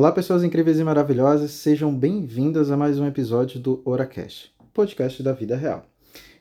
[0.00, 5.34] Olá, pessoas incríveis e maravilhosas, sejam bem-vindas a mais um episódio do Oracast, podcast da
[5.34, 5.84] vida real.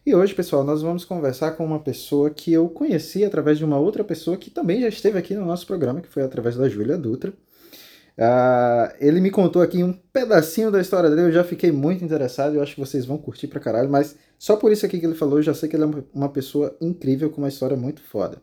[0.06, 3.78] E hoje, pessoal, nós vamos conversar com uma pessoa que eu conheci através de uma
[3.78, 6.98] outra pessoa que também já esteve aqui no nosso programa, que foi através da Júlia
[6.98, 7.32] Dutra.
[7.32, 12.56] Uh, ele me contou aqui um pedacinho da história dele, eu já fiquei muito interessado,
[12.56, 15.16] eu acho que vocês vão curtir pra caralho, mas só por isso aqui que ele
[15.16, 18.42] falou, eu já sei que ele é uma pessoa incrível, com uma história muito foda.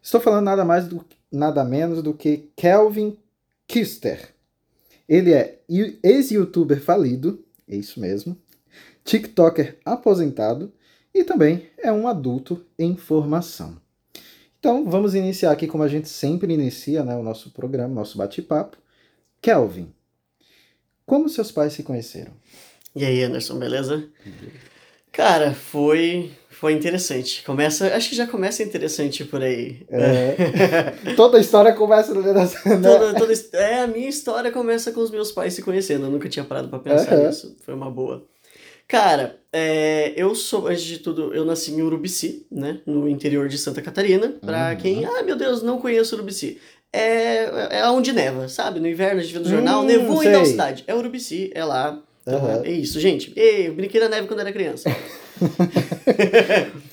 [0.00, 3.18] Estou falando nada mais do nada menos do que Kelvin
[3.66, 4.33] Kister.
[5.08, 5.60] Ele é
[6.02, 8.36] ex-youtuber falido, é isso mesmo,
[9.04, 10.72] TikToker aposentado
[11.12, 13.76] e também é um adulto em formação.
[14.58, 18.78] Então vamos iniciar aqui como a gente sempre inicia né, o nosso programa, nosso bate-papo
[19.42, 19.92] Kelvin,
[21.04, 22.32] como seus pais se conheceram?
[22.96, 24.08] E aí, Anderson, beleza?
[25.14, 27.42] Cara, foi foi interessante.
[27.44, 29.82] Começa, acho que já começa interessante por aí.
[29.90, 31.12] É.
[31.14, 32.32] toda a história começa né?
[32.82, 36.06] toda, toda, é, a minha história começa com os meus pais se conhecendo.
[36.06, 37.26] Eu nunca tinha parado para pensar uhum.
[37.26, 37.56] nisso.
[37.64, 38.24] Foi uma boa.
[38.88, 42.80] Cara, é, eu sou, antes de tudo, eu nasci em Urubici, né?
[42.86, 44.34] No interior de Santa Catarina.
[44.40, 44.76] Pra uhum.
[44.76, 46.58] quem, ah, meu Deus, não conheço Urubici
[46.94, 48.78] é, é onde neva, sabe?
[48.78, 50.84] No inverno a gente vê no jornal, hum, nevou em tal cidade.
[50.86, 52.00] É Urubici, é lá.
[52.26, 52.64] Uhum.
[52.64, 53.32] É isso, gente.
[53.36, 54.90] Ei, eu brinquei na neve quando era criança.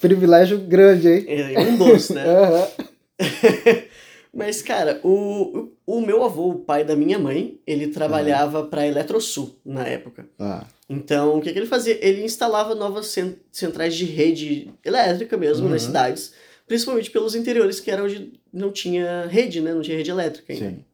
[0.02, 1.26] Privilégio grande, hein?
[1.28, 2.24] É, um doce, né?
[2.26, 2.88] Uhum.
[4.34, 8.70] Mas, cara, o, o meu avô, o pai da minha mãe, ele trabalhava uhum.
[8.70, 10.26] para Eletrosul na época.
[10.40, 10.66] Ah.
[10.90, 11.98] Então, o que, que ele fazia?
[12.06, 13.14] Ele instalava novas
[13.52, 15.72] centrais de rede elétrica mesmo uhum.
[15.72, 16.34] nas cidades
[16.72, 19.74] principalmente pelos interiores que era onde não tinha rede, né?
[19.74, 20.70] Não tinha rede elétrica ainda.
[20.70, 20.86] Sim.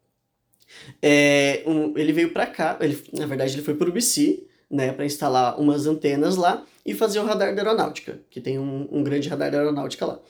[1.02, 4.92] É, um, ele veio para cá, ele, na verdade ele foi para o BC, né,
[4.92, 9.02] para instalar umas antenas lá e fazer o radar da aeronáutica, que tem um, um
[9.02, 10.20] grande radar da aeronáutica lá.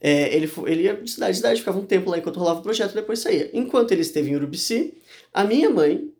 [0.00, 2.62] É, ele, ele ia de cidade em cidade, ficava um tempo lá enquanto rolava o
[2.62, 3.50] projeto e depois saía.
[3.52, 4.94] Enquanto ele esteve em Urubici,
[5.32, 6.12] a minha mãe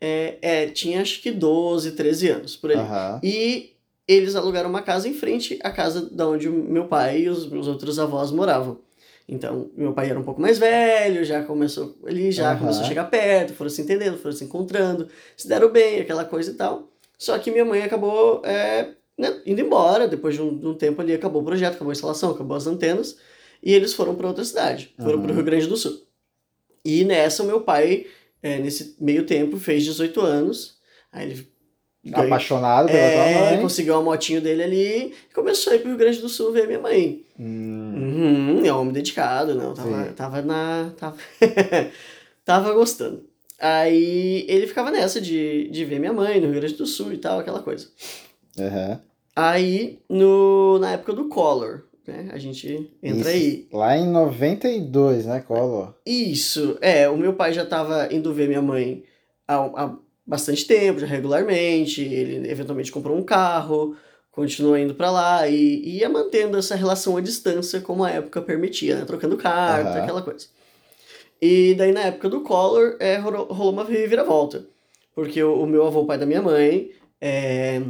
[0.00, 2.76] é, é, tinha acho que 12, 13 anos, por aí.
[2.76, 3.20] Uhum.
[3.22, 3.74] E
[4.06, 7.48] eles alugaram uma casa em frente à casa da onde o meu pai e os
[7.48, 8.78] meus outros avós moravam.
[9.26, 12.58] Então, meu pai era um pouco mais velho, já começou, ele já uhum.
[12.58, 16.50] começou a chegar perto, foram se entendendo, foram se encontrando, se deram bem, aquela coisa
[16.50, 16.90] e tal.
[17.16, 21.00] Só que minha mãe acabou é, né, indo embora, depois de um, de um, tempo
[21.00, 23.16] ali acabou o projeto, acabou a instalação, acabou as antenas,
[23.62, 25.22] e eles foram para outra cidade, foram uhum.
[25.22, 26.02] para o Rio Grande do Sul.
[26.84, 28.06] E nessa, o meu pai,
[28.42, 30.78] é, nesse meio tempo, fez 18 anos,
[31.10, 31.54] aí ele
[32.12, 33.60] Apaixonado pela é, tua mãe.
[33.62, 36.66] conseguiu uma motinho dele ali e começou a ir pro Rio Grande do Sul ver
[36.66, 37.24] minha mãe.
[37.40, 37.83] Hum.
[38.14, 39.74] Uhum, é um homem dedicado, não.
[39.74, 40.92] Tava, tava na.
[40.96, 41.16] Tava,
[42.44, 43.24] tava gostando.
[43.58, 47.18] Aí ele ficava nessa de, de ver minha mãe no Rio Grande do Sul e
[47.18, 47.88] tal, aquela coisa.
[48.58, 48.98] Uhum.
[49.34, 52.28] Aí, no, na época do Collor, né?
[52.32, 53.46] A gente entra Isso.
[53.46, 53.68] aí.
[53.72, 55.94] Lá em 92, né, Collor?
[56.06, 57.08] Isso, é.
[57.08, 59.02] O meu pai já tava indo ver minha mãe
[59.48, 59.96] há, há
[60.26, 62.02] bastante tempo, já regularmente.
[62.02, 63.96] Ele eventualmente comprou um carro,
[64.34, 68.42] continuou indo para lá e, e, ia mantendo essa relação à distância como a época
[68.42, 69.04] permitia, né?
[69.04, 70.02] Trocando carta, uhum.
[70.02, 70.46] aquela coisa.
[71.40, 74.66] E daí na época do Collor é, rolou, uma reviravolta.
[75.14, 76.90] Porque o, o, meu avô, pai da minha mãe,
[77.20, 77.80] é,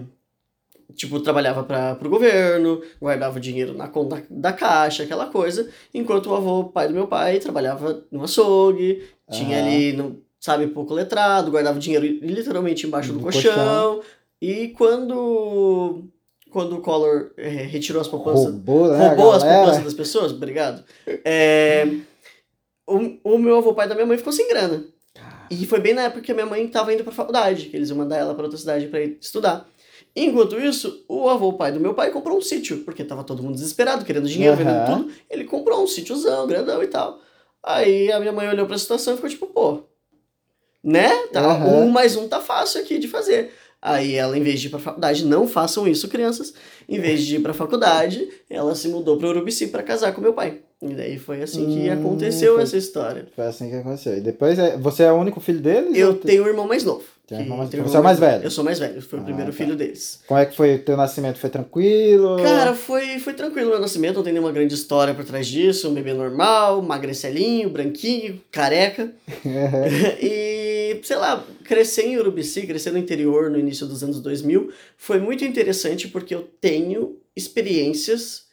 [0.94, 6.34] tipo, trabalhava para o governo, guardava dinheiro na conta da caixa, aquela coisa, enquanto o
[6.34, 9.38] avô, pai do meu pai, trabalhava no açougue, uhum.
[9.38, 13.54] tinha ali no, sabe, pouco letrado, guardava o dinheiro literalmente embaixo do, do colchão.
[13.54, 14.02] colchão.
[14.42, 16.04] E quando
[16.54, 20.84] quando o Collor é, retirou as poupanças, roubou, né, roubou as poupanças das pessoas, obrigado.
[21.24, 21.84] É,
[22.86, 24.84] o, o meu avô pai da minha mãe ficou sem grana.
[25.50, 27.88] E foi bem na época que a minha mãe estava indo para faculdade, que eles
[27.88, 29.68] iam mandar ela para outra cidade para estudar.
[30.14, 33.56] Enquanto isso, o avô pai do meu pai comprou um sítio, porque tava todo mundo
[33.56, 34.64] desesperado, querendo dinheiro, uhum.
[34.64, 35.12] vendendo tudo.
[35.28, 37.18] Ele comprou um sítiozão, grandão e tal.
[37.64, 39.82] Aí a minha mãe olhou para a situação e ficou tipo, pô,
[40.84, 41.10] né?
[41.32, 41.86] Tá, uhum.
[41.86, 43.52] Um mais um tá fácil aqui de fazer.
[43.84, 46.54] Aí ela, em vez de ir pra faculdade, não façam isso, crianças.
[46.88, 50.32] Em vez de ir pra faculdade, ela se mudou pro Urubici para casar com meu
[50.32, 50.62] pai.
[50.90, 53.26] E daí foi assim que hum, aconteceu foi, essa história.
[53.34, 54.16] Foi assim que aconteceu.
[54.16, 55.96] E depois, é, você é o único filho deles?
[55.96, 57.04] Eu tenho um irmão mais novo.
[57.26, 58.44] Que, você é o mais velho?
[58.44, 59.56] Eu sou mais velho, foi ah, o primeiro tá.
[59.56, 60.20] filho deles.
[60.26, 61.38] Como é que foi o teu nascimento?
[61.38, 62.36] Foi tranquilo?
[62.36, 65.88] Cara, foi, foi tranquilo o meu nascimento, não tem nenhuma grande história por trás disso.
[65.88, 69.10] Um bebê normal, magrecelinho, branquinho, careca.
[70.20, 75.18] e, sei lá, crescer em Urubici, crescer no interior no início dos anos 2000, foi
[75.18, 78.44] muito interessante porque eu tenho experiências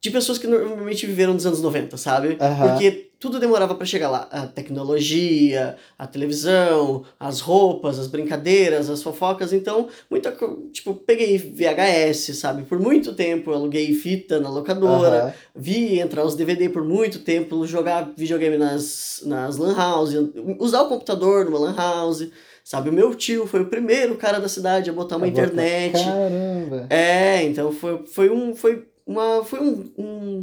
[0.00, 2.28] de pessoas que normalmente viveram nos anos 90, sabe?
[2.28, 2.68] Uhum.
[2.68, 4.26] Porque tudo demorava para chegar lá.
[4.30, 9.52] A tecnologia, a televisão, as roupas, as brincadeiras, as fofocas.
[9.52, 10.34] Então, muita
[10.72, 12.62] Tipo, peguei VHS, sabe?
[12.62, 15.32] Por muito tempo, aluguei fita na locadora, uhum.
[15.54, 20.14] vi entrar os DVD por muito tempo, jogar videogame nas, nas Lan House,
[20.58, 22.26] usar o computador numa Lan House.
[22.64, 25.92] Sabe, o meu tio foi o primeiro cara da cidade a botar uma a internet.
[25.92, 26.04] Botar...
[26.04, 26.86] Caramba!
[26.88, 28.54] É, então foi, foi um.
[28.54, 29.44] Foi uma.
[29.44, 30.40] Foi um, um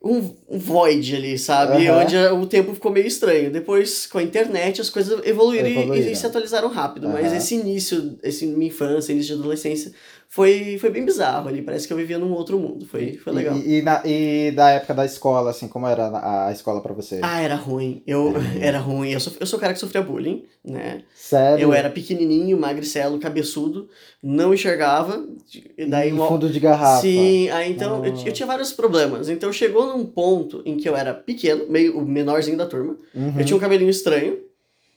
[0.00, 1.88] um, void ali, sabe?
[1.88, 1.98] Uhum.
[1.98, 3.50] Onde o tempo ficou meio estranho.
[3.50, 6.08] Depois, com a internet, as coisas evoluíram, evoluíram.
[6.08, 7.08] E, e, se atualizaram rápido.
[7.08, 7.14] Uhum.
[7.14, 9.92] Mas esse início, esse minha infância, início de adolescência,
[10.30, 11.62] foi, foi bem bizarro ali.
[11.62, 12.84] Parece que eu vivia num outro mundo.
[12.84, 13.56] Foi, foi legal.
[13.56, 17.18] E, e, na, e da época da escola, assim, como era a escola para você?
[17.22, 18.02] Ah, era ruim.
[18.06, 18.58] Eu, é.
[18.68, 19.10] Era ruim.
[19.10, 21.02] Eu sou, eu sou o cara que sofria bullying, né?
[21.14, 21.62] Sério?
[21.62, 23.88] Eu era pequenininho, magricelo, cabeçudo,
[24.22, 25.24] não enxergava.
[25.88, 26.28] Daí, uma...
[26.28, 27.00] fundo de garrafa.
[27.00, 29.30] Sim, aí então eu, eu, tinha vários problemas.
[29.30, 32.98] Então chegou num ponto em que eu era pequeno, meio o menorzinho da turma.
[33.14, 33.34] Uhum.
[33.38, 34.38] Eu tinha um cabelinho estranho.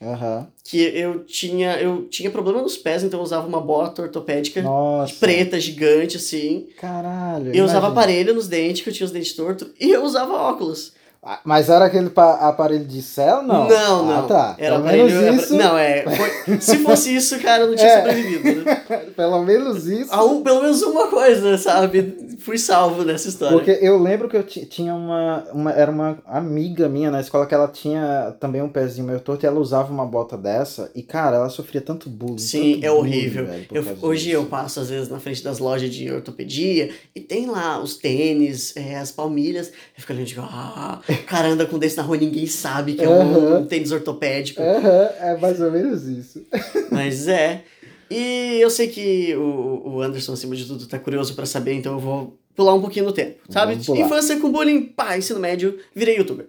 [0.02, 0.48] Uhum.
[0.64, 5.14] Que eu tinha, eu tinha problema nos pés, então eu usava uma bota ortopédica Nossa.
[5.20, 6.68] preta, gigante, assim.
[6.80, 7.48] Caralho.
[7.48, 7.66] Eu imagina.
[7.66, 10.94] usava aparelho nos dentes, que eu tinha os dentes tortos, e eu usava óculos.
[11.24, 13.68] Ah, mas era aquele aparelho de céu, não?
[13.68, 14.20] Não, ah, não.
[14.20, 14.56] Ah, tá.
[14.58, 15.36] Era Pelo aparelho.
[15.36, 15.56] Isso...
[15.56, 16.04] Não, é.
[16.04, 16.60] Foi...
[16.60, 17.98] Se fosse isso, cara, eu não tinha é.
[17.98, 18.76] sobrevivido, né?
[19.16, 20.10] Pelo menos isso.
[20.12, 22.36] Ah, um, pelo menos uma coisa, sabe?
[22.40, 23.56] Fui salvo nessa história.
[23.56, 25.72] Porque eu lembro que eu tinha uma, uma.
[25.72, 29.48] Era uma amiga minha na escola que ela tinha também um pezinho meio torto e
[29.48, 30.90] ela usava uma bota dessa.
[30.96, 32.40] E, cara, ela sofria tanto bullying.
[32.40, 33.46] Sim, tanto é horrível.
[33.46, 34.38] Bullying, velho, eu, hoje disso.
[34.38, 38.76] eu passo, às vezes, na frente das lojas de ortopedia e tem lá os tênis,
[38.76, 39.68] é, as palmilhas.
[39.68, 43.04] Eu fico ali e digo, ah, o cara anda com na rua ninguém sabe que
[43.04, 44.62] é um, um tênis ortopédico.
[44.62, 46.46] Uhum, é mais ou menos isso.
[46.92, 47.64] Mas é.
[48.10, 51.94] E eu sei que o, o Anderson, acima de tudo, tá curioso para saber, então
[51.94, 53.76] eu vou pular um pouquinho no tempo, sabe?
[53.76, 56.48] Infância com bullying, pá, ensino médio, virei youtuber.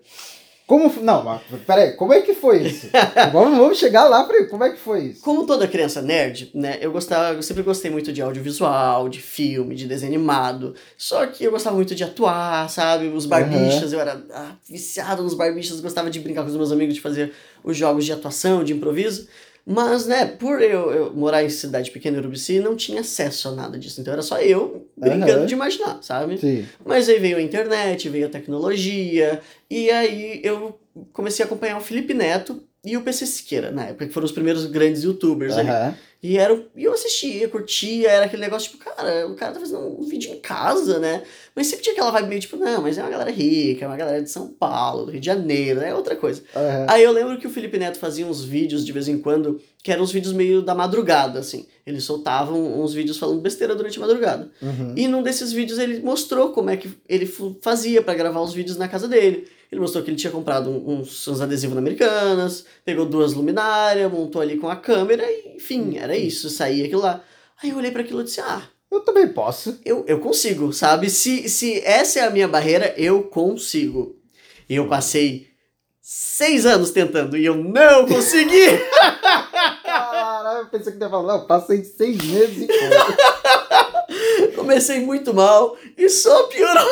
[0.67, 0.93] Como.
[1.03, 2.89] Não, mas peraí, como é que foi isso?
[3.33, 5.23] vamos, vamos chegar lá pra como é que foi isso?
[5.23, 6.79] Como toda criança nerd, né?
[6.81, 10.75] Eu gostava, eu sempre gostei muito de audiovisual, de filme, de desenho animado.
[10.97, 13.09] Só que eu gostava muito de atuar, sabe?
[13.09, 13.99] Os barbichas, uhum.
[13.99, 17.33] eu era ah, viciado nos barbichas, gostava de brincar com os meus amigos, de fazer
[17.65, 19.29] os jogos de atuação, de improviso.
[19.65, 23.79] Mas, né, por eu, eu morar em cidade pequena, Urubici, não tinha acesso a nada
[23.79, 24.01] disso.
[24.01, 25.47] Então era só eu brincando uhum.
[25.47, 26.39] de imaginar, sabe?
[26.39, 26.67] Sim.
[26.85, 30.79] Mas aí veio a internet, veio a tecnologia, e aí eu
[31.13, 34.33] comecei a acompanhar o Felipe Neto e o PC Siqueira, na época, que foram os
[34.33, 35.61] primeiros grandes youtubers uhum.
[35.61, 35.97] ali.
[36.23, 39.81] E, era, e eu assistia, curtia, era aquele negócio, tipo, cara, o cara tá fazendo
[39.81, 41.25] um vídeo em casa, né?
[41.53, 43.97] Mas sempre tinha aquela vibe meio, tipo, não, mas é uma galera rica, é uma
[43.97, 46.41] galera de São Paulo, do Rio de Janeiro, é outra coisa.
[46.55, 46.87] Uhum.
[46.89, 49.91] Aí eu lembro que o Felipe Neto fazia uns vídeos de vez em quando, que
[49.91, 51.67] eram uns vídeos meio da madrugada, assim.
[51.85, 54.49] Eles soltavam uns vídeos falando besteira durante a madrugada.
[54.63, 54.95] Uhum.
[54.97, 57.27] E num desses vídeos ele mostrou como é que ele
[57.61, 59.49] fazia para gravar os vídeos na casa dele.
[59.73, 64.43] Ele mostrou que ele tinha comprado uns, uns adesivos na Americanas, pegou duas luminárias, montou
[64.43, 67.23] ali com a câmera e, enfim, era isso, saía aquilo lá.
[67.63, 68.63] Aí eu olhei para aquilo e disse, ah...
[68.91, 69.81] Eu também posso.
[69.87, 71.09] Eu, eu consigo, sabe?
[71.09, 74.17] Se, se essa é a minha barreira, eu consigo.
[74.69, 75.53] E eu passei
[76.03, 78.79] seis anos tentando e eu não consegui!
[79.83, 82.69] Caralho, eu pensei que ia falar, não, passei seis meses e
[84.55, 86.89] Comecei muito mal e só piorou.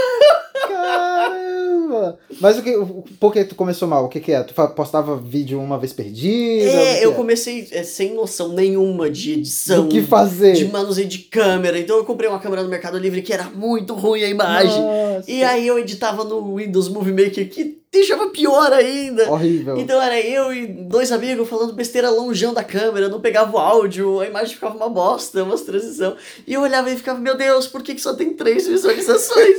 [1.91, 2.19] Caramba!
[2.41, 2.73] Mas o que,
[3.19, 4.05] por que tu começou mal?
[4.05, 4.43] O que, que é?
[4.43, 6.71] Tu postava vídeo uma vez perdida?
[6.71, 7.15] É, eu é?
[7.15, 9.87] comecei é, sem noção nenhuma de edição.
[9.87, 10.53] O que fazer?
[10.53, 11.79] De manuseio de câmera.
[11.79, 14.81] Então eu comprei uma câmera no Mercado Livre que era muito ruim a imagem.
[14.81, 15.31] Nossa.
[15.31, 19.31] E aí eu editava no Windows Movie Maker que deixava pior ainda.
[19.31, 19.77] Horrível.
[19.77, 24.21] Então era eu e dois amigos falando besteira longeão da câmera, não pegava o áudio,
[24.21, 26.17] a imagem ficava uma bosta, uma transição.
[26.47, 29.59] E eu olhava e ficava, meu Deus, por que, que só tem três visualizações?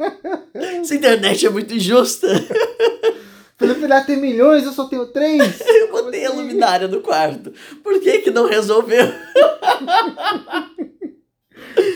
[0.54, 2.28] Essa internet é muito injusta.
[3.56, 5.60] Felipe Neto tem milhões, eu só tenho três.
[5.64, 7.52] eu botei a luminária no quarto.
[7.82, 9.06] Por que que não resolveu?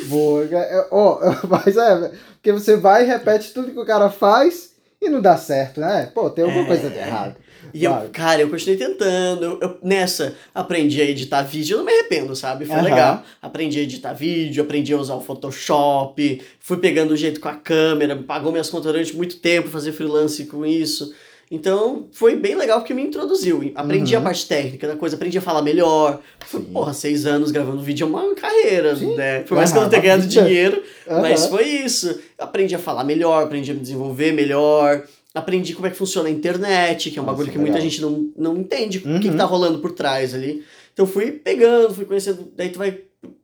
[0.06, 0.49] Boa,
[0.92, 1.18] oh,
[1.49, 4.75] mas é, porque você vai e repete tudo que o cara faz
[5.07, 6.11] e não dá certo, né?
[6.15, 6.67] Pô, tem alguma é...
[6.67, 7.37] coisa de errado.
[7.75, 9.59] E eu, cara, eu continuei tentando.
[9.61, 12.65] Eu, nessa, aprendi a editar vídeo, eu não me arrependo, sabe?
[12.65, 12.83] Foi uhum.
[12.83, 13.23] legal.
[13.41, 17.55] Aprendi a editar vídeo, aprendi a usar o Photoshop, fui pegando o jeito com a
[17.55, 21.15] câmera, pagou minhas contas durante muito tempo, fazer freelance com isso.
[21.50, 23.71] Então, foi bem legal porque me introduziu.
[23.76, 24.21] Aprendi uhum.
[24.21, 26.21] a parte técnica da coisa, aprendi a falar melhor.
[26.41, 29.15] Foi, porra, seis anos gravando vídeo é uma carreira, Sim.
[29.15, 29.41] né?
[29.41, 29.75] Por mais uhum.
[29.75, 31.21] que eu não tenha ganhado dinheiro, uhum.
[31.21, 32.19] mas foi isso.
[32.37, 35.05] Aprendi a falar melhor, aprendi a me desenvolver melhor.
[35.33, 37.73] Aprendi como é que funciona a internet, que é um Nossa, bagulho que legal.
[37.73, 39.50] muita gente não, não entende o que, que tá uhum.
[39.50, 40.65] rolando por trás ali.
[40.93, 43.03] Então fui pegando, fui conhecendo, daí tu vai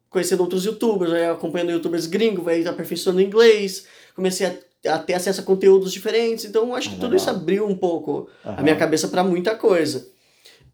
[0.09, 4.54] conhecendo outros youtubers, vai acompanhando youtubers gringos, vai aperfeiçoando inglês, comecei a,
[4.86, 6.44] a ter acesso a conteúdos diferentes.
[6.44, 8.54] Então, acho que tudo isso abriu um pouco uhum.
[8.56, 10.10] a minha cabeça para muita coisa.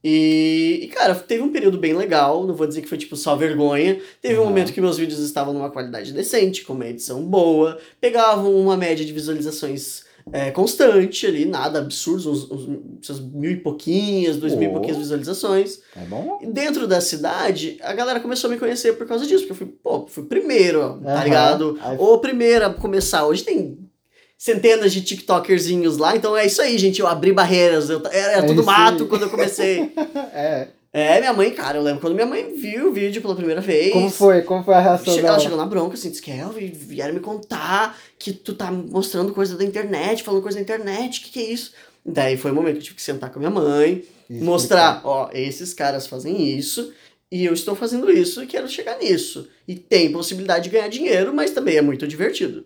[0.03, 3.35] E, e, cara, teve um período bem legal, não vou dizer que foi tipo só
[3.35, 4.01] vergonha.
[4.23, 4.45] Teve uhum.
[4.45, 8.77] um momento que meus vídeos estavam numa qualidade decente, com uma edição boa, pegavam uma
[8.77, 14.53] média de visualizações é, constante ali, nada absurdo, uns, uns, uns mil e pouquinhas, dois
[14.53, 14.57] oh.
[14.57, 15.81] mil e pouquinhas visualizações.
[15.97, 16.39] É bom.
[16.43, 19.67] E dentro da cidade, a galera começou a me conhecer por causa disso, porque eu
[19.67, 21.03] fui, pô, fui primeiro, uhum.
[21.03, 21.79] tá ligado?
[21.99, 23.27] Ou primeiro a começar.
[23.27, 23.88] Hoje tem
[24.39, 26.17] centenas de TikTokerzinhos lá.
[26.17, 27.01] Então é isso aí, gente.
[27.01, 27.91] Eu abri barreiras.
[27.91, 29.09] Eu, era, é tudo mato aí.
[29.09, 29.93] quando eu comecei.
[30.33, 30.69] é.
[30.91, 33.93] É, minha mãe, cara, eu lembro quando minha mãe viu o vídeo pela primeira vez.
[33.93, 34.41] Como foi?
[34.41, 35.29] Como foi a reação dela?
[35.29, 39.55] Ela chegou na bronca, assim, disse, Kelvin, vieram me contar que tu tá mostrando coisa
[39.55, 41.73] da internet, falando coisa da internet, o que que é isso?
[42.05, 45.03] Daí foi o momento que eu tive que sentar com a minha mãe, isso, mostrar,
[45.05, 46.91] ó, esses caras fazem isso,
[47.31, 49.47] e eu estou fazendo isso e quero chegar nisso.
[49.69, 52.65] E tem possibilidade de ganhar dinheiro, mas também é muito divertido.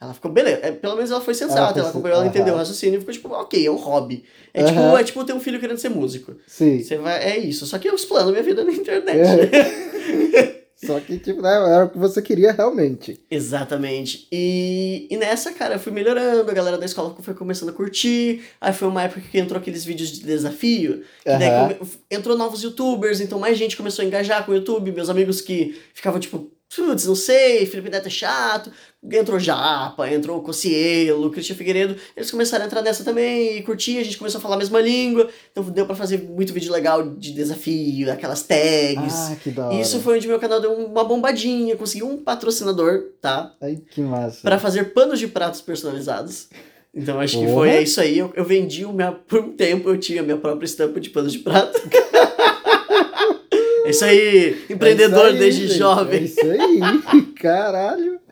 [0.00, 0.60] Ela ficou, beleza.
[0.62, 3.14] É, pelo menos ela foi sensata, ela, ela acompanhou, ela entendeu o raciocínio e ficou
[3.14, 4.24] tipo, ok, é um hobby.
[4.52, 6.34] É, tipo, é tipo ter um filho querendo ser músico.
[6.46, 6.82] Sim.
[6.82, 7.66] Você vai, é isso.
[7.66, 9.20] Só que eu explano minha vida na internet.
[9.54, 10.56] É.
[10.76, 13.18] Só que, tipo, né, era o que você queria realmente.
[13.30, 14.28] Exatamente.
[14.30, 18.42] E, e nessa, cara, eu fui melhorando, a galera da escola foi começando a curtir.
[18.60, 21.02] Aí foi uma época que entrou aqueles vídeos de desafio.
[21.26, 21.38] Uhum.
[21.38, 21.78] daí
[22.10, 24.92] entrou novos youtubers, então mais gente começou a engajar com o YouTube.
[24.92, 28.70] Meus amigos que ficavam, tipo, putz, não sei, Felipe Neto é chato.
[29.12, 31.96] Entrou Japa, entrou Cocielo, Cristian Figueiredo.
[32.16, 34.80] Eles começaram a entrar nessa também e curtir, a gente começou a falar a mesma
[34.80, 35.28] língua.
[35.52, 39.14] Então deu para fazer muito vídeo legal de desafio, aquelas tags.
[39.14, 39.80] Ah, que da hora.
[39.80, 43.54] Isso foi onde meu canal deu uma bombadinha, consegui um patrocinador, tá?
[43.60, 44.40] Ai, que massa.
[44.42, 46.48] Para fazer panos de pratos personalizados.
[46.92, 48.18] Então acho que foi é isso aí.
[48.18, 51.10] Eu, eu vendi o meu, por um tempo, eu tinha a minha própria estampa de
[51.10, 51.78] panos de prato.
[53.84, 55.78] é isso aí, empreendedor é isso aí, desde gente.
[55.78, 56.20] jovem.
[56.20, 58.25] É isso aí, caralho.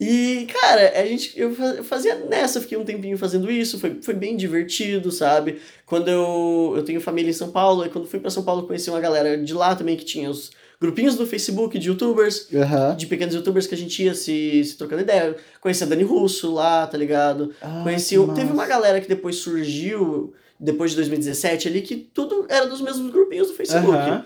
[0.00, 1.52] E, cara, a gente, eu
[1.82, 5.60] fazia nessa, fiquei um tempinho fazendo isso, foi, foi bem divertido, sabe?
[5.84, 8.88] Quando eu, eu tenho família em São Paulo, e quando fui para São Paulo conheci
[8.88, 12.94] uma galera de lá também que tinha os grupinhos do Facebook de youtubers, uhum.
[12.96, 15.36] de pequenos youtubers que a gente ia se, se trocando ideia.
[15.60, 17.52] Conheci a Dani Russo lá, tá ligado?
[17.60, 22.66] Ah, Conheci, teve uma galera que depois surgiu, depois de 2017 ali, que tudo era
[22.66, 23.88] dos mesmos grupinhos do Facebook.
[23.88, 24.22] Uhum.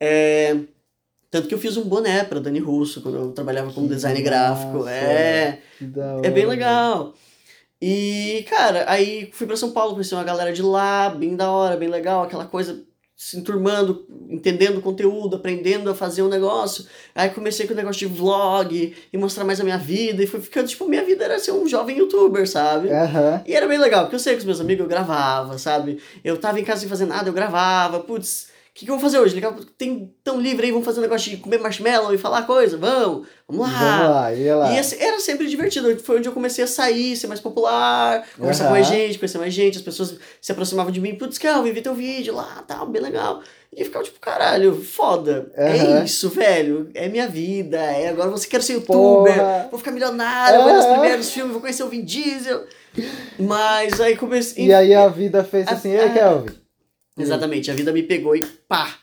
[0.00, 0.56] É...
[1.30, 4.86] Tanto que eu fiz um boné pra Dani Russo quando eu trabalhava como design gráfico.
[4.88, 5.58] É.
[6.22, 7.14] É bem legal.
[7.80, 11.76] E, cara, aí fui pra São Paulo, conheci uma galera de lá, bem da hora,
[11.76, 12.82] bem legal, aquela coisa
[13.16, 16.86] se enturmando, entendendo o conteúdo, aprendendo a fazer um negócio.
[17.14, 20.22] Aí comecei com o negócio de vlog e mostrar mais a minha vida.
[20.22, 22.88] E foi ficando, tipo, minha vida era ser um jovem youtuber, sabe?
[22.88, 23.40] Uhum.
[23.46, 26.00] E era bem legal, porque eu sei que os meus amigos eu gravava, sabe?
[26.24, 28.00] Eu tava em casa sem fazer nada, eu gravava.
[28.00, 29.40] Putz, que, que eu vou fazer hoje?
[29.76, 32.76] Tem tão livre aí, vamos fazer um negócio de comer marshmallow e falar coisa?
[32.76, 33.78] Vamos, vamos lá.
[33.78, 34.72] Vamos lá, ia lá.
[34.72, 35.98] E era sempre divertido.
[35.98, 38.68] Foi onde eu comecei a sair, ser mais popular, conversar uhum.
[38.68, 39.78] com mais gente, conhecer mais gente.
[39.78, 41.16] As pessoas se aproximavam de mim.
[41.16, 43.42] Putz, Kelvin, vi teu vídeo lá, tal, bem legal.
[43.76, 45.50] E ficava tipo, caralho, foda.
[45.58, 45.64] Uhum.
[45.64, 46.90] É isso, velho.
[46.94, 47.76] É minha vida.
[47.76, 49.34] É agora você quer ser youtuber.
[49.34, 49.68] Porra.
[49.68, 50.64] Vou ficar milionário, uhum.
[50.64, 52.64] vou ver os primeiros filmes, vou conhecer o Vin Diesel.
[53.36, 54.66] Mas aí comecei.
[54.66, 56.59] E aí a vida fez assim, a, ei, Kelvin
[57.22, 58.98] Exatamente, a vida me pegou e pá!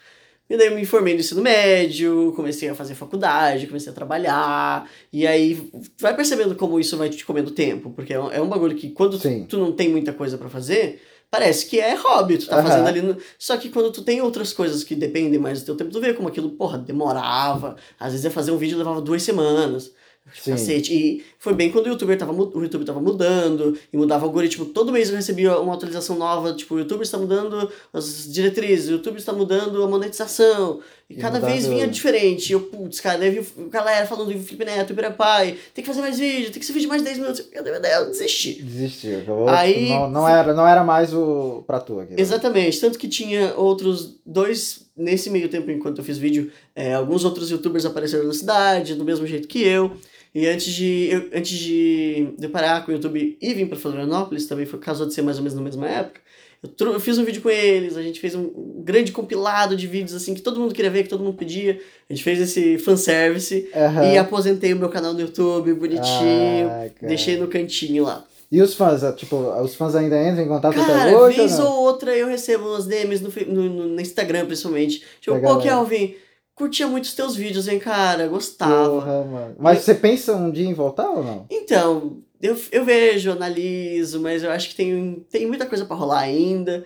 [0.50, 4.90] E daí eu me formei no ensino médio, comecei a fazer faculdade, comecei a trabalhar,
[5.12, 5.70] e aí
[6.00, 8.92] vai percebendo como isso vai te comendo tempo, porque é um, é um bagulho que
[8.92, 12.58] quando tu, tu, não tem muita coisa para fazer, parece que é hobby, tu tá
[12.58, 12.64] uhum.
[12.64, 13.02] fazendo ali.
[13.02, 13.18] No...
[13.38, 16.14] Só que quando tu tem outras coisas que dependem mais do teu tempo, tu vê
[16.14, 17.76] como aquilo, porra, demorava.
[18.00, 19.92] Às vezes ia fazer um vídeo levava duas semanas.
[20.34, 20.52] Sim.
[20.52, 20.94] Cacete.
[20.94, 24.66] E foi bem quando o YouTube tava, o YouTube tava mudando e mudava o algoritmo.
[24.66, 28.92] Todo mês eu recebia uma atualização nova, tipo, o YouTube está mudando as diretrizes, o
[28.94, 30.80] YouTube está mudando a monetização.
[31.10, 32.50] E, e cada vez vinha diferente.
[32.50, 36.02] E eu, putz, cara, daí vi galera falando do Felipe Neto, Pai, tem que fazer
[36.02, 37.48] mais vídeo, tem que ser vídeo mais de 10 minutos.
[37.54, 38.62] Eu, eu, eu desisti.
[38.62, 39.48] Desistiu.
[39.48, 42.14] Aí, não, não, era, não era mais o pra tu aqui.
[42.18, 42.80] Exatamente.
[42.82, 47.50] Tanto que tinha outros dois, nesse meio tempo, enquanto eu fiz vídeo, é, alguns outros
[47.50, 49.96] youtubers apareceram na cidade, do mesmo jeito que eu.
[50.38, 54.46] E antes de, eu, antes de, de parar com o YouTube e vir para Florianópolis,
[54.46, 56.22] também foi casou de ser mais ou menos na mesma época,
[56.62, 58.52] eu, eu, fiz um vídeo com eles, a gente fez um,
[58.84, 61.80] grande compilado de vídeos assim que todo mundo queria ver, que todo mundo pedia.
[62.08, 64.14] A gente fez esse fanservice uhum.
[64.14, 68.24] e aposentei o meu canal no YouTube, bonitinho, ah, deixei no cantinho lá.
[68.52, 71.38] E os fãs, tipo, os fãs ainda entram em contato Cara, até hoje?
[71.38, 75.04] vez ou, ou, outra eu recebo umas DMs no, no, no Instagram, principalmente.
[75.20, 76.16] Tipo, pô, Kelvin,
[76.58, 78.28] curtia muito os teus vídeos, hein, cara?
[78.28, 78.90] Gostava.
[78.90, 79.56] Porra, mano.
[79.60, 81.46] Mas você pensa um dia em voltar ou não?
[81.52, 86.22] Então, eu, eu vejo, analiso, mas eu acho que tem, tem muita coisa para rolar
[86.22, 86.84] ainda.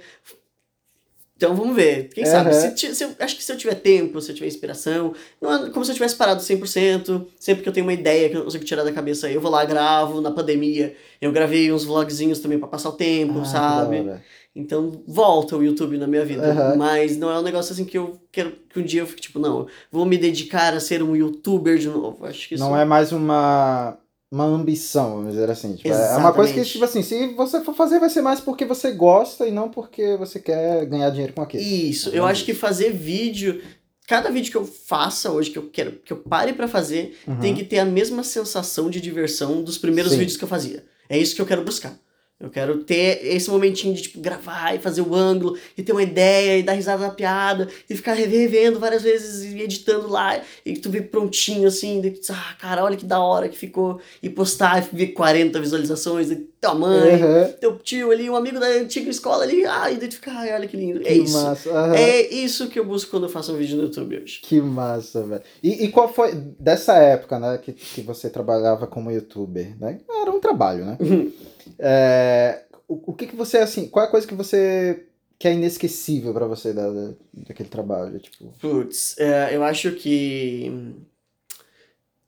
[1.38, 2.10] Então vamos ver.
[2.10, 2.30] Quem uhum.
[2.30, 2.54] sabe?
[2.54, 5.70] Se, se eu, acho que se eu tiver tempo, se eu tiver inspiração, não é
[5.72, 7.26] como se eu tivesse parado 100%.
[7.40, 9.50] Sempre que eu tenho uma ideia que eu não consigo tirar da cabeça, eu vou
[9.50, 10.22] lá, gravo.
[10.22, 14.06] Na pandemia, eu gravei uns vlogzinhos também para passar o tempo, ah, sabe?
[14.56, 16.72] Então volta o YouTube na minha vida.
[16.72, 16.78] Uhum.
[16.78, 19.40] Mas não é um negócio assim que eu quero que um dia eu fique tipo,
[19.40, 22.26] não, vou me dedicar a ser um youtuber de novo.
[22.26, 22.64] Acho que isso...
[22.64, 23.98] Não é mais uma
[24.32, 25.76] uma ambição, vamos dizer assim.
[25.76, 28.64] Tipo, é uma coisa que, tipo assim, se você for fazer, vai ser mais porque
[28.64, 31.62] você gosta e não porque você quer ganhar dinheiro com aquilo.
[31.62, 33.62] Isso, eu acho que fazer vídeo.
[34.08, 37.40] Cada vídeo que eu faça hoje, que eu quero, que eu pare para fazer, uhum.
[37.40, 40.20] tem que ter a mesma sensação de diversão dos primeiros Sim.
[40.20, 40.86] vídeos que eu fazia.
[41.10, 41.94] É isso que eu quero buscar.
[42.42, 46.04] Eu quero ter esse momentinho de, tipo, gravar e fazer o ângulo, e ter uma
[46.04, 50.74] ideia, e dar risada na piada, e ficar revendo várias vezes e editando lá, e
[50.74, 54.96] tu vê prontinho, assim, ah, cara, olha que da hora que ficou, e postar e
[54.96, 57.52] ver 40 visualizações, e tua mãe, uhum.
[57.60, 60.54] teu tio ali, um amigo da antiga escola ali, ah, e daí tu fica, ai,
[60.54, 61.02] olha que lindo.
[61.02, 61.42] É que isso.
[61.42, 61.70] Massa.
[61.70, 61.94] Uhum.
[61.94, 64.40] É isso que eu busco quando eu faço um vídeo no YouTube hoje.
[64.42, 65.42] Que massa, velho.
[65.62, 70.00] E, e qual foi, dessa época, né, que, que você trabalhava como youtuber, né?
[70.22, 70.98] Era um trabalho, né?
[71.00, 71.32] Uhum.
[71.80, 75.06] É, o, o que, que você, assim, qual é a coisa que você
[75.42, 78.20] que é inesquecível para você da, da, daquele trabalho?
[78.20, 78.54] Tipo...
[78.62, 80.72] Putz, é, eu acho que.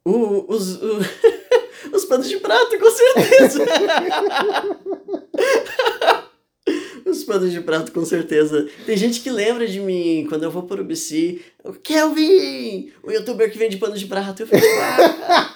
[0.04, 1.00] O, os, o...
[1.94, 3.64] os panos de prato, com certeza!
[7.06, 8.68] os panos de prato, com certeza.
[8.86, 11.40] Tem gente que lembra de mim quando eu vou pro UBC.
[11.84, 12.92] Kelvin!
[13.04, 14.42] O youtuber que vende pano de prato.
[14.42, 15.53] Eu falei, ah,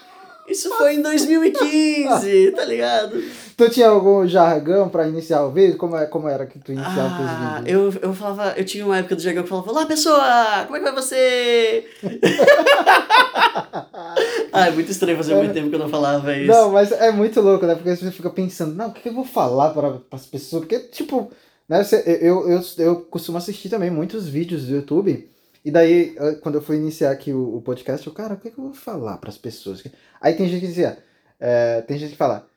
[0.48, 3.22] isso foi em 2015, tá ligado?
[3.58, 5.78] Tu tinha algum jargão pra iniciar o vídeo?
[5.78, 7.94] Como, é, como era que tu iniciava ah, os vídeos?
[8.02, 10.80] Eu, eu falava, eu tinha uma época do jargão que falava, olá pessoa, como é
[10.80, 11.86] que vai você?
[14.54, 16.48] ah, é muito estranho fazer muito tempo que eu não falava isso.
[16.52, 17.76] Não, mas é muito louco, né?
[17.76, 20.62] Porque você fica pensando, não, o que eu vou falar para as pessoas?
[20.62, 21.32] Porque, tipo,
[21.68, 21.86] né,
[22.22, 25.30] eu, eu, eu costumo assistir também muitos vídeos do YouTube.
[25.68, 28.52] E daí, quando eu fui iniciar aqui o, o podcast, eu, cara, o que, é
[28.52, 29.84] que eu vou falar para as pessoas?
[30.22, 30.98] Aí tem gente que dizia,
[31.38, 32.48] é, tem gente que fala,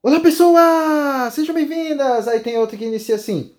[0.00, 2.28] Olá pessoas, sejam bem-vindas!
[2.28, 3.52] Aí tem outro que inicia assim.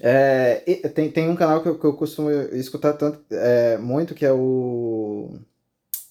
[0.00, 0.54] É,
[0.94, 4.32] tem, tem um canal que eu, que eu costumo escutar tanto, é, muito, que é
[4.32, 5.34] o.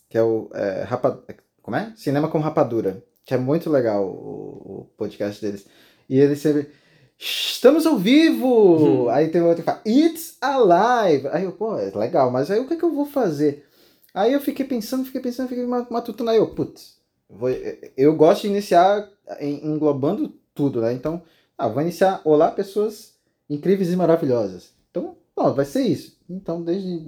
[0.09, 0.49] Que é o.
[0.53, 1.23] É, rapa,
[1.61, 1.93] como é?
[1.95, 3.01] Cinema com Rapadura.
[3.23, 5.65] Que é muito legal o, o podcast deles.
[6.09, 6.69] E ele sempre.
[7.23, 8.47] Estamos ao vivo!
[8.47, 9.09] Uhum.
[9.09, 11.27] Aí tem outro que fala, It's Alive!
[11.27, 13.63] Aí eu, pô, é legal, mas aí o que, é que eu vou fazer?
[14.11, 16.97] Aí eu fiquei pensando, fiquei pensando, fiquei matutando, aí eu, putz,
[17.29, 17.47] vou,
[17.95, 19.07] eu gosto de iniciar
[19.39, 20.93] englobando tudo, né?
[20.93, 21.21] Então,
[21.55, 23.13] ah, vou iniciar, olá pessoas
[23.47, 24.73] incríveis e maravilhosas.
[24.89, 26.17] Então, ó, vai ser isso.
[26.35, 27.03] Então, desde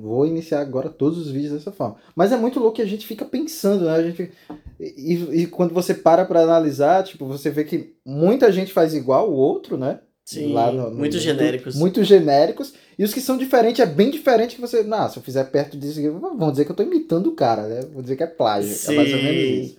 [0.00, 1.96] vou iniciar agora todos os vídeos dessa forma.
[2.14, 3.92] Mas é muito louco que a gente fica pensando, né?
[3.92, 4.30] A gente,
[4.78, 9.30] e, e quando você para para analisar, tipo, você vê que muita gente faz igual
[9.30, 10.00] o outro, né?
[10.24, 11.74] Sim, lá no, no, muito genéricos.
[11.74, 12.74] Muito genéricos.
[12.98, 14.82] E os que são diferentes é bem diferente que você.
[14.82, 16.00] Não, se eu fizer perto disso,
[16.36, 17.80] vão dizer que eu tô imitando o cara, né?
[17.92, 18.74] Vou dizer que é plágio.
[18.74, 18.92] Sim.
[18.92, 19.76] É mais ou menos isso.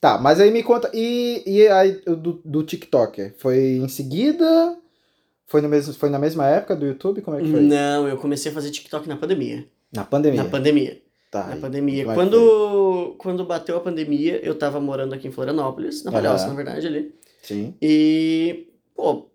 [0.00, 0.90] Tá, mas aí me conta.
[0.94, 3.32] E, e aí do, do TikTok?
[3.36, 4.76] Foi em seguida?
[5.50, 7.22] Foi, no mesmo, foi na mesma época do YouTube?
[7.22, 7.60] Como é que foi?
[7.60, 9.66] Não, eu comecei a fazer TikTok na pandemia.
[9.92, 10.44] Na pandemia?
[10.44, 11.02] Na pandemia.
[11.28, 11.48] Tá.
[11.48, 12.04] Na pandemia.
[12.04, 16.50] Quando, quando bateu a pandemia, eu tava morando aqui em Florianópolis, na Palhoça, uhum.
[16.50, 17.12] na verdade, ali.
[17.42, 17.74] Sim.
[17.82, 19.28] E, pô,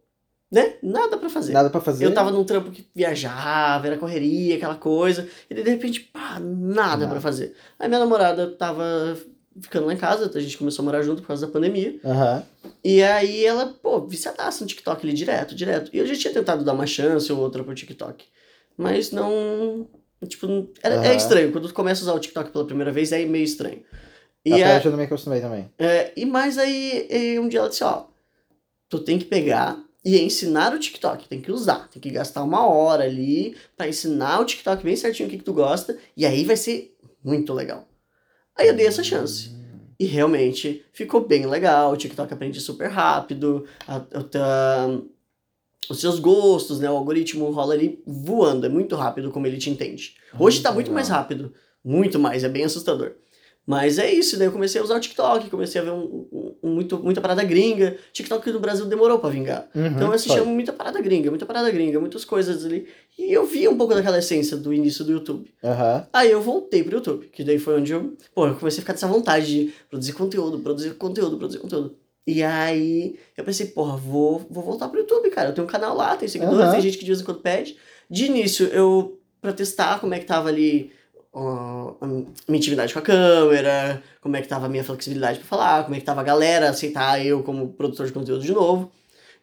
[0.49, 0.75] né?
[0.81, 1.51] Nada para fazer.
[1.51, 2.05] Nada para fazer.
[2.05, 5.27] Eu tava num trampo que viajava, era correria, aquela coisa.
[5.49, 7.07] E de repente, pá, nada, nada.
[7.09, 7.57] para fazer.
[7.77, 9.17] Aí minha namorada tava
[9.61, 11.99] ficando lá em casa, a gente começou a morar junto por causa da pandemia.
[12.03, 12.71] Uhum.
[12.83, 15.89] E aí ela, pô, viciadaça no TikTok ali direto, direto.
[15.93, 18.25] E eu já tinha tentado dar uma chance ou outra pro TikTok.
[18.77, 19.87] Mas não.
[20.27, 21.03] Tipo, era, uhum.
[21.03, 21.51] é estranho.
[21.51, 23.81] Quando tu começa a usar o TikTok pela primeira vez, é meio estranho.
[24.43, 25.69] E Até a, eu não me acostumei também.
[25.79, 28.05] É, e mais aí, e um dia ela disse, ó,
[28.87, 32.67] tu tem que pegar e ensinar o TikTok, tem que usar, tem que gastar uma
[32.67, 36.45] hora ali para ensinar o TikTok bem certinho o que, que tu gosta, e aí
[36.45, 37.87] vai ser muito legal.
[38.57, 39.51] Aí eu dei essa chance.
[39.99, 41.93] E realmente ficou bem legal.
[41.93, 43.65] O TikTok aprende super rápido.
[43.87, 44.99] A, a,
[45.89, 46.89] os seus gostos, né?
[46.89, 48.65] O algoritmo rola ali voando.
[48.65, 50.15] É muito rápido como ele te entende.
[50.37, 51.53] Hoje está muito mais rápido.
[51.83, 52.43] Muito mais.
[52.43, 53.13] É bem assustador.
[53.65, 56.55] Mas é isso, daí eu comecei a usar o TikTok, comecei a ver um, um,
[56.61, 57.97] um muito, muita parada gringa.
[58.13, 59.67] TikTok no Brasil demorou pra vingar.
[59.73, 60.53] Uhum, então eu assistia foi.
[60.53, 62.87] muita parada gringa, muita parada gringa, muitas coisas ali.
[63.17, 65.53] E eu via um pouco daquela essência do início do YouTube.
[65.63, 66.03] Uhum.
[66.11, 68.93] Aí eu voltei pro YouTube, que daí foi onde eu, pô, eu comecei a ficar
[68.93, 71.95] dessa vontade de produzir conteúdo, produzir conteúdo, produzir conteúdo.
[72.27, 75.49] E aí eu pensei, porra, vou, vou voltar pro YouTube, cara.
[75.49, 76.71] Eu tenho um canal lá, tem seguidores, uhum.
[76.71, 77.77] tem gente que de vez em quando pede.
[78.09, 80.91] De início, eu, pra testar como é que tava ali
[81.33, 82.07] a
[82.47, 85.95] minha intimidade com a câmera, como é que tava a minha flexibilidade para falar, como
[85.95, 88.91] é que tava a galera aceitar eu como produtor de conteúdo de novo.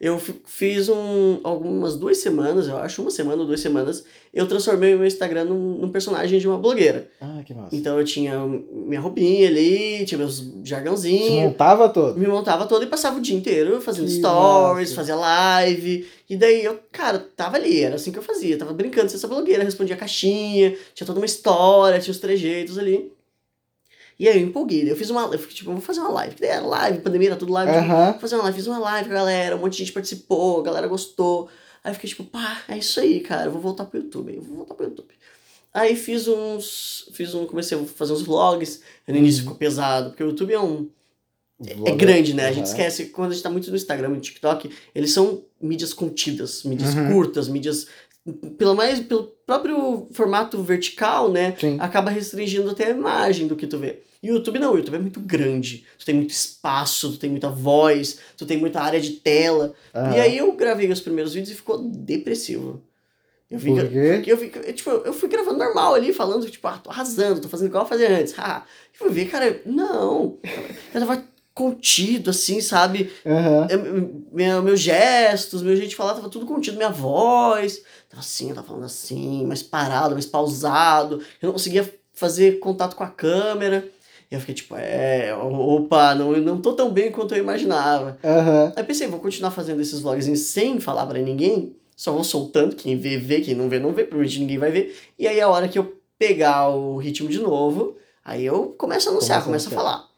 [0.02, 4.96] Eu fiz um, algumas duas semanas, eu acho, uma semana ou duas semanas, eu transformei
[4.96, 7.08] o meu Instagram num, num, personagem de uma blogueira.
[7.20, 7.76] Ah, que massa.
[7.76, 11.28] Então eu tinha minha roupinha ali, tinha meus jargãozinhos.
[11.28, 12.18] Você montava todo?
[12.18, 14.94] Me montava todo e passava o dia inteiro fazendo que stories, massa.
[14.96, 16.04] fazia live.
[16.28, 18.58] E daí eu, cara, tava ali, era assim que eu fazia.
[18.58, 22.76] Tava brincando com essa blogueira, respondia a caixinha, tinha toda uma história, tinha os trejeitos
[22.76, 23.12] ali.
[24.18, 25.22] E aí eu empolguei, eu fiz uma.
[25.22, 26.34] Eu fiquei, tipo, vou fazer uma live.
[26.34, 27.72] Que daí era live, pandemia, era tudo live.
[27.72, 28.10] Uhum.
[28.12, 30.60] Vou fazer uma live, fiz uma live com a galera, um monte de gente participou,
[30.60, 31.48] a galera gostou.
[31.82, 34.42] Aí eu fiquei tipo, pá, é isso aí, cara, eu vou voltar pro YouTube, eu
[34.42, 35.12] vou voltar pro YouTube.
[35.74, 37.08] Aí fiz uns.
[37.12, 37.46] Fiz um.
[37.46, 38.82] Comecei a fazer uns vlogs.
[39.08, 39.44] No início uhum.
[39.44, 40.88] ficou pesado, porque o YouTube é um.
[41.64, 42.44] É, é grande, né?
[42.44, 42.48] Uhum.
[42.50, 45.44] A gente esquece, quando a gente tá muito no Instagram e no TikTok, eles são
[45.60, 47.12] mídias contidas, mídias uhum.
[47.12, 47.86] curtas, mídias
[48.56, 51.76] pelo mais pelo próprio formato vertical, né, Sim.
[51.80, 54.00] acaba restringindo até a imagem do que tu vê.
[54.22, 55.84] E o YouTube não, o YouTube é muito grande.
[55.98, 59.74] Tu tem muito espaço, tu tem muita voz, tu tem muita área de tela.
[60.14, 62.80] E aí eu gravei os primeiros vídeos e ficou depressivo.
[63.50, 64.22] Eu vi, Por quê?
[64.30, 67.68] Eu, eu, tipo, eu fui gravando normal ali, falando, tipo, ah, tô arrasando, tô fazendo
[67.68, 68.32] igual eu fazia antes.
[68.38, 70.38] Ah, e fui ver, cara, não.
[70.94, 71.22] Eu tava
[71.54, 73.12] contido, assim, sabe?
[73.24, 73.66] Uhum.
[73.68, 77.82] Eu, meu, meus gestos, meu jeito de falar tava tudo contido, minha voz.
[78.08, 81.20] Tava assim, eu tava falando assim, mais parado, mais pausado.
[81.40, 83.86] Eu não conseguia fazer contato com a câmera.
[84.30, 88.18] E eu fiquei tipo, é, opa, não, não tô tão bem quanto eu imaginava.
[88.24, 88.72] Uhum.
[88.74, 91.76] Aí pensei, vou continuar fazendo esses vlogs sem falar para ninguém.
[91.94, 94.96] Só vou soltando, quem vê, vê, quem não vê, não vê, provavelmente ninguém vai ver.
[95.18, 99.12] E aí a hora que eu pegar o ritmo de novo, aí eu começo a
[99.12, 100.11] anunciar, começo a falar.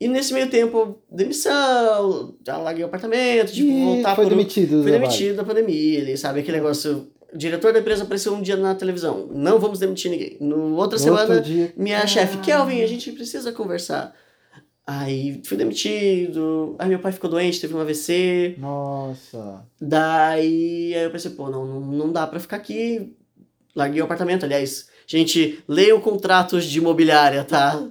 [0.00, 4.30] E nesse meio tempo, demissão, já larguei o apartamento, tipo, e voltar foi por...
[4.30, 4.82] demitido.
[4.82, 6.40] Foi demitido da pandemia, ele, sabe?
[6.40, 7.08] Aquele negócio...
[7.32, 9.28] O diretor da empresa apareceu um dia na televisão.
[9.34, 10.38] Não vamos demitir ninguém.
[10.40, 11.74] No outra no semana, dia...
[11.76, 12.06] minha ah.
[12.06, 14.14] chefe, Kelvin, a gente precisa conversar.
[14.86, 16.74] Aí fui demitido.
[16.78, 18.54] Aí meu pai ficou doente, teve um AVC.
[18.56, 19.62] Nossa.
[19.78, 23.14] Daí aí eu pensei, pô, não, não, não dá pra ficar aqui.
[23.76, 24.88] Larguei o apartamento, aliás.
[25.06, 27.86] Gente, leiam contratos de imobiliária, tá?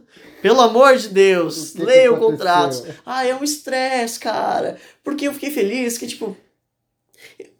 [0.48, 2.86] Pelo amor de Deus, que leia o contrato.
[3.06, 4.78] Ah, é um estresse, cara.
[5.04, 6.38] Porque eu fiquei feliz que, tipo,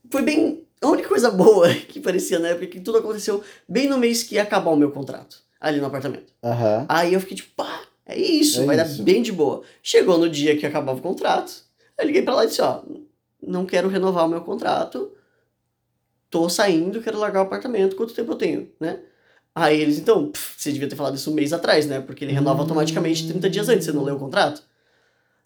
[0.10, 0.64] foi bem.
[0.82, 4.36] A única coisa boa que parecia na época que tudo aconteceu bem no mês que
[4.36, 6.32] ia acabar o meu contrato, ali no apartamento.
[6.42, 6.86] Uhum.
[6.88, 9.00] Aí eu fiquei tipo, pá, é isso, é vai isso.
[9.00, 9.64] dar bem de boa.
[9.84, 11.52] Chegou no dia que acabava o contrato,
[11.98, 12.84] eu liguei pra lá e disse: ó,
[13.42, 15.12] não quero renovar o meu contrato,
[16.30, 19.00] tô saindo, quero largar o apartamento, quanto tempo eu tenho, né?
[19.60, 22.00] Aí eles, então, pff, você devia ter falado isso um mês atrás, né?
[22.00, 22.62] Porque ele renova hum.
[22.62, 24.62] automaticamente 30 dias antes, você não leu o contrato?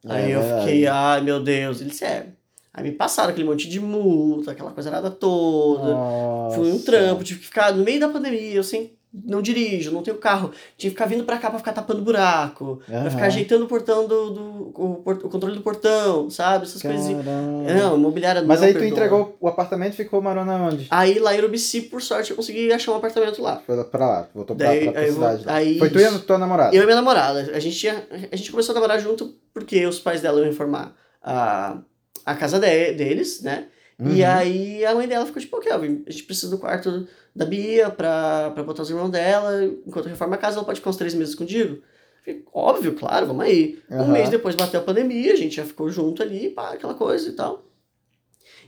[0.06, 2.28] É, aí eu fiquei, ai meu Deus, ele disse, é.
[2.74, 5.94] Aí me passaram aquele monte de multa, aquela coisa nada toda.
[5.94, 6.58] Nossa.
[6.58, 10.02] Foi um trampo, tive que ficar no meio da pandemia, eu sem não dirijo, não
[10.02, 10.52] tenho carro.
[10.78, 12.82] Tinha que ficar vindo pra cá pra ficar tapando buraco.
[12.88, 13.02] Uhum.
[13.02, 14.30] Pra ficar ajeitando o portão do.
[14.30, 14.42] do
[14.74, 16.66] o, o controle do portão, sabe?
[16.66, 17.08] Essas coisas.
[17.08, 20.88] Não, imobiliária Mas aí tu entregou o apartamento e ficou morando aonde?
[20.90, 23.62] Aí lá em Urubici, por sorte, eu consegui achar um apartamento lá.
[23.66, 25.44] Foi pra lá, voltou Daí, pra, pra aí, cidade.
[25.48, 26.76] Aí, Foi tu e a tua namorada?
[26.76, 27.52] Eu e minha namorada.
[27.54, 30.96] A gente, tinha, a gente começou a namorar junto porque os pais dela iam reformar
[31.22, 31.80] a,
[32.26, 33.66] a casa de, deles, né?
[34.00, 34.14] Uhum.
[34.14, 37.90] E aí a mãe dela ficou tipo, Kelvin, a gente precisa do quarto da Bia
[37.90, 39.64] pra, pra botar os irmãos dela.
[39.86, 41.82] Enquanto reforma a casa, ela pode ficar uns três meses contigo.
[42.24, 43.80] Falei, Óbvio, claro, vamos aí.
[43.90, 44.04] Uhum.
[44.04, 47.30] Um mês depois bateu a pandemia, a gente já ficou junto ali, pá, aquela coisa
[47.30, 47.66] e tal.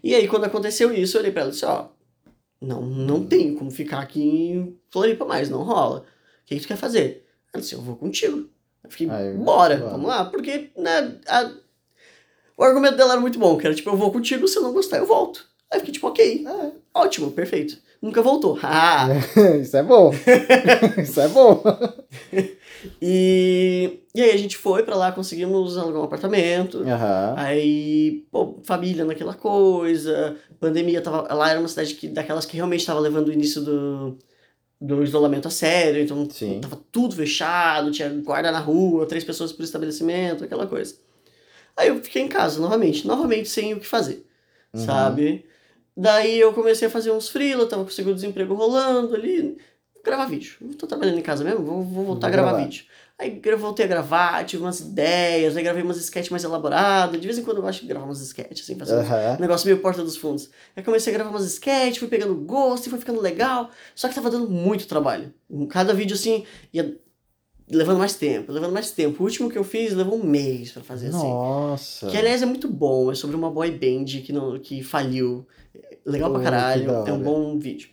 [0.03, 1.87] E aí, quando aconteceu isso, eu olhei pra ela e disse, ó,
[2.59, 5.99] não, não tem como ficar aqui em Floripa mais, não rola.
[5.99, 7.25] O que, que tu quer fazer?
[7.53, 8.49] Ela disse, eu vou contigo.
[8.83, 10.25] Eu fiquei, aí, bora, vamos lá.
[10.25, 11.62] Porque, né, a...
[12.57, 14.73] o argumento dela era muito bom, que era tipo, eu vou contigo, se eu não
[14.73, 15.45] gostar, eu volto.
[15.71, 16.71] Aí eu fiquei tipo, ok, é.
[16.93, 18.59] ótimo, perfeito nunca voltou.
[18.61, 19.07] Ah!
[19.61, 20.11] Isso é bom.
[21.01, 21.63] Isso é bom.
[23.01, 26.79] e, e aí a gente foi para lá, conseguimos alugar um apartamento.
[26.79, 27.33] Uhum.
[27.37, 30.35] Aí, pô, família naquela coisa.
[30.59, 31.33] Pandemia tava.
[31.33, 34.17] Lá era uma cidade que, daquelas que realmente estava levando o início do,
[34.81, 36.01] do isolamento a sério.
[36.01, 36.59] Então Sim.
[36.59, 40.95] tava tudo fechado, tinha guarda na rua, três pessoas por estabelecimento, aquela coisa.
[41.75, 44.25] Aí eu fiquei em casa novamente, novamente sem o que fazer.
[44.73, 44.85] Uhum.
[44.85, 45.45] Sabe?
[45.95, 49.57] Daí eu comecei a fazer uns freela, tava com o seguro-desemprego rolando ali,
[50.03, 50.57] gravar vídeo.
[50.61, 52.85] Eu tô trabalhando em casa mesmo, vou, vou voltar vou a gravar, gravar, vídeo.
[53.17, 57.19] Aí eu voltei a gravar, tive umas ideias, aí gravei umas sketches mais elaboradas.
[57.21, 59.35] De vez em quando eu gosto de gravar umas sketches, assim, fazer uhum.
[59.37, 60.49] um negócio meio porta dos fundos.
[60.75, 63.69] Aí comecei a gravar umas sketches, fui pegando gosto e foi ficando legal.
[63.93, 65.31] Só que tava dando muito trabalho.
[65.69, 66.97] Cada vídeo, assim, ia
[67.73, 69.21] levando mais tempo, levando mais tempo.
[69.21, 71.25] O último que eu fiz levou um mês para fazer Nossa.
[71.25, 71.33] assim.
[71.33, 72.07] Nossa.
[72.07, 75.45] Que aliás é muito bom, é sobre uma boy band que não que faliu
[76.05, 77.89] legal pra caralho, é um bom vídeo.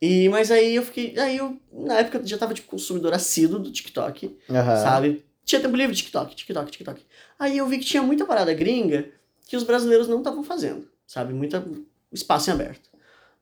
[0.00, 1.18] E, mas aí eu fiquei.
[1.18, 4.64] Aí eu, na época, já tava tipo consumidor assíduo do TikTok, uhum.
[4.82, 5.24] sabe?
[5.44, 7.02] Tinha tempo livre TikTok, TikTok, TikTok.
[7.38, 9.08] Aí eu vi que tinha muita parada gringa
[9.46, 11.32] que os brasileiros não estavam fazendo, sabe?
[11.32, 11.64] Muita
[12.12, 12.90] espaço em aberto.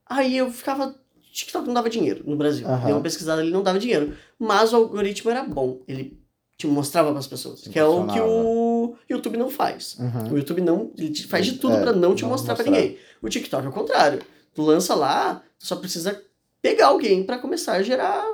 [0.07, 0.94] Aí eu ficava.
[1.33, 2.68] TikTok não dava dinheiro no Brasil.
[2.68, 2.85] Uhum.
[2.85, 4.14] Dei uma pesquisada, ele não dava dinheiro.
[4.38, 5.81] Mas o algoritmo era bom.
[5.88, 6.21] Ele
[6.57, 7.62] te mostrava para as pessoas.
[7.62, 9.97] Que é o que o YouTube não faz.
[9.99, 10.35] Uhum.
[10.35, 10.92] O YouTube não.
[10.97, 12.57] Ele faz de tudo é, para não te não mostrar, mostrar.
[12.57, 12.99] para ninguém.
[13.21, 14.21] O TikTok é o contrário.
[14.55, 16.23] Tu lança lá, tu só precisa
[16.61, 18.25] pegar alguém para começar a gerar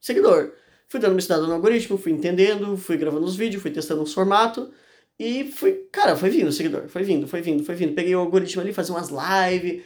[0.00, 0.52] seguidor.
[0.86, 4.12] Fui dando uma estudada no algoritmo, fui entendendo, fui gravando os vídeos, fui testando os
[4.12, 4.68] formatos.
[5.18, 7.92] E fui, cara, foi vindo o seguidor, foi vindo, foi vindo, foi vindo.
[7.92, 9.82] Peguei o algoritmo ali, fazia umas lives.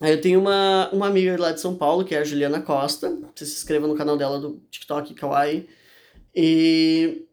[0.00, 3.10] Aí eu tenho uma, uma amiga lá de São Paulo, que é a Juliana Costa.
[3.34, 5.68] Você se inscreva no canal dela do TikTok, Kawaii.
[6.34, 7.26] E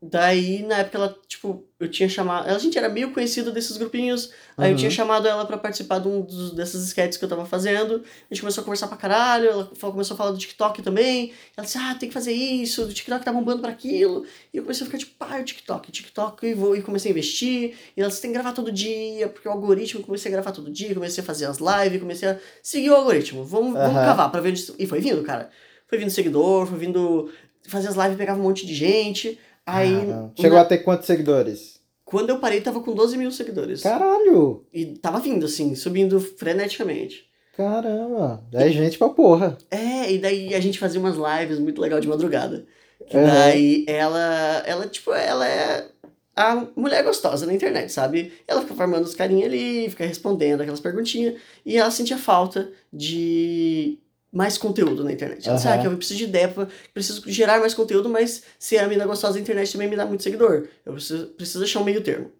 [0.00, 2.48] Daí, na época, ela, tipo, eu tinha chamado.
[2.48, 4.32] A gente era meio conhecido desses grupinhos.
[4.56, 7.46] Aí eu tinha chamado ela para participar de um dos, dessas sketches que eu tava
[7.46, 8.02] fazendo.
[8.28, 9.48] A gente começou a conversar pra caralho.
[9.48, 11.32] Ela começou a falar do TikTok também.
[11.56, 12.82] Ela disse, ah, tem que fazer isso.
[12.82, 14.26] O TikTok tá bombando pra aquilo.
[14.52, 16.46] E eu comecei a ficar tipo, ah, o TikTok, TikTok.
[16.46, 17.76] E, vou, e comecei a investir.
[17.96, 19.28] E ela disse, tem que gravar todo dia.
[19.28, 20.92] Porque o algoritmo, comecei a gravar todo dia.
[20.92, 22.00] Comecei a fazer as lives.
[22.00, 23.44] Comecei a seguir o algoritmo.
[23.44, 23.80] Vamos, uhum.
[23.80, 24.52] vamos cavar pra ver.
[24.80, 25.48] E foi vindo, cara.
[25.86, 27.30] Foi vindo seguidor, foi vindo.
[27.68, 29.38] Fazer as lives, pegava um monte de gente.
[29.68, 29.92] Aí.
[30.34, 30.62] Chegou na...
[30.62, 31.78] a ter quantos seguidores?
[32.04, 33.82] Quando eu parei, tava com 12 mil seguidores.
[33.82, 34.66] Caralho!
[34.72, 37.26] E tava vindo, assim, subindo freneticamente.
[37.54, 38.42] Caramba!
[38.52, 39.58] É gente pra porra.
[39.70, 42.64] É, e daí a gente fazia umas lives muito legal de madrugada.
[43.12, 43.24] Uhum.
[43.26, 45.86] daí ela, ela, tipo, ela é
[46.34, 48.32] a mulher gostosa na internet, sabe?
[48.46, 51.34] Ela fica formando os carinhas ali, fica respondendo aquelas perguntinhas.
[51.66, 53.98] E ela sentia falta de
[54.32, 55.48] mais conteúdo na internet.
[55.48, 55.56] Uhum.
[55.56, 56.52] ah, que eu preciso de ideia,
[56.92, 60.22] preciso gerar mais conteúdo, mas ser a mina gostosa da internet também me dá muito
[60.22, 60.68] seguidor.
[60.84, 62.30] Eu preciso, preciso achar um meio termo.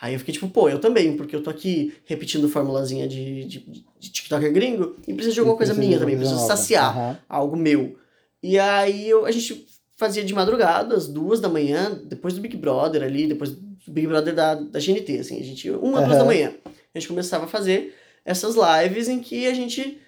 [0.00, 3.84] Aí eu fiquei tipo, pô, eu também, porque eu tô aqui repetindo formulazinha de, de,
[3.98, 7.16] de TikToker gringo e preciso de alguma coisa minha também, preciso saciar uhum.
[7.28, 7.96] algo meu.
[8.42, 12.56] E aí eu, a gente fazia de madrugada, às duas da manhã, depois do Big
[12.56, 13.58] Brother ali, depois do
[13.88, 16.06] Big Brother da, da GNT, assim, a gente, uma, uhum.
[16.06, 16.52] duas da manhã,
[16.94, 19.98] a gente começava a fazer essas lives em que a gente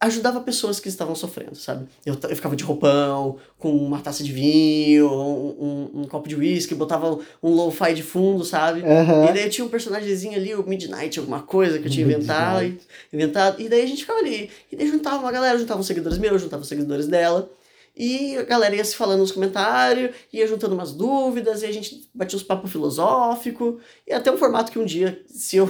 [0.00, 1.86] ajudava pessoas que estavam sofrendo, sabe?
[2.04, 6.36] Eu, eu ficava de roupão, com uma taça de vinho, um, um, um copo de
[6.36, 8.80] uísque, botava um lo-fi de fundo, sabe?
[8.80, 9.24] Uhum.
[9.24, 12.76] E daí tinha um personagemzinho ali, o Midnight, alguma coisa que eu tinha inventado,
[13.12, 13.60] inventado.
[13.60, 14.50] E daí a gente ficava ali.
[14.70, 17.50] E daí juntava uma galera, juntava os seguidores meus, juntava os seguidores dela.
[17.96, 22.06] E a galera ia se falando nos comentários, ia juntando umas dúvidas, e a gente
[22.14, 23.80] batia uns papos filosóficos.
[24.06, 25.66] E até um formato que um dia, se eu,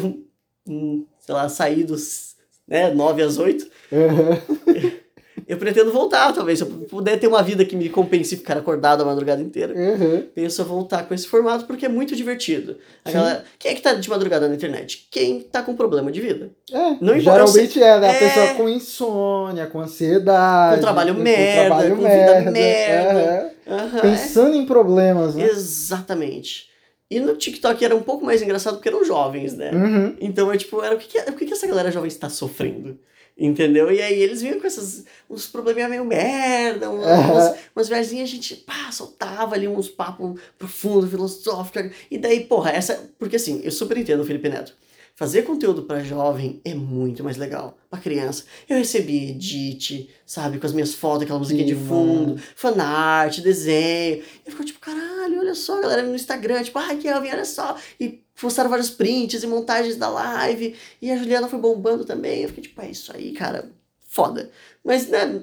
[0.67, 2.36] hum, sei lá, sair dos
[2.67, 3.67] né, 9 às 8.
[3.93, 5.07] Uhum.
[5.47, 6.59] Eu pretendo voltar, talvez.
[6.59, 10.25] Se eu puder ter uma vida que me compense ficar acordado a madrugada inteira, uhum.
[10.35, 12.77] penso voltar com esse formato porque é muito divertido.
[13.05, 15.07] Galera, quem é que tá de madrugada na internet?
[15.09, 16.51] Quem tá com problema de vida.
[16.73, 18.09] É, não geralmente é, né?
[18.09, 18.19] A é...
[18.19, 20.77] pessoa com insônia, com ansiedade.
[20.77, 23.53] Com trabalho com, merda, com, trabalho com merda, vida merda.
[23.67, 23.77] Uhum.
[23.77, 24.01] Uhum.
[24.01, 25.45] Pensando em problemas, né?
[25.45, 26.71] Exatamente.
[27.11, 29.71] E no TikTok era um pouco mais engraçado porque eram jovens, né?
[29.71, 30.17] Uhum.
[30.21, 32.99] Então é tipo, era o que, que, o que, que essa galera jovem está sofrendo?
[33.39, 33.93] Entendeu?
[33.93, 37.33] E aí eles vinham com esses uns probleminha meio merda, umas, uhum.
[37.75, 41.93] umas, umas a gente pá, soltava ali uns papos profundos, filosóficos.
[42.11, 43.11] E daí, porra, essa.
[43.19, 44.75] Porque assim, eu super entendo o Felipe Neto.
[45.17, 47.79] Fazer conteúdo para jovem é muito mais legal.
[47.89, 48.45] Pra criança.
[48.69, 50.59] Eu recebi edit, sabe?
[50.59, 54.23] Com as minhas fotos, aquela musiquinha de fundo, fanart, desenho.
[54.47, 57.79] E ficou tipo, caralho, olha só, galera no Instagram, tipo, ai, Kelvin, olha só.
[57.99, 60.77] E postaram vários prints e montagens da live.
[61.01, 62.43] E a Juliana foi bombando também.
[62.43, 64.51] Eu fiquei tipo, é isso aí, cara, foda.
[64.85, 65.43] Mas, né,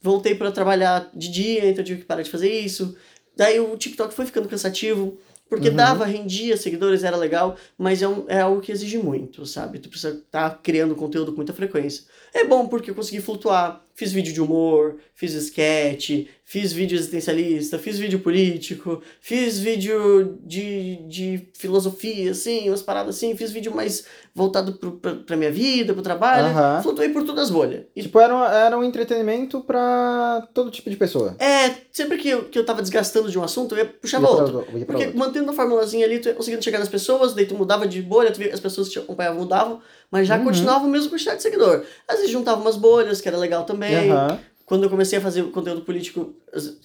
[0.00, 2.96] voltei para trabalhar de dia, então tive que parar de fazer isso.
[3.36, 5.18] Daí o TikTok foi ficando cansativo.
[5.50, 5.74] Porque uhum.
[5.74, 9.80] dava, rendia seguidores, era legal, mas é, um, é algo que exige muito, sabe?
[9.80, 12.04] Tu precisa estar tá criando conteúdo com muita frequência.
[12.32, 13.84] É bom porque eu consegui flutuar.
[13.94, 20.96] Fiz vídeo de humor, fiz sketch, fiz vídeo existencialista, fiz vídeo político, fiz vídeo de,
[21.06, 25.92] de filosofia, assim, umas paradas assim, fiz vídeo mais voltado pro, pra, pra minha vida,
[25.92, 26.46] pro trabalho.
[26.46, 26.82] Uhum.
[26.82, 27.84] Flutuei por todas as bolhas.
[27.94, 28.02] E...
[28.02, 31.36] Tipo, era um, era um entretenimento pra todo tipo de pessoa.
[31.38, 34.28] É, sempre que eu, que eu tava desgastando de um assunto, eu ia puxar ia
[34.28, 34.66] outro.
[34.74, 35.18] Ia porque outro.
[35.18, 38.32] mantendo a formulazinha ali, tu ia conseguindo chegar nas pessoas, daí tu mudava de bolha,
[38.32, 39.80] tu via, as pessoas que te acompanhavam mudavam,
[40.10, 40.44] mas já uhum.
[40.44, 41.84] continuava o mesmo quantidade de seguidor.
[42.08, 44.10] Às vezes juntava umas bolhas, que era legal também.
[44.10, 44.38] Uhum.
[44.66, 46.34] Quando eu comecei a fazer conteúdo político.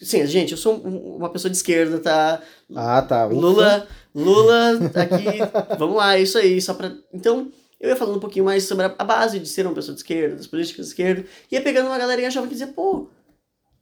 [0.01, 2.41] Sim, gente, eu sou uma pessoa de esquerda, tá?
[2.75, 3.27] Ah, tá.
[3.27, 3.35] Ufa.
[3.35, 5.39] Lula, Lula, aqui.
[5.77, 6.59] vamos lá, é isso aí.
[6.61, 6.91] Só pra.
[7.13, 10.01] Então, eu ia falando um pouquinho mais sobre a base de ser uma pessoa de
[10.01, 11.25] esquerda, das políticas de esquerda.
[11.51, 13.07] Ia pegando uma galerinha jovem que dizia, pô,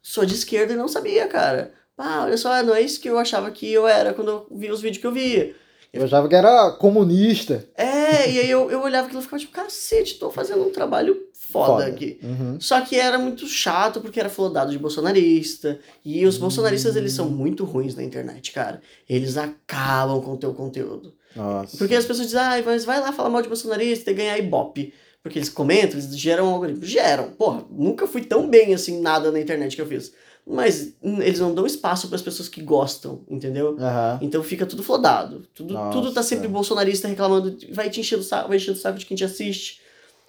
[0.02, 1.74] sou de esquerda e não sabia, cara.
[1.96, 4.74] Pá, olha só, não é isso que eu achava que eu era quando eu via
[4.74, 5.56] os vídeos que eu via.
[5.94, 7.70] Eu achava que era comunista.
[7.78, 11.16] É, e aí eu, eu olhava aquilo e ficava tipo, cacete, tô fazendo um trabalho
[11.34, 11.86] foda, foda.
[11.86, 12.20] aqui.
[12.24, 12.60] Uhum.
[12.60, 15.80] Só que era muito chato porque era flodado de bolsonarista.
[16.04, 18.82] E os bolsonaristas, eles são muito ruins na internet, cara.
[19.08, 21.14] Eles acabam com o teu conteúdo.
[21.36, 21.78] Nossa.
[21.78, 24.94] Porque as pessoas dizem, ah, mas vai lá falar mal de bolsonarista e ganhar ibope.
[25.22, 26.84] Porque eles comentam, eles geram algoritmo.
[26.84, 27.30] Geram.
[27.32, 30.12] Porra, nunca fui tão bem assim, nada na internet que eu fiz.
[30.46, 33.72] Mas eles não dão espaço para as pessoas que gostam, entendeu?
[33.72, 34.18] Uhum.
[34.22, 35.48] Então fica tudo flodado.
[35.54, 39.00] Tudo, tudo tá sempre bolsonarista reclamando, vai te encher o saco, vai encher o saco
[39.00, 39.82] de quem te assiste.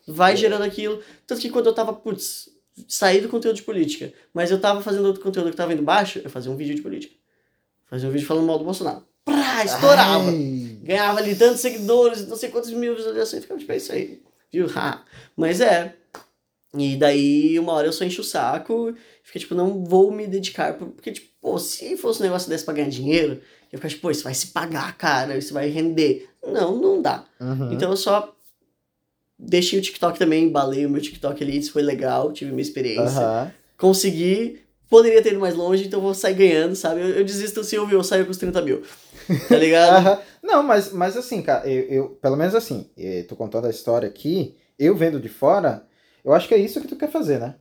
[0.07, 0.37] Vai é.
[0.37, 1.01] gerando aquilo.
[1.27, 2.49] Tanto que quando eu tava, putz,
[2.87, 6.21] saí do conteúdo de política, mas eu tava fazendo outro conteúdo que tava indo baixo,
[6.23, 7.15] eu fazia um vídeo de política.
[7.87, 9.03] Fazia um vídeo falando mal do Bolsonaro.
[9.25, 10.31] Prá, estourava.
[10.31, 10.79] Ai.
[10.83, 13.43] Ganhava ali tantos seguidores, não sei quantos mil visualizações.
[13.43, 14.23] Ficava tipo, é isso aí.
[14.53, 14.67] Viu?
[15.37, 15.97] Mas é.
[16.77, 20.75] E daí, uma hora eu só encho o saco, fica tipo, não vou me dedicar.
[20.75, 23.41] Porque, tipo, pô, se fosse um negócio desse pra ganhar dinheiro,
[23.73, 26.29] eu ficava tipo, pô, isso vai se pagar, cara, isso vai render.
[26.45, 27.25] Não, não dá.
[27.41, 27.73] Uhum.
[27.73, 28.35] Então eu só
[29.39, 33.21] deixei o TikTok também, embalei o meu TikTok ali, isso foi legal, tive minha experiência.
[33.21, 33.51] Uhum.
[33.77, 37.01] Consegui, poderia ter ido mais longe, então vou sair ganhando, sabe?
[37.01, 38.83] Eu, eu desisto se eu, eu saio com os 30 mil.
[39.49, 40.07] Tá ligado?
[40.09, 40.19] uhum.
[40.43, 44.09] Não, mas, mas assim, cara, eu, eu, pelo menos assim, eu tô contando a história
[44.09, 45.87] aqui, eu vendo de fora,
[46.25, 47.55] eu acho que é isso que tu quer fazer, né?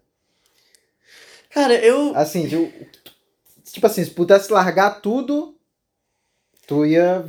[1.50, 2.16] Cara, eu.
[2.16, 2.72] Assim, eu,
[3.64, 5.56] tipo assim, se pudesse largar tudo,
[6.66, 7.24] tu ia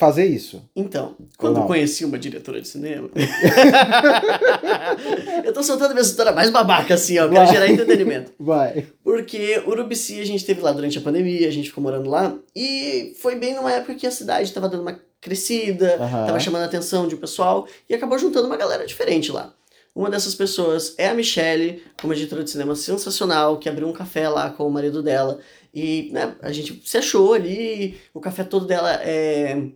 [0.00, 0.62] fazer isso.
[0.74, 3.10] Então, quando eu conheci uma diretora de cinema.
[5.44, 7.28] eu tô soltando minha história mais babaca, assim, ó.
[7.28, 8.32] Quero gerar entretenimento.
[8.40, 8.86] Vai.
[9.04, 12.34] Porque Urubici a gente teve lá durante a pandemia, a gente ficou morando lá.
[12.56, 16.26] E foi bem numa época que a cidade tava dando uma crescida, uhum.
[16.26, 17.68] tava chamando a atenção de um pessoal.
[17.88, 19.52] E acabou juntando uma galera diferente lá.
[19.94, 24.28] Uma dessas pessoas é a Michelle, uma diretora de cinema sensacional, que abriu um café
[24.28, 25.40] lá com o marido dela.
[25.74, 29.70] E né, a gente se achou ali, o café todo dela é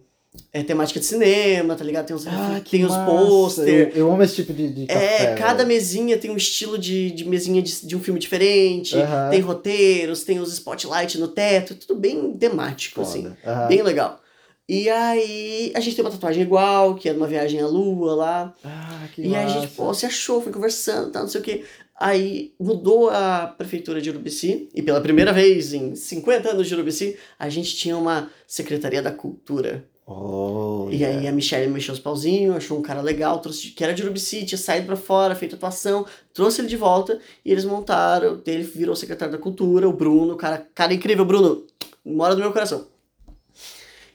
[0.53, 2.07] é temática de cinema, tá ligado?
[2.07, 3.93] Tem os, ah, tem os pôster.
[3.95, 7.11] Eu, eu, amo esse tipo de, de café, É, cada mesinha tem um estilo de,
[7.13, 8.97] de mesinha de, de um filme diferente.
[9.31, 11.75] Tem roteiros, tem os spotlight no teto.
[11.75, 13.09] Tudo bem temático, Foda.
[13.09, 13.69] assim.
[13.69, 14.21] Bem legal.
[14.67, 18.55] E aí, a gente tem uma tatuagem igual, que é uma viagem à lua lá.
[18.65, 19.39] Ah, que E massa.
[19.39, 21.65] aí a gente, pô, se achou, foi conversando, tá, não sei o quê.
[22.01, 27.17] Aí mudou a prefeitura de Urubici, e pela primeira vez em 50 anos de Urubici,
[27.39, 29.85] a gente tinha uma Secretaria da Cultura.
[30.07, 31.19] Oh, e yeah.
[31.19, 34.45] aí a Michelle mexeu os pauzinhos, achou um cara legal, trouxe, que era de Urubici,
[34.45, 38.95] tinha saído pra fora, feito atuação, trouxe ele de volta e eles montaram, ele virou
[38.95, 41.65] secretário da cultura, o Bruno, cara, cara incrível, Bruno,
[42.05, 42.87] mora no meu coração.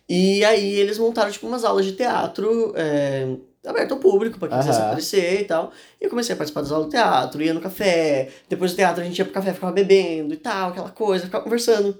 [0.09, 3.27] E aí eles montaram tipo umas aulas de teatro é,
[3.65, 5.71] aberto ao público, pra quem quisesse aparecer e tal.
[6.01, 9.01] E eu comecei a participar das aulas de teatro, ia no café, depois do teatro
[9.01, 11.99] a gente ia pro café, ficava bebendo e tal, aquela coisa, ficava conversando.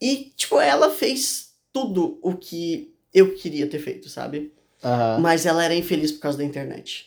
[0.00, 4.52] E, tipo, ela fez tudo o que eu queria ter feito, sabe?
[4.84, 5.20] Uhum.
[5.20, 7.06] Mas ela era infeliz por causa da internet.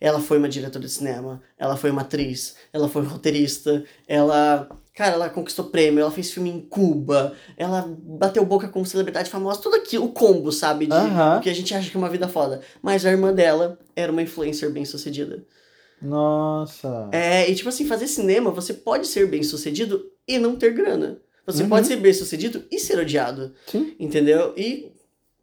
[0.00, 4.68] Ela foi uma diretora de cinema, ela foi uma atriz, ela foi roteirista, ela.
[4.96, 9.60] Cara, ela conquistou prêmio, ela fez filme em Cuba, ela bateu boca com celebridade famosa,
[9.60, 10.86] tudo aquilo, o combo, sabe?
[10.86, 11.38] De uhum.
[11.42, 12.62] que a gente acha que é uma vida foda.
[12.80, 15.44] Mas a irmã dela era uma influencer bem sucedida.
[16.00, 17.10] Nossa.
[17.12, 21.18] É, e tipo assim, fazer cinema, você pode ser bem sucedido e não ter grana.
[21.46, 21.68] Você uhum.
[21.68, 23.52] pode ser bem sucedido e ser odiado.
[23.66, 23.94] Sim.
[24.00, 24.54] Entendeu?
[24.56, 24.92] E,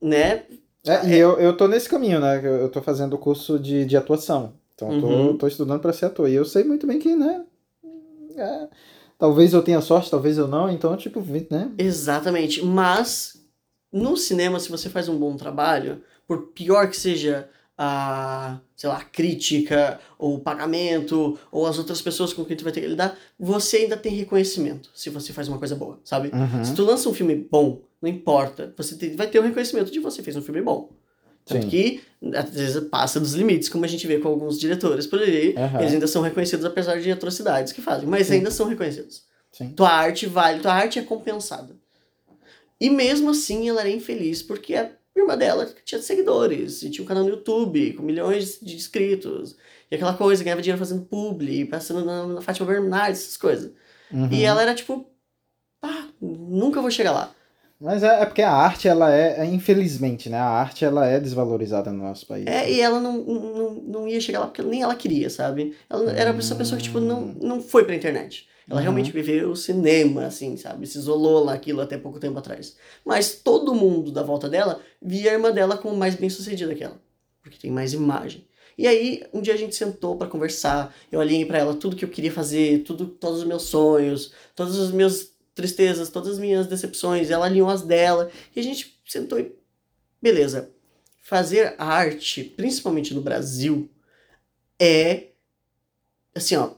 [0.01, 0.45] né?
[0.83, 2.39] É, e eu, eu tô nesse caminho, né?
[2.43, 4.55] Eu, eu tô fazendo o curso de, de atuação.
[4.73, 5.37] Então eu tô, uhum.
[5.37, 6.27] tô estudando para ser ator.
[6.27, 7.45] E eu sei muito bem que, né?
[8.35, 8.67] É,
[9.23, 10.69] talvez eu tenha sorte, talvez eu não.
[10.69, 11.71] Então, tipo, né?
[11.77, 12.61] Exatamente.
[12.61, 13.41] Mas,
[13.89, 18.97] no cinema, se você faz um bom trabalho, por pior que seja a, sei lá,
[18.97, 22.87] a crítica, ou o pagamento, ou as outras pessoas com quem tu vai ter que
[22.87, 26.29] lidar, você ainda tem reconhecimento se você faz uma coisa boa, sabe?
[26.33, 26.65] Uhum.
[26.65, 30.01] Se tu lança um filme bom, não importa, você tem, vai ter o reconhecimento de
[30.01, 30.89] você fez um filme bom.
[31.45, 31.69] Tanto Sim.
[31.69, 32.01] que,
[32.35, 35.79] às vezes, passa dos limites, como a gente vê com alguns diretores por aí, uhum.
[35.81, 38.35] eles ainda são reconhecidos apesar de atrocidades que fazem, mas Sim.
[38.35, 39.23] ainda são reconhecidos.
[39.51, 39.69] Sim.
[39.69, 41.75] Tua arte vale, tua arte é compensada.
[42.79, 47.07] E mesmo assim ela era infeliz, porque é irmã dela tinha seguidores, e tinha um
[47.07, 49.55] canal no YouTube com milhões de inscritos,
[49.91, 53.71] e aquela coisa, ganhava dinheiro fazendo publi, passando na, na Fátima Bernardes, essas coisas.
[54.11, 54.31] Uhum.
[54.31, 55.07] E ela era tipo,
[55.83, 57.35] ah, nunca vou chegar lá.
[57.83, 60.37] Mas é, é porque a arte, ela é, é, infelizmente, né?
[60.37, 62.47] A arte, ela é desvalorizada no nosso país.
[62.47, 65.75] É, e ela não, não, não ia chegar lá porque nem ela queria, sabe?
[65.89, 67.35] Ela era essa pessoa que, tipo, não, hum.
[67.41, 68.47] não foi pra internet.
[68.69, 68.83] Ela uhum.
[68.83, 70.87] realmente viveu o cinema, assim, sabe?
[70.87, 72.77] Se isolou naquilo até pouco tempo atrás.
[73.03, 76.85] Mas todo mundo da volta dela via a irmã dela como mais bem sucedida que
[76.85, 76.97] ela.
[77.41, 78.47] Porque tem mais imagem.
[78.77, 80.95] E aí, um dia a gente sentou para conversar.
[81.11, 84.79] Eu alinhei para ela tudo que eu queria fazer, tudo, todos os meus sonhos, todas
[84.79, 87.29] as minhas tristezas, todas as minhas decepções.
[87.29, 88.31] Ela alinhou as dela.
[88.55, 89.53] E a gente sentou e.
[90.21, 90.69] Beleza.
[91.21, 93.89] Fazer arte, principalmente no Brasil,
[94.79, 95.27] é.
[96.35, 96.71] Assim, ó.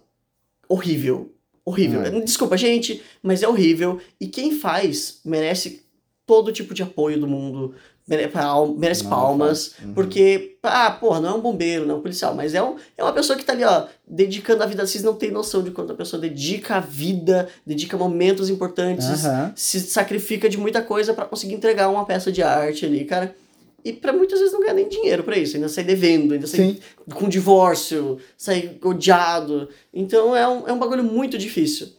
[0.67, 2.01] Horrível horrível.
[2.01, 2.21] É.
[2.21, 3.99] Desculpa, gente, mas é horrível.
[4.21, 5.83] E quem faz merece
[6.25, 7.75] todo tipo de apoio do mundo,
[8.07, 9.93] merece não, palmas, uhum.
[9.93, 13.03] porque, ah, porra, não é um bombeiro, não é um policial, mas é, um, é
[13.03, 14.85] uma pessoa que tá ali, ó, dedicando a vida.
[14.85, 19.51] Vocês não têm noção de quanto a pessoa dedica a vida, dedica momentos importantes, uhum.
[19.55, 23.35] se sacrifica de muita coisa para conseguir entregar uma peça de arte ali, cara.
[23.83, 26.59] E para muitas vezes não ganha nem dinheiro para isso, ainda sai devendo, ainda sai
[26.59, 26.79] Sim.
[27.13, 29.69] com divórcio, sai odiado.
[29.93, 31.89] Então é um, é um bagulho muito difícil.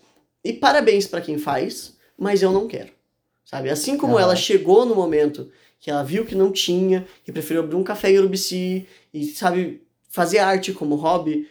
[0.44, 2.90] E parabéns para quem faz, mas eu não quero.
[3.44, 3.70] Sabe?
[3.70, 4.20] Assim como uhum.
[4.20, 5.48] ela chegou no momento
[5.80, 9.82] que ela viu que não tinha, que preferiu abrir um café em Urubici e, sabe,
[10.08, 11.48] fazer arte como hobby,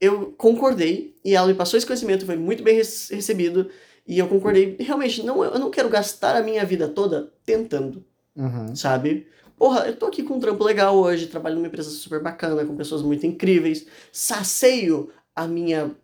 [0.00, 3.70] eu concordei e ela me passou esse conhecimento, foi muito bem recebido
[4.06, 4.76] e eu concordei.
[4.78, 8.04] Realmente, não, eu não quero gastar a minha vida toda tentando,
[8.36, 8.74] uhum.
[8.76, 9.26] sabe?
[9.56, 12.76] Porra, eu tô aqui com um trampo legal hoje, trabalho numa empresa super bacana, com
[12.76, 15.94] pessoas muito incríveis, saceio a minha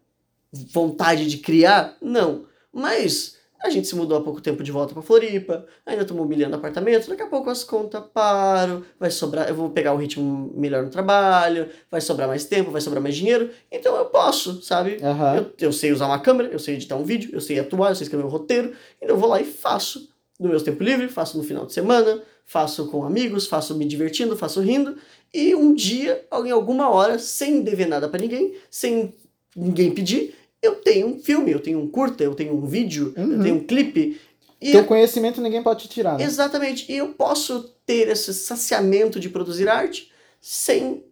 [0.53, 1.97] vontade de criar?
[2.01, 2.47] Não.
[2.73, 6.57] Mas a gente se mudou há pouco tempo de volta para Floripa, ainda tô mobiliando
[6.57, 10.83] apartamento, daqui a pouco as contas param, vai sobrar, eu vou pegar um ritmo melhor
[10.83, 14.99] no trabalho, vai sobrar mais tempo, vai sobrar mais dinheiro, então eu posso, sabe?
[15.03, 15.37] Uhum.
[15.37, 17.95] Eu, eu sei usar uma câmera, eu sei editar um vídeo, eu sei atuar, eu
[17.95, 20.09] sei escrever um roteiro, então eu vou lá e faço
[20.39, 24.37] no meu tempo livre, faço no final de semana, faço com amigos, faço me divertindo,
[24.37, 24.97] faço rindo,
[25.33, 29.15] e um dia, em alguma hora, sem dever nada para ninguém, sem
[29.55, 33.33] ninguém pedir, eu tenho um filme, eu tenho um curta, eu tenho um vídeo, uhum.
[33.33, 34.21] eu tenho um clipe.
[34.61, 36.25] E Teu conhecimento ninguém pode te tirar, né?
[36.25, 36.91] Exatamente.
[36.91, 41.03] E eu posso ter esse saciamento de produzir arte sem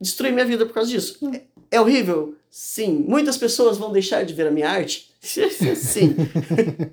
[0.00, 1.18] destruir minha vida por causa disso.
[1.20, 1.32] Uhum.
[1.70, 2.34] É, horrível?
[2.50, 3.04] Sim.
[3.08, 5.12] Muitas pessoas vão deixar de ver a minha arte?
[5.20, 6.14] Sim.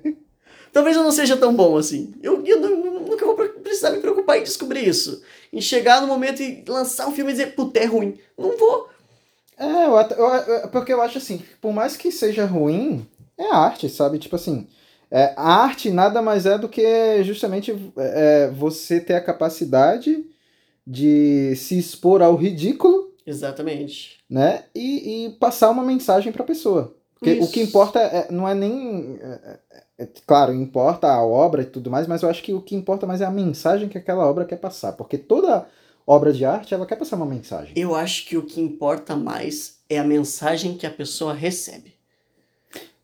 [0.72, 2.12] Talvez eu não seja tão bom assim.
[2.20, 5.22] Eu, eu nunca vou precisar me preocupar em descobrir isso.
[5.52, 8.18] Em chegar no momento e lançar um filme e dizer, puta, é ruim.
[8.36, 8.88] Não vou.
[9.58, 13.06] É, eu, eu, porque eu acho assim, por mais que seja ruim,
[13.38, 14.18] é arte, sabe?
[14.18, 14.66] Tipo assim,
[15.10, 20.24] é, a arte nada mais é do que justamente é, você ter a capacidade
[20.86, 23.12] de se expor ao ridículo.
[23.26, 24.18] Exatamente.
[24.28, 24.64] Né?
[24.74, 26.94] E, e passar uma mensagem para a pessoa.
[27.14, 27.48] Porque Isso.
[27.48, 29.18] o que importa é, não é nem.
[29.20, 32.60] É, é, é, claro, importa a obra e tudo mais, mas eu acho que o
[32.60, 34.92] que importa mais é a mensagem que aquela obra quer passar.
[34.92, 35.66] Porque toda
[36.06, 37.72] obra de arte, ela quer passar uma mensagem.
[37.76, 41.94] Eu acho que o que importa mais é a mensagem que a pessoa recebe.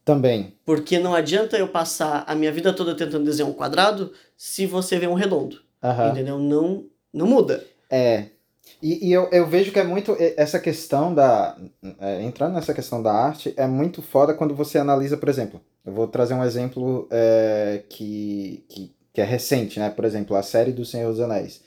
[0.04, 0.54] Também.
[0.64, 4.98] Porque não adianta eu passar a minha vida toda tentando desenhar um quadrado se você
[4.98, 5.58] vê um redondo.
[5.82, 6.08] Uhum.
[6.10, 6.38] Entendeu?
[6.38, 7.64] Não, não muda.
[7.88, 8.26] É.
[8.82, 10.16] E, e eu, eu vejo que é muito.
[10.36, 11.56] Essa questão da.
[12.00, 15.60] É, entrando nessa questão da arte, é muito foda quando você analisa, por exemplo.
[15.84, 19.90] Eu vou trazer um exemplo é, que, que, que é recente, né?
[19.90, 21.62] Por exemplo, a série do Senhor dos Anéis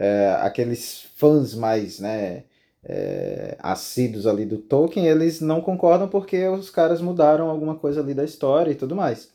[0.00, 2.44] é, aqueles fãs mais, né,
[2.82, 8.14] é, assíduos ali do Tolkien, eles não concordam porque os caras mudaram alguma coisa ali
[8.14, 9.28] da história e tudo mais.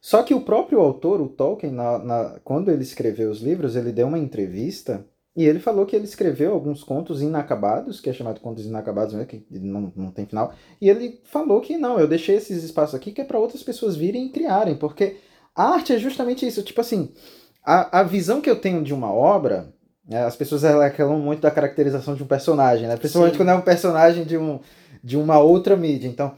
[0.00, 3.90] Só que o próprio autor, o Tolkien, na, na, quando ele escreveu os livros, ele
[3.90, 5.04] deu uma entrevista
[5.36, 9.24] e ele falou que ele escreveu alguns contos inacabados, que é chamado contos inacabados, né,
[9.24, 10.54] que não, não tem final.
[10.80, 13.96] E ele falou que não, eu deixei esses espaços aqui que é para outras pessoas
[13.96, 15.16] virem e criarem, porque
[15.56, 16.62] a arte é justamente isso.
[16.62, 17.10] Tipo assim,
[17.64, 19.76] a, a visão que eu tenho de uma obra
[20.16, 22.96] as pessoas reclamam muito da caracterização de um personagem, né?
[22.96, 23.38] Principalmente Sim.
[23.38, 24.58] quando é um personagem de, um,
[25.04, 26.08] de uma outra mídia.
[26.08, 26.34] Então,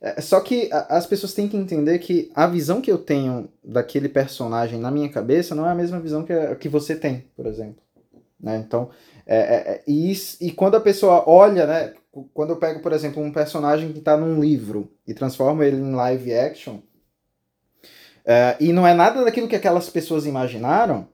[0.00, 4.08] é, só que as pessoas têm que entender que a visão que eu tenho daquele
[4.08, 7.80] personagem na minha cabeça não é a mesma visão que, que você tem, por exemplo.
[8.40, 8.56] Né?
[8.66, 8.90] Então,
[9.24, 11.94] é, é, é e, e quando a pessoa olha, né?
[12.34, 15.94] Quando eu pego, por exemplo, um personagem que está num livro e transformo ele em
[15.94, 16.80] live action,
[18.24, 21.08] é, e não é nada daquilo que aquelas pessoas imaginaram,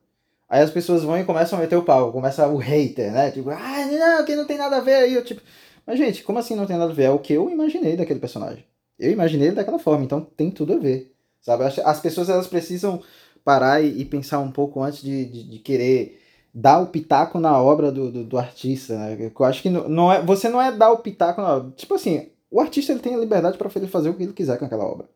[0.48, 3.30] Aí as pessoas vão e começam a meter o pau, começa o hater, né?
[3.30, 5.14] Tipo, ah, não, que não tem nada a ver aí.
[5.14, 5.42] Eu, tipo,
[5.86, 7.04] mas gente, como assim não tem nada a ver?
[7.04, 8.64] É o que eu imaginei daquele personagem.
[8.98, 11.14] Eu imaginei ele daquela forma, então tem tudo a ver.
[11.40, 11.64] Sabe?
[11.64, 13.02] As pessoas elas precisam
[13.44, 16.20] parar e, e pensar um pouco antes de, de, de, querer
[16.52, 19.16] dar o pitaco na obra do, do, do, artista, né?
[19.18, 21.72] Eu acho que não, não é, você não é dar o pitaco na obra.
[21.76, 24.64] Tipo assim, o artista ele tem a liberdade para fazer o que ele quiser com
[24.64, 25.08] aquela obra.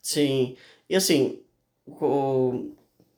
[0.00, 0.56] Sim.
[0.88, 1.40] E assim,
[1.86, 2.70] o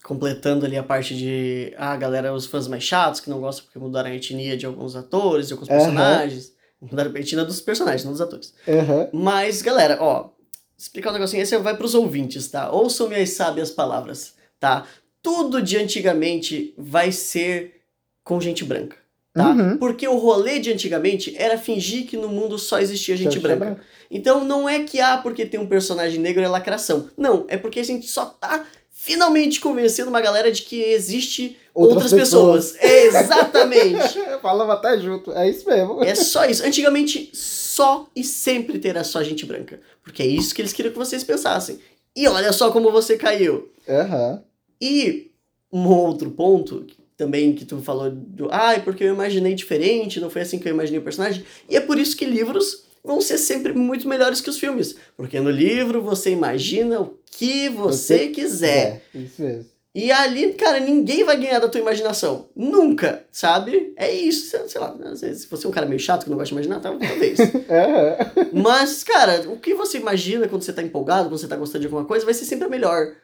[0.04, 3.78] completando ali a parte de ah, galera, os fãs mais chatos que não gostam porque
[3.78, 5.76] mudaram a etnia de alguns atores, de alguns uhum.
[5.76, 6.52] personagens.
[6.80, 8.52] Mudaram a etnia dos personagens, não dos atores.
[8.68, 9.08] Uhum.
[9.14, 10.28] Mas, galera, ó,
[10.76, 12.70] explicar um negocinho, esse vai pros ouvintes, tá?
[12.70, 14.86] Ouçam minhas sábias palavras, tá?
[15.22, 17.80] Tudo de antigamente vai ser
[18.22, 18.96] com gente branca.
[19.32, 19.48] Tá?
[19.48, 19.78] Uhum.
[19.78, 23.64] Porque o rolê de antigamente era fingir que no mundo só existia gente branca.
[23.64, 23.80] branca.
[24.10, 27.08] Então não é que, ah, porque tem um personagem negro é lacração.
[27.16, 28.64] Não, é porque a gente só tá
[29.04, 32.72] finalmente convencendo uma galera de que existe outras, outras pessoas.
[32.72, 32.90] pessoas.
[32.90, 34.18] É, exatamente.
[34.40, 36.02] Falava até junto, é isso mesmo.
[36.02, 36.64] É só isso.
[36.64, 39.78] Antigamente, só e sempre terá só gente branca.
[40.02, 41.78] Porque é isso que eles queriam que vocês pensassem.
[42.16, 43.70] E olha só como você caiu.
[43.86, 44.40] Uhum.
[44.80, 45.30] E
[45.70, 50.30] um outro ponto também que tu falou do, ah, é porque eu imaginei diferente, não
[50.30, 51.44] foi assim que eu imaginei o personagem.
[51.68, 55.38] E é por isso que livros vão ser sempre muito melhores que os filmes, porque
[55.38, 59.02] no livro você imagina o que você, você quiser.
[59.14, 59.74] É, isso mesmo.
[59.94, 62.48] E ali, cara, ninguém vai ganhar da tua imaginação.
[62.56, 63.92] Nunca, sabe?
[63.96, 64.92] É isso, sei lá.
[65.04, 67.38] Às vezes, se você é um cara meio chato que não gosta de imaginar, talvez.
[67.70, 68.18] é.
[68.52, 71.86] Mas, cara, o que você imagina quando você tá empolgado, quando você tá gostando de
[71.86, 73.14] alguma coisa, vai ser sempre a melhor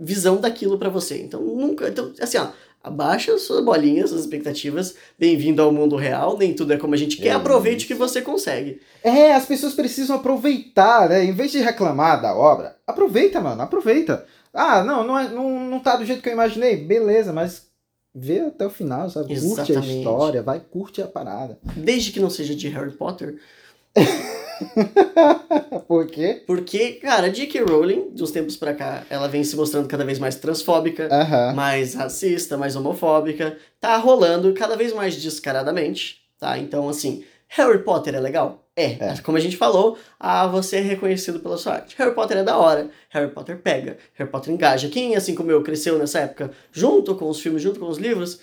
[0.00, 1.22] visão daquilo para você.
[1.22, 1.88] Então, nunca.
[1.88, 2.48] Então, assim, ó,
[2.86, 4.94] abaixa suas bolinhas, suas expectativas.
[5.18, 7.28] Bem-vindo ao mundo real, nem tudo é como a gente quer.
[7.28, 8.80] É Aproveite o que você consegue.
[9.02, 11.24] É, as pessoas precisam aproveitar, né?
[11.24, 14.24] Em vez de reclamar da obra, aproveita, mano, aproveita.
[14.54, 16.76] Ah, não, não, é, não, não tá do jeito que eu imaginei.
[16.76, 17.66] Beleza, mas
[18.14, 19.32] vê até o final, sabe?
[19.32, 19.74] Exatamente.
[19.74, 21.58] Curte a história, vai, curte a parada.
[21.76, 23.40] Desde que não seja de Harry Potter.
[25.86, 26.42] Por quê?
[26.46, 27.62] Porque, cara, a J.K.
[27.62, 31.08] Rowling, dos tempos pra cá, ela vem se mostrando cada vez mais transfóbica,
[31.54, 33.56] mais racista, mais homofóbica.
[33.80, 36.58] Tá rolando cada vez mais descaradamente, tá?
[36.58, 38.66] Então, assim, Harry Potter é legal?
[38.76, 38.92] É.
[38.92, 39.16] é.
[39.22, 41.94] Como a gente falou, ah, você é reconhecido pela sua arte.
[41.98, 42.90] Harry Potter é da hora.
[43.08, 43.96] Harry Potter pega.
[44.14, 44.88] Harry Potter engaja.
[44.88, 48.38] Quem, assim como eu, cresceu nessa época junto com os filmes, junto com os livros,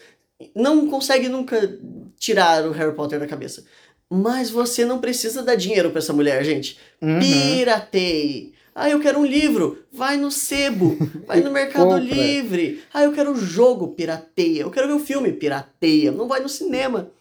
[0.56, 1.78] não consegue nunca
[2.18, 3.64] tirar o Harry Potter da cabeça.
[4.10, 6.78] Mas você não precisa dar dinheiro para essa mulher, gente.
[7.02, 7.20] Uhum.
[7.20, 8.54] Pirateie.
[8.76, 9.84] Ah, eu quero um livro.
[9.92, 10.98] Vai no sebo.
[11.28, 12.84] Vai no Mercado Livre.
[12.94, 13.90] Ah, eu quero um jogo.
[13.90, 14.62] Pirateia.
[14.62, 15.32] Eu quero ver um filme.
[15.32, 16.12] Pirateia.
[16.12, 17.12] Não vai no cinema.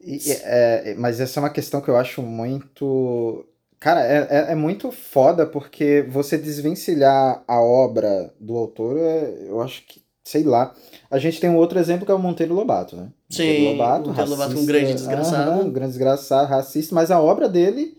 [0.00, 3.46] E, é, mas essa é uma questão que eu acho muito.
[3.78, 9.60] Cara, é, é, é, muito foda porque você desvencilhar a obra do autor, é, eu
[9.60, 10.74] acho que, sei lá.
[11.12, 13.08] A gente tem um outro exemplo que é o Monteiro Lobato, né?
[13.28, 15.60] Sim, Monteiro Lobato, Monteiro racista, Lobato um grande desgraçado.
[15.60, 17.98] um grande desgraçado, racista, mas a obra dele.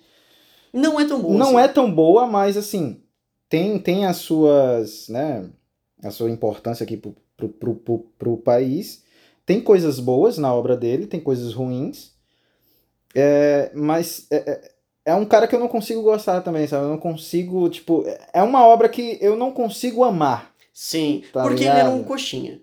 [0.74, 1.38] Não é tão boa.
[1.38, 1.58] Não assim.
[1.58, 3.02] é tão boa, mas assim,
[3.48, 5.46] tem, tem as suas, né?
[6.04, 9.04] A sua importância aqui pro, pro, pro, pro, pro país
[9.46, 12.14] tem coisas boas na obra dele, tem coisas ruins.
[13.16, 14.72] É, mas é, é,
[15.06, 16.86] é um cara que eu não consigo gostar também, sabe?
[16.86, 20.53] Eu não consigo, tipo, é uma obra que eu não consigo amar.
[20.74, 21.76] Sim, tá porque ligado?
[21.76, 22.60] ele era um coxinha.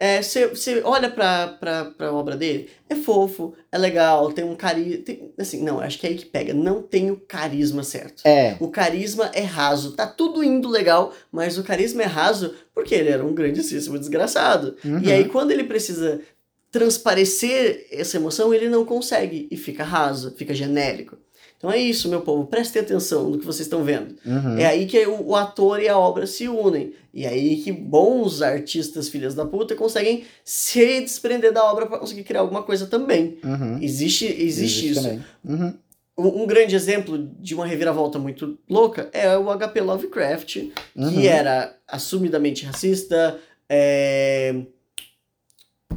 [0.00, 0.22] É.
[0.22, 5.04] Você é, olha pra, pra, pra obra dele, é fofo, é legal, tem um carisma.
[5.38, 6.54] Assim, não, acho que é aí que pega.
[6.54, 8.22] Não tem o carisma certo.
[8.26, 8.56] É.
[8.58, 9.92] O carisma é raso.
[9.92, 14.74] Tá tudo indo legal, mas o carisma é raso porque ele era um grandíssimo desgraçado.
[14.82, 15.00] Uhum.
[15.00, 16.22] E aí, quando ele precisa
[16.70, 21.18] transparecer essa emoção, ele não consegue e fica raso, fica genérico.
[21.62, 24.16] Então é isso, meu povo, prestem atenção no que vocês estão vendo.
[24.26, 24.58] Uhum.
[24.58, 26.92] É aí que o, o, ator e a obra se unem.
[27.14, 32.00] E é aí que bons artistas, filhas da puta, conseguem se desprender da obra para
[32.00, 33.38] conseguir criar alguma coisa também.
[33.44, 33.78] Uhum.
[33.80, 35.20] Existe, existe, existe isso.
[35.44, 35.72] Uhum.
[36.18, 41.20] Um, um, grande exemplo de uma reviravolta muito louca é o HP Lovecraft, que uhum.
[41.20, 43.38] era assumidamente racista,
[43.68, 44.52] é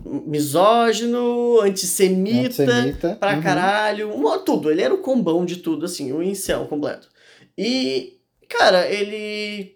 [0.05, 3.17] misógino, antissemita, antissemita.
[3.19, 3.41] pra uhum.
[3.41, 4.71] caralho, uma, tudo.
[4.71, 7.09] Ele era o combão de tudo, assim, o incel completo.
[7.57, 9.75] E, cara, ele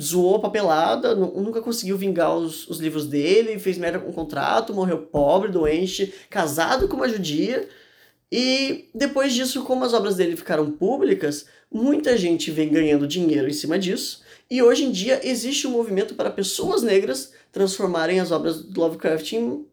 [0.00, 4.98] zoou papelada, nunca conseguiu vingar os, os livros dele, fez merda com o contrato, morreu
[4.98, 7.68] pobre, doente, casado com uma judia.
[8.30, 13.52] E depois disso, como as obras dele ficaram públicas, muita gente vem ganhando dinheiro em
[13.52, 14.22] cima disso.
[14.50, 19.32] E hoje em dia existe um movimento para pessoas negras transformarem as obras do Lovecraft
[19.32, 19.64] em,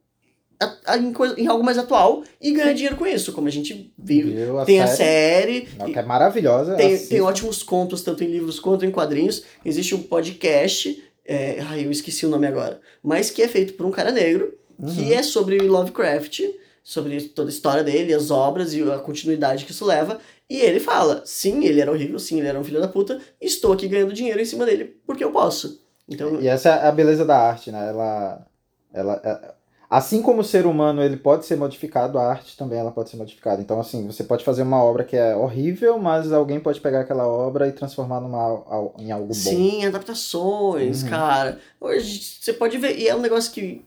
[0.99, 4.59] em, coisa, em algo mais atual e ganhar dinheiro com isso, como a gente viu.
[4.59, 5.91] A tem série, a série.
[5.91, 6.75] Que é maravilhosa.
[6.75, 9.43] Tem, tem ótimos contos, tanto em livros quanto em quadrinhos.
[9.65, 13.87] Existe um podcast, é, ai, eu esqueci o nome agora, mas que é feito por
[13.87, 14.93] um cara negro, uhum.
[14.93, 16.41] que é sobre Lovecraft,
[16.83, 20.19] sobre toda a história dele, as obras e a continuidade que isso leva.
[20.47, 23.73] E ele fala: sim, ele era horrível, sim, ele era um filho da puta, estou
[23.73, 25.80] aqui ganhando dinheiro em cima dele porque eu posso.
[26.11, 26.41] Então...
[26.41, 27.87] E essa é a beleza da arte, né?
[27.87, 28.45] Ela,
[28.93, 29.53] ela, é,
[29.91, 33.17] assim como o ser humano ele pode ser modificado, a arte também ela pode ser
[33.17, 33.61] modificada.
[33.61, 37.27] Então, assim, você pode fazer uma obra que é horrível, mas alguém pode pegar aquela
[37.27, 39.33] obra e transformar numa, em algo bom.
[39.33, 41.09] Sim, adaptações, uhum.
[41.09, 41.59] cara.
[41.79, 43.83] Hoje você pode ver, e é um negócio que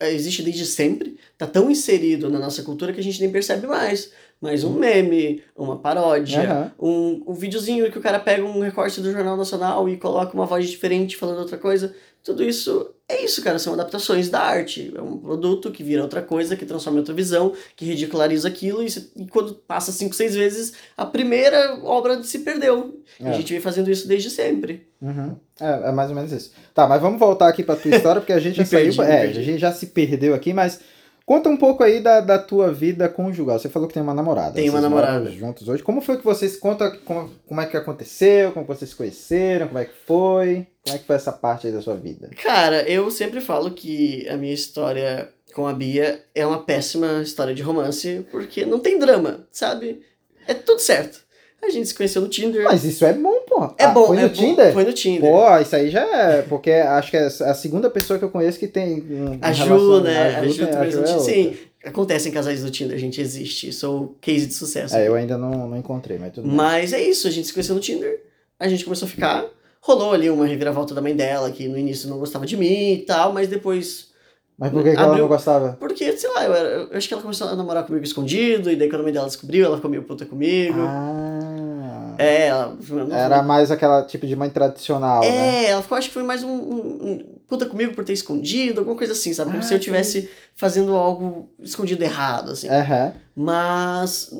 [0.00, 4.10] existe desde sempre, tá tão inserido na nossa cultura que a gente nem percebe mais
[4.42, 7.22] mas um meme, uma paródia, uhum.
[7.24, 10.44] um, um videozinho que o cara pega um recorte do Jornal Nacional e coloca uma
[10.44, 11.94] voz diferente falando outra coisa.
[12.24, 13.58] Tudo isso é isso, cara.
[13.58, 14.92] São adaptações da arte.
[14.96, 18.82] É um produto que vira outra coisa, que transforma em outra visão, que ridiculariza aquilo,
[18.82, 23.02] e, e quando passa cinco, seis vezes, a primeira obra se perdeu.
[23.20, 23.30] É.
[23.30, 24.86] A gente vem fazendo isso desde sempre.
[25.00, 25.36] Uhum.
[25.60, 26.52] É, é mais ou menos isso.
[26.74, 29.02] Tá, mas vamos voltar aqui pra tua história, porque a gente já saiu.
[29.02, 30.80] É, a gente já se perdeu aqui, mas
[31.24, 33.58] Conta um pouco aí da, da tua vida conjugal.
[33.58, 34.54] Você falou que tem uma namorada.
[34.54, 35.30] Tem uma namorada.
[35.30, 35.82] juntos hoje.
[35.82, 39.78] Como foi que vocês conta como, como é que aconteceu, como vocês se conheceram, como
[39.78, 40.66] é que foi?
[40.84, 42.30] Como é que foi essa parte aí da sua vida?
[42.42, 47.54] Cara, eu sempre falo que a minha história com a Bia é uma péssima história
[47.54, 50.02] de romance, porque não tem drama, sabe?
[50.46, 51.20] É tudo certo.
[51.62, 52.64] A gente se conheceu no Tinder.
[52.64, 53.72] Mas isso é bom, pô.
[53.78, 54.66] É ah, bom, foi no é Tinder?
[54.66, 55.30] Bom, foi no Tinder.
[55.30, 56.42] Pô, isso aí já é.
[56.42, 59.00] Porque acho que é a segunda pessoa que eu conheço que tem.
[59.00, 60.36] Um, a Ju, né?
[60.36, 61.56] A Ju, a Ju, é Sim.
[61.84, 63.72] Acontece em casais do Tinder, a gente existe.
[63.72, 64.96] Sou case de sucesso.
[64.96, 66.56] É, eu ainda não, não encontrei, mas tudo bem.
[66.56, 68.22] Mas é isso, a gente se conheceu no Tinder,
[68.58, 69.44] a gente começou a ficar.
[69.80, 72.98] Rolou ali uma reviravolta da mãe dela, que no início não gostava de mim e
[72.98, 74.12] tal, mas depois
[74.62, 75.76] mas por que, que ela não gostava?
[75.80, 78.76] Porque, sei lá, eu, era, eu, acho que ela começou a namorar comigo escondido, e
[78.76, 80.78] daí quando a mãe dela descobriu, ela ficou meio puta comigo.
[80.78, 81.51] Ah.
[82.18, 82.76] É, ela.
[83.10, 85.22] Era mais aquela tipo de mãe tradicional.
[85.22, 85.64] É, né?
[85.66, 89.12] ela ficou, acho que foi mais um, um, puta comigo por ter escondido, alguma coisa
[89.12, 89.50] assim, sabe?
[89.50, 92.68] Como ah, se eu estivesse fazendo algo escondido errado, assim.
[92.68, 93.12] Uhum.
[93.36, 94.30] Mas.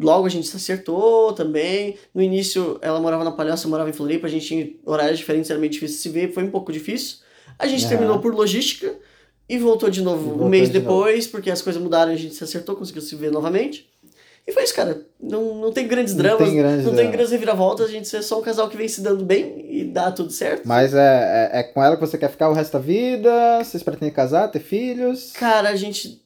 [0.00, 1.98] Logo a gente se acertou também.
[2.14, 5.50] No início ela morava na Palhoça, eu morava em Floripa, a gente tinha horários diferentes,
[5.50, 7.18] era meio difícil se ver, foi um pouco difícil.
[7.58, 7.88] A gente uhum.
[7.90, 8.94] terminou por logística
[9.48, 11.30] e voltou de novo voltou um mês de depois, novo.
[11.32, 13.88] porque as coisas mudaram, a gente se acertou, conseguiu se ver novamente.
[14.48, 15.02] E foi isso, cara.
[15.20, 18.22] Não, não tem grandes dramas, não tem grandes, não tem grandes reviravoltas, a gente é
[18.22, 20.66] só um casal que vem se dando bem e dá tudo certo.
[20.66, 23.62] Mas é, é, é com ela que você quer ficar o resto da vida?
[23.62, 25.32] Vocês pretendem casar, ter filhos?
[25.32, 26.22] Cara, a gente.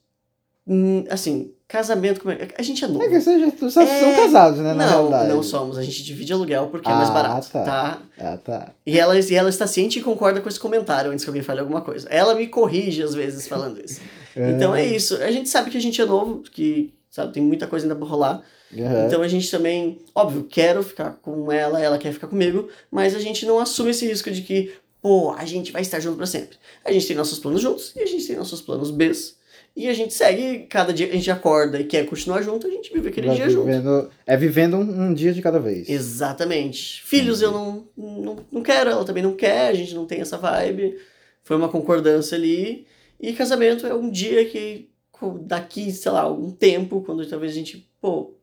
[0.64, 2.48] Hum, assim, Casamento, como é?
[2.58, 3.02] A gente é novo.
[3.02, 4.00] É que vocês já é...
[4.00, 4.74] são casados, né?
[4.74, 5.28] Na não, realidade.
[5.30, 5.78] não somos.
[5.78, 7.64] A gente divide aluguel porque ah, é mais ah, barato, tá?
[7.64, 8.02] tá?
[8.20, 8.68] Ah, tá.
[8.84, 11.60] E ela, e ela está ciente e concorda com esse comentário antes que alguém fale
[11.60, 12.06] alguma coisa.
[12.10, 14.02] Ela me corrige às vezes falando isso.
[14.36, 14.50] é.
[14.50, 15.16] Então é isso.
[15.16, 18.06] A gente sabe que a gente é novo, que sabe, tem muita coisa ainda pra
[18.06, 18.42] rolar.
[18.72, 19.06] Uhum.
[19.06, 23.20] Então a gente também, óbvio, quero ficar com ela, ela quer ficar comigo, mas a
[23.20, 26.56] gente não assume esse risco de que, pô, a gente vai estar junto para sempre.
[26.82, 29.36] A gente tem nossos planos juntos e a gente tem nossos planos Bs
[29.76, 32.90] e a gente segue, cada dia a gente acorda e quer continuar junto, a gente
[32.90, 34.10] vive aquele Vai dia vivendo, junto.
[34.26, 35.90] É vivendo um, um, dia de cada vez.
[35.90, 37.02] Exatamente.
[37.02, 40.38] Filhos eu não, não, não quero, ela também não quer, a gente não tem essa
[40.38, 40.98] vibe.
[41.42, 42.86] Foi uma concordância ali.
[43.20, 44.91] E casamento é um dia que
[45.30, 48.34] daqui, sei lá, um tempo, quando talvez a gente, pô,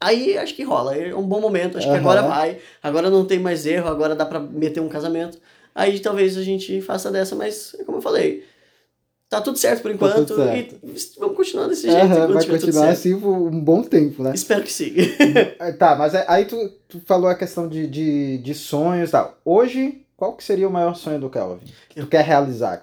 [0.00, 1.94] aí acho que rola, é um bom momento, acho uhum.
[1.94, 5.38] que agora vai, agora não tem mais erro, agora dá para meter um casamento.
[5.74, 8.44] Aí talvez a gente faça dessa, mas como eu falei,
[9.28, 10.76] Tá tudo certo por tá enquanto certo.
[10.82, 12.06] e vamos continuar desse jeito.
[12.06, 14.32] Uhum, vai continuar assim por um bom tempo, né?
[14.34, 14.94] Espero que sim.
[15.60, 16.56] É, tá, mas é, aí tu,
[16.88, 19.38] tu falou a questão de, de, de sonhos e tal.
[19.44, 21.60] Hoje, qual que seria o maior sonho do Kelvin?
[21.90, 22.82] Que tu quer realizar?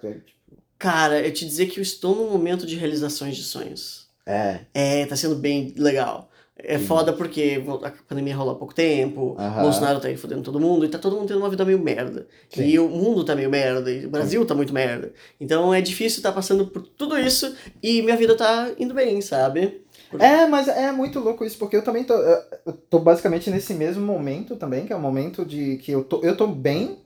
[0.77, 4.07] Cara, eu te dizer que eu estou num momento de realizações de sonhos.
[4.25, 4.59] É.
[4.73, 6.29] É, tá sendo bem legal.
[6.57, 6.85] É Sim.
[6.85, 9.61] foda porque a pandemia rolou há pouco tempo, Aham.
[9.61, 12.27] Bolsonaro tá aí fodendo todo mundo, e tá todo mundo tendo uma vida meio merda.
[12.49, 12.63] Sim.
[12.63, 14.47] E o mundo tá meio merda, e o Brasil Sim.
[14.47, 15.11] tá muito merda.
[15.39, 17.53] Então é difícil estar tá passando por tudo isso
[17.83, 19.81] e minha vida tá indo bem, sabe?
[20.17, 24.05] É, mas é muito louco isso, porque eu também tô, eu tô basicamente nesse mesmo
[24.05, 26.99] momento também, que é o um momento de que eu tô, eu tô bem,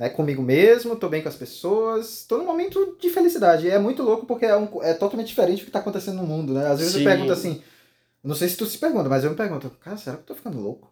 [0.00, 3.66] né, comigo mesmo, tô bem com as pessoas, tô num momento de felicidade.
[3.66, 6.26] E é muito louco porque é, um, é totalmente diferente do que tá acontecendo no
[6.26, 6.68] mundo, né?
[6.68, 7.00] Às vezes Sim.
[7.00, 7.60] eu pergunto assim,
[8.24, 10.34] não sei se tu se pergunta, mas eu me pergunto, cara, será que eu tô
[10.34, 10.90] ficando louco?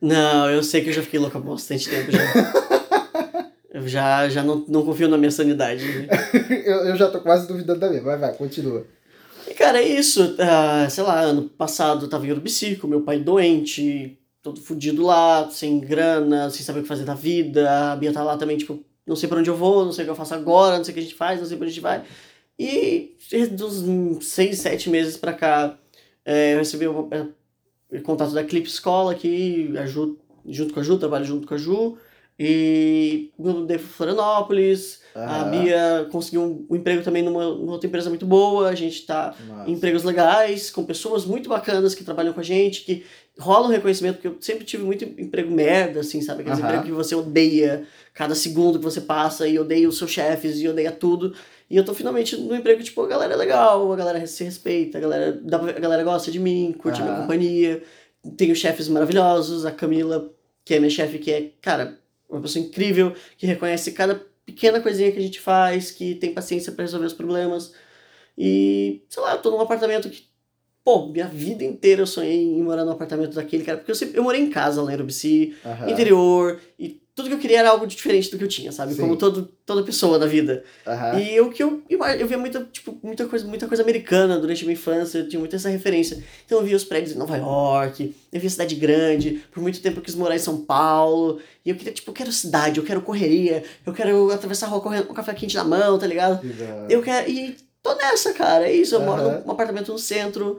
[0.00, 2.18] Não, eu sei que eu já fiquei louco há bastante tempo já.
[3.70, 5.84] eu já, já não, não confio na minha sanidade.
[6.66, 8.02] eu, eu já tô quase duvidando da minha.
[8.02, 8.84] Vai, vai, continua.
[9.48, 10.34] E, cara, é isso.
[10.34, 15.02] Uh, sei lá, ano passado eu tava em Urubici com meu pai doente, todo fudido
[15.04, 17.92] lá, sem grana, sem saber o que fazer da vida.
[17.92, 20.06] A Bia tá lá também, tipo, não sei pra onde eu vou, não sei o
[20.06, 21.72] que eu faço agora, não sei o que a gente faz, não sei pra onde
[21.72, 22.04] a gente vai.
[22.56, 23.16] E
[23.50, 25.76] dos seis, sete meses pra cá,
[26.24, 30.16] é, eu recebi o, é, contato da Clip Escola aqui, a Ju,
[30.46, 31.98] junto com a Ju, trabalho junto com a Ju.
[32.38, 35.02] E mudei para Florianópolis.
[35.24, 38.68] A Bia conseguiu um, um, emprego também numa, numa, outra empresa muito boa.
[38.68, 39.34] A gente está
[39.66, 43.04] em empregos legais, com pessoas muito bacanas que trabalham com a gente, que
[43.38, 46.42] rola um reconhecimento, porque eu sempre tive muito emprego merda, assim, sabe?
[46.42, 46.66] Aqueles uhum.
[46.66, 50.68] empregos que você odeia cada segundo que você passa e odeia os seus chefes e
[50.68, 51.34] odeia tudo.
[51.70, 54.98] E eu tô finalmente no emprego, tipo, a galera é legal, a galera se respeita,
[54.98, 55.42] a galera,
[55.76, 57.06] a galera gosta de mim, curte uhum.
[57.06, 57.82] minha companhia.
[58.36, 60.30] Tenho chefes maravilhosos, a Camila,
[60.64, 61.98] que é minha chefe, que é, cara,
[62.28, 66.72] uma pessoa incrível, que reconhece cada pequena coisinha que a gente faz, que tem paciência
[66.72, 67.74] para resolver os problemas.
[68.38, 70.24] E, sei lá, eu tô num apartamento que,
[70.84, 74.18] pô, minha vida inteira eu sonhei em morar num apartamento daquele cara, porque eu sempre
[74.18, 75.90] eu morei em casa lá em Urubici, uhum.
[75.90, 78.92] interior, e tudo que eu queria era algo diferente do que eu tinha, sabe?
[78.92, 79.00] Sim.
[79.00, 80.62] Como todo, toda pessoa na vida.
[80.86, 81.18] Uhum.
[81.18, 84.66] E o que eu, eu via muita, tipo, muita, coisa, muita coisa americana durante a
[84.66, 86.22] minha infância, eu tinha muita essa referência.
[86.44, 89.98] Então eu via os prédios em Nova York, eu via cidade grande, por muito tempo
[89.98, 93.00] eu quis morar em São Paulo, e eu queria, tipo, eu quero cidade, eu quero
[93.00, 96.46] correria, eu quero atravessar a rua correndo com um café quente na mão, tá ligado?
[96.90, 97.30] Eu quero.
[97.30, 98.68] E tô nessa, cara.
[98.68, 98.94] É isso.
[98.94, 99.06] Eu uhum.
[99.06, 100.58] moro num apartamento no centro,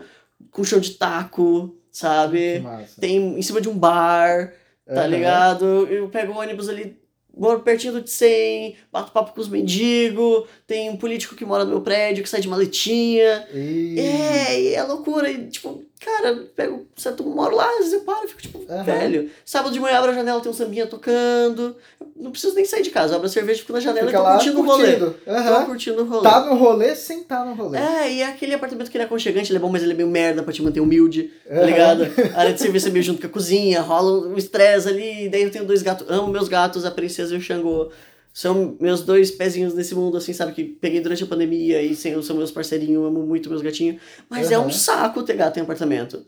[0.50, 2.64] com chão de taco, sabe?
[3.00, 4.52] Tem em cima de um bar,
[4.94, 5.10] tá uhum.
[5.10, 5.66] ligado?
[5.88, 6.98] Eu pego o ônibus ali
[7.38, 11.64] moro pertinho do de 100, bato papo com os mendigos, tem um político que mora
[11.64, 13.48] no meu prédio que sai de maletinha.
[13.54, 14.00] E...
[14.00, 15.30] É, e é loucura.
[15.30, 18.84] E, tipo, cara, pego, certo, moro lá, às vezes eu paro e fico, tipo, uhum.
[18.84, 19.30] velho.
[19.46, 21.76] Sábado de manhã abro a janela, tem um sambinha tocando.
[22.00, 24.24] Eu não preciso nem sair de casa, abro a cerveja, fico na janela Fica e
[24.24, 24.96] tô curtindo o rolê.
[24.96, 25.14] Uhum.
[25.60, 26.24] Tô curtindo o rolê.
[26.24, 27.80] Tá no rolê sem tá no rolê.
[27.80, 29.96] É, e é aquele apartamento que ele é aconchegante, ele é bom, mas ele é
[29.96, 31.56] meio merda pra te manter humilde, uhum.
[31.56, 32.04] tá ligado?
[32.36, 35.44] A área de serviço é meio junto com a cozinha, rola um estresse ali, daí
[35.44, 37.92] eu tenho dois gatos, amo meus gatos, a princesa e o Xangô
[38.38, 40.52] são meus dois pezinhos nesse mundo, assim, sabe?
[40.52, 44.00] Que peguei durante a pandemia e são meus parceirinhos, amo muito meus gatinhos.
[44.30, 44.54] Mas uhum.
[44.54, 46.24] é um saco ter gato em apartamento.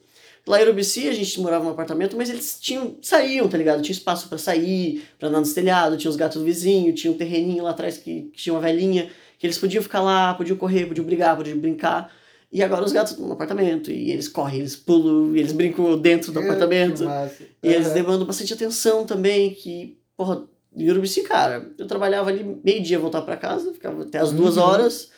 [0.47, 3.83] Lá em Urubici a gente morava num apartamento, mas eles tinham, saíam, tá ligado?
[3.83, 7.15] Tinha espaço para sair, para andar no telhado, tinha os gatos do vizinho, tinha um
[7.15, 9.07] terreninho lá atrás que, que, tinha uma velhinha,
[9.37, 12.11] que eles podiam ficar lá, podiam correr, podiam brigar, podiam brincar.
[12.51, 16.31] E agora os gatos estão no apartamento, e eles correm, eles pulam, eles brincam dentro
[16.31, 17.03] do apartamento.
[17.61, 20.43] E eles demandam bastante atenção também, que, porra,
[20.75, 24.63] em Urubici, cara, eu trabalhava ali meio-dia, voltar para casa, ficava até as duas uhum.
[24.63, 25.11] horas.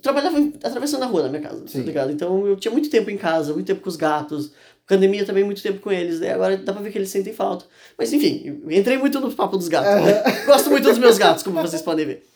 [0.00, 1.80] Trabalhava atravessando a rua na minha casa, tá Sim.
[1.80, 2.12] tá ligado?
[2.12, 4.52] Então eu tinha muito tempo em casa, muito tempo com os gatos.
[4.86, 6.20] Pandemia também, muito tempo com eles.
[6.20, 7.66] Daí agora dá pra ver que eles sentem falta.
[7.98, 10.06] Mas enfim, entrei muito no papo dos gatos.
[10.06, 10.44] Né?
[10.46, 12.26] Gosto muito dos meus gatos, como vocês podem ver.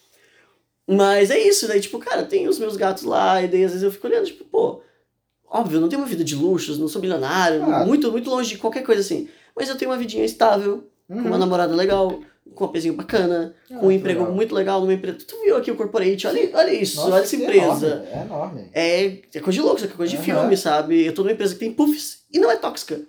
[0.86, 3.84] Mas é isso, daí, tipo, cara, tem os meus gatos lá, e daí às vezes
[3.84, 4.82] eu fico olhando, tipo, pô,
[5.48, 8.58] óbvio, eu não tenho uma vida de luxos, não sou milionário, muito, muito longe de
[8.58, 9.28] qualquer coisa assim.
[9.56, 11.22] Mas eu tenho uma vidinha estável, uhum.
[11.22, 12.20] com uma namorada legal,
[12.54, 14.34] com um pezinho bacana, ah, com um emprego legal.
[14.34, 15.18] muito legal numa empresa.
[15.26, 16.26] Tu viu aqui o corporate?
[16.26, 18.08] Olha, olha isso, Nossa, olha essa empresa.
[18.12, 18.70] É enorme.
[18.72, 20.18] É, é coisa de louco, isso aqui é coisa uhum.
[20.18, 21.06] de filme, sabe?
[21.06, 23.00] Eu tô numa empresa que tem puffs e não é tóxica.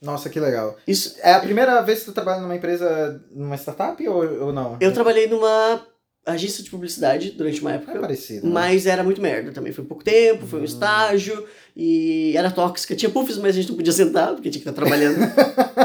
[0.00, 0.76] Nossa, que legal.
[0.86, 4.76] Isso é a primeira vez que tu trabalha numa empresa, numa startup ou, ou não?
[4.78, 5.80] Eu trabalhei numa
[6.26, 7.92] agência de publicidade durante uma época.
[7.92, 8.46] É parecido.
[8.46, 8.52] Né?
[8.52, 9.72] Mas era muito merda também.
[9.72, 10.66] Foi pouco tempo, foi um hum.
[10.66, 11.46] estágio
[11.76, 12.96] e era tóxica.
[12.96, 15.18] Tinha puffs, mas a gente não podia sentar porque tinha que estar trabalhando.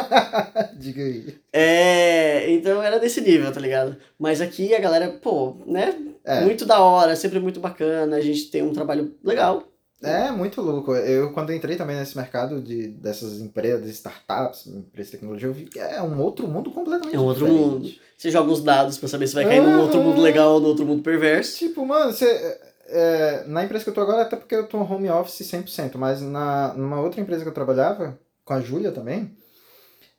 [0.77, 1.35] Diga aí.
[1.51, 3.97] É, então era desse nível, tá ligado?
[4.17, 5.95] Mas aqui a galera, pô, né?
[6.23, 6.41] É.
[6.41, 8.15] Muito da hora, sempre muito bacana.
[8.15, 9.68] A gente tem um trabalho legal.
[10.01, 10.95] É, muito louco.
[10.95, 15.65] Eu, quando entrei também nesse mercado de, dessas empresas, startups, empresas de tecnologia, eu vi
[15.65, 17.69] que é um outro mundo completamente É um outro diferente.
[17.69, 17.89] mundo.
[18.17, 20.67] Você joga uns dados pra saber se vai cair num outro mundo legal ou num
[20.67, 21.57] outro mundo perverso.
[21.57, 22.59] Tipo, mano, você...
[22.91, 26.21] É, na empresa que eu tô agora, até porque eu tô home office 100%, mas
[26.21, 29.31] na, numa outra empresa que eu trabalhava, com a Júlia também,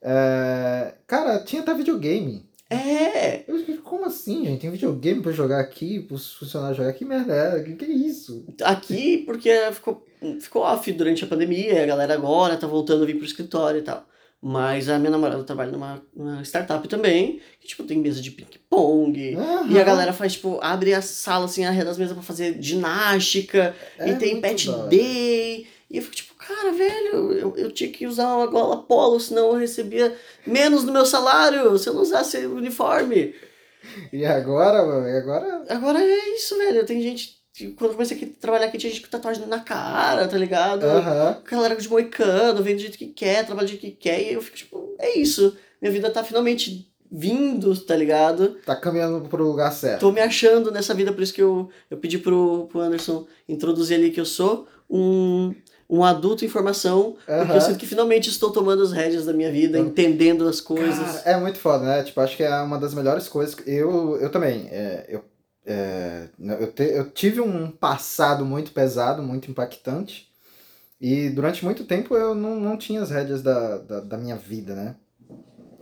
[0.02, 2.48] é, cara, tinha até videogame.
[2.70, 3.42] É!
[3.48, 4.60] Eu fiquei, como assim, gente?
[4.60, 6.92] Tem videogame pra jogar aqui, pros funcionários jogar?
[6.92, 7.62] Que merda é?
[7.64, 8.46] Que, que é isso?
[8.62, 10.06] Aqui, porque ficou,
[10.40, 13.82] ficou off durante a pandemia, a galera agora tá voltando a vir pro escritório e
[13.82, 14.06] tal.
[14.42, 19.36] Mas a minha namorada trabalha numa, numa startup também, que, tipo, tem mesa de ping-pong.
[19.36, 19.70] Uhum.
[19.70, 23.74] E a galera faz, tipo, abre a sala, assim, arreda as mesas pra fazer ginástica.
[23.98, 25.66] É e tem pet day.
[25.90, 29.48] E eu fico, tipo, cara, velho, eu, eu tinha que usar uma gola polo, senão
[29.48, 33.34] eu recebia menos do meu salário se eu não usasse uniforme.
[34.12, 35.08] E agora, mano?
[35.08, 35.64] E agora?
[35.68, 36.84] Agora é isso, velho.
[36.84, 37.40] Tem gente
[37.76, 40.84] quando eu comecei a trabalhar aqui, tinha gente com tatuagem na cara, tá ligado?
[40.84, 41.42] Uhum.
[41.44, 44.40] Galera de moicano, vem do jeito que quer, trabalha do jeito que quer, e eu
[44.40, 45.56] fico tipo, é isso.
[45.80, 48.56] Minha vida tá finalmente vindo, tá ligado?
[48.64, 50.00] Tá caminhando pro lugar certo.
[50.00, 53.96] Tô me achando nessa vida, por isso que eu, eu pedi pro, pro Anderson introduzir
[53.96, 55.54] ali que eu sou um,
[55.90, 57.38] um adulto em formação, uhum.
[57.38, 61.22] porque eu sinto que finalmente estou tomando as rédeas da minha vida, entendendo as coisas.
[61.22, 62.02] Cara, é muito foda, né?
[62.04, 63.56] Tipo, acho que é uma das melhores coisas.
[63.66, 65.24] Eu, eu também, é, eu
[65.66, 70.30] é, eu, te, eu tive um passado muito pesado, muito impactante,
[71.00, 74.74] e durante muito tempo eu não, não tinha as rédeas da, da, da minha vida,
[74.74, 74.96] né?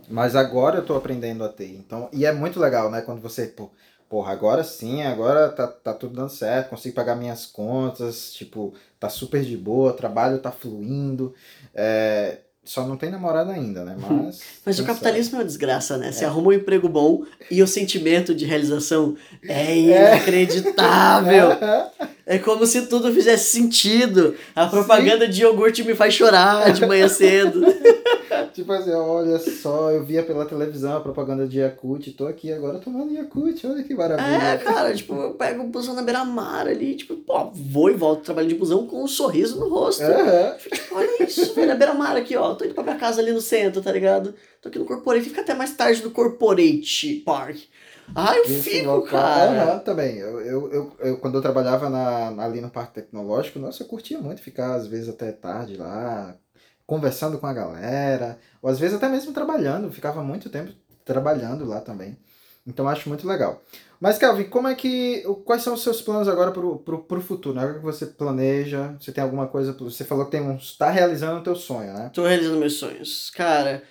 [0.09, 1.75] Mas agora eu tô aprendendo a ter.
[1.75, 3.01] Então, e é muito legal, né?
[3.01, 3.69] Quando você, pô,
[4.09, 9.07] porra, agora sim, agora tá, tá tudo dando certo, consigo pagar minhas contas, tipo, tá
[9.07, 11.33] super de boa, trabalho tá fluindo.
[11.73, 12.39] É,
[12.69, 13.95] só não tem namorada ainda, né?
[13.97, 14.41] Mas.
[14.65, 15.35] Mas o capitalismo sabe?
[15.35, 16.09] é uma desgraça, né?
[16.09, 16.11] É.
[16.11, 19.77] Você arruma um emprego bom e o sentimento de realização é, é.
[19.77, 21.51] inacreditável.
[21.51, 21.89] É.
[22.35, 24.35] é como se tudo fizesse sentido.
[24.55, 25.31] A propaganda Sim.
[25.31, 27.61] de iogurte me faz chorar de manhã cedo.
[28.53, 32.79] tipo assim, olha só, eu via pela televisão a propaganda de Yakut, tô aqui agora
[32.79, 34.27] tomando Yakut, olha que maravilha.
[34.27, 38.23] É, cara, tipo, eu pego o busão na beira-mar ali, tipo, pô, vou e volto
[38.23, 40.03] trabalho de busão com um sorriso no rosto.
[40.03, 40.57] Uhum.
[40.57, 43.41] Tipo, olha isso, velho, a beira-mar aqui, ó, tô indo pra minha casa ali no
[43.41, 44.33] centro, tá ligado?
[44.61, 47.57] Tô aqui no Corporate, fica até mais tarde no Corporate Park.
[48.15, 49.73] Ah, eu Esse fico, local, cara.
[49.73, 50.17] Uhum, também.
[50.17, 54.19] Eu, eu, eu, eu, quando eu trabalhava na, ali no Parque Tecnológico, nossa, eu curtia
[54.19, 56.35] muito ficar, às vezes, até tarde lá,
[56.89, 60.73] conversando com a galera, ou às vezes até mesmo trabalhando, ficava muito tempo
[61.05, 62.17] trabalhando lá também.
[62.65, 63.61] Então acho muito legal.
[63.99, 65.23] Mas, Calvin, como é que.
[65.45, 67.55] Quais são os seus planos agora para o futuro?
[67.55, 67.65] Né?
[67.65, 68.95] O que você planeja?
[68.99, 69.73] Você tem alguma coisa.
[69.73, 70.55] Você falou que tem um.
[70.55, 72.09] está realizando o teu sonho, né?
[72.13, 73.29] Tô realizando meus sonhos.
[73.31, 73.83] Cara.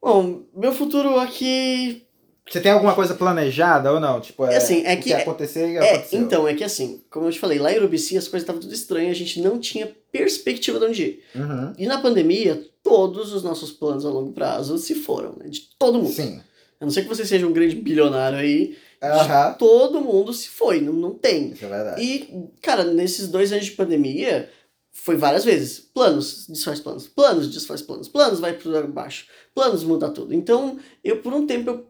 [0.00, 2.05] Bom, meu futuro aqui.
[2.48, 4.20] Você tem alguma coisa planejada ou não?
[4.20, 7.26] Tipo, é, é assim, é que, que acontecer e é, Então, é que assim, como
[7.26, 9.90] eu te falei, lá em Urubici as coisas estavam tudo estranhas, a gente não tinha
[10.12, 11.22] perspectiva de onde ir.
[11.34, 11.72] Uhum.
[11.76, 15.48] E na pandemia, todos os nossos planos a longo prazo se foram, né?
[15.48, 16.12] De todo mundo.
[16.12, 16.40] Sim.
[16.80, 19.54] A não ser que você seja um grande bilionário aí, Uhum.
[19.58, 21.50] Todo mundo se foi, não, não tem.
[21.50, 22.02] Isso é verdade.
[22.02, 24.50] E, cara, nesses dois anos de pandemia,
[24.90, 25.78] foi várias vezes.
[25.78, 27.06] Planos, desfaz planos.
[27.06, 28.08] Planos, desfaz planos.
[28.08, 29.26] Planos, vai pro baixo.
[29.54, 30.34] Planos, muda tudo.
[30.34, 31.86] Então, eu, por um tempo, eu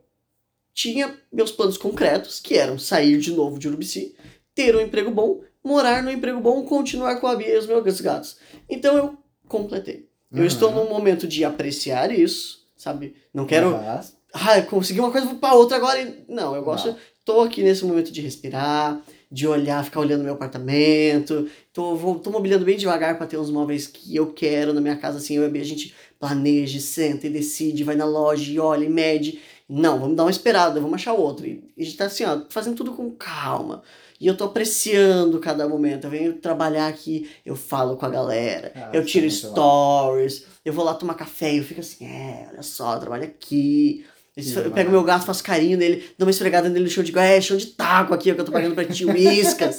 [0.77, 4.14] tinha meus planos concretos, que eram sair de novo de Urubici,
[4.55, 8.01] ter um emprego bom, morar no emprego bom, continuar com a Bia e os meus
[8.03, 8.37] gatos.
[8.68, 9.16] Então, eu
[9.49, 10.07] completei.
[10.31, 10.45] Eu Uhum.
[10.47, 13.14] estou num momento de apreciar isso, sabe?
[13.33, 14.01] Não quero Uhum.
[14.35, 15.99] ah, consegui uma coisa, vou pra outra agora.
[16.03, 16.89] e- Não, eu gosto.
[16.89, 16.97] Não.
[17.24, 19.01] Tô aqui nesse momento de respirar,
[19.33, 21.49] de olhar, ficar olhando meu apartamento.
[21.72, 24.97] Tô, vou, tô mobiliando bem devagar para ter uns móveis que eu quero na minha
[24.97, 25.35] casa, assim.
[25.37, 28.85] Eu e a Bia, a gente planeja, senta e decide, vai na loja e olha
[28.85, 29.41] e mede.
[29.69, 31.45] Não, vamos dar uma esperada, vamos achar outro.
[31.47, 33.83] E a gente tá assim, ó, fazendo tudo com calma.
[34.21, 36.05] E eu tô apreciando cada momento.
[36.05, 40.47] Eu venho trabalhar aqui, eu falo com a galera, Ah, eu tiro é muito stories,
[40.64, 44.05] eu vou lá tomar café e eu fico assim, é, olha só, eu trabalho aqui.
[44.35, 47.07] Que Eu pego meu gato, faço carinho nele, dou uma esfregada nele no chão e
[47.07, 49.79] digo, é, chão de taco aqui, é o que eu tô pagando pra ti, uíscas.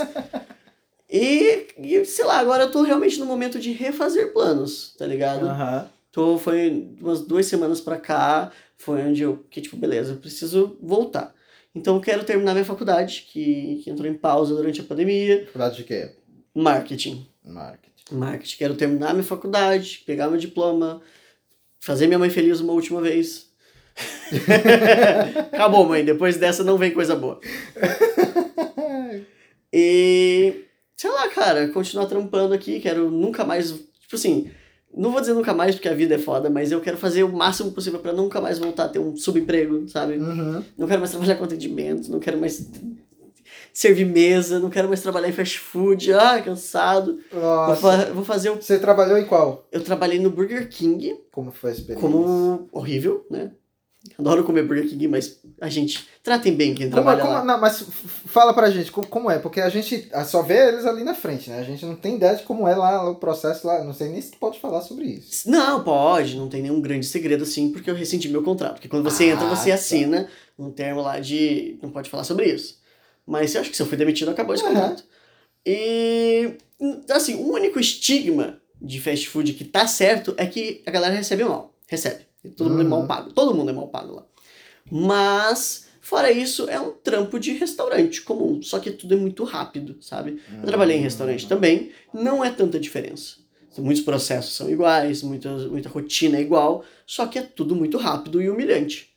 [1.09, 5.47] e, e, sei lá, agora eu tô realmente no momento de refazer planos, tá ligado?
[5.47, 5.87] Aham.
[6.11, 10.77] Tô, foi umas duas semanas pra cá, foi onde eu, que tipo, beleza, eu preciso
[10.81, 11.33] voltar.
[11.75, 15.77] Então eu quero terminar minha faculdade, que, que entrou em pausa durante a pandemia, Faculdade
[15.77, 16.11] de quê?
[16.55, 17.27] marketing.
[17.43, 18.15] Marketing.
[18.15, 21.01] Marketing, quero terminar minha faculdade, pegar meu diploma,
[21.79, 23.47] fazer minha mãe feliz uma última vez.
[25.51, 27.39] Acabou, mãe, depois dessa não vem coisa boa.
[29.79, 30.65] E,
[30.95, 34.49] sei lá, cara, continuar trampando aqui, quero nunca mais, tipo assim,
[34.95, 37.31] não vou dizer nunca mais porque a vida é foda, mas eu quero fazer o
[37.31, 40.17] máximo possível pra nunca mais voltar a ter um subemprego, sabe?
[40.17, 40.63] Uhum.
[40.77, 42.67] Não quero mais trabalhar com atendimento, não quero mais
[43.73, 47.19] servir mesa, não quero mais trabalhar em fast food, ah, cansado.
[47.31, 47.81] Vou, Nossa.
[47.81, 48.55] fa- vou fazer o.
[48.55, 49.67] Você trabalhou em qual?
[49.71, 52.09] Eu trabalhei no Burger King, Como foi a experiência?
[52.09, 53.51] como horrível, né?
[54.17, 57.43] Adoro comer Burger King, mas a gente tratem bem quem Como, trabalha como- lá.
[57.45, 57.83] não, mas
[58.27, 61.13] fala pra gente como, como é, porque a gente ah, só vê eles ali na
[61.13, 61.59] frente, né?
[61.59, 63.83] A gente não tem ideia de como é lá o processo lá.
[63.83, 65.49] Não sei nem se tu pode falar sobre isso.
[65.49, 68.73] Não, pode, não tem nenhum grande segredo assim, porque eu ressenti meu contrato.
[68.75, 69.75] Porque quando você Ah, entra, você tá.
[69.75, 70.27] assina
[70.57, 71.77] um termo lá de.
[71.81, 72.77] Não pode falar sobre isso.
[73.25, 74.73] Mas eu acho que se eu fui demitido, acabou esse Aham.
[74.73, 75.03] contrato.
[75.65, 76.53] E.
[77.09, 81.43] Assim, o único estigma de fast food que tá certo é que a galera recebe
[81.43, 81.73] mal.
[81.87, 82.26] Recebe.
[82.55, 82.89] Todo mundo é Uhum.
[82.89, 83.31] mal pago.
[83.33, 84.25] Todo mundo é mal pago lá.
[84.89, 88.61] Mas, fora isso, é um trampo de restaurante comum.
[88.61, 90.41] Só que tudo é muito rápido, sabe?
[90.61, 93.35] Eu trabalhei em restaurante também, não é tanta diferença.
[93.77, 98.41] Muitos processos são iguais, muita, muita rotina é igual, só que é tudo muito rápido
[98.41, 99.09] e humilhante.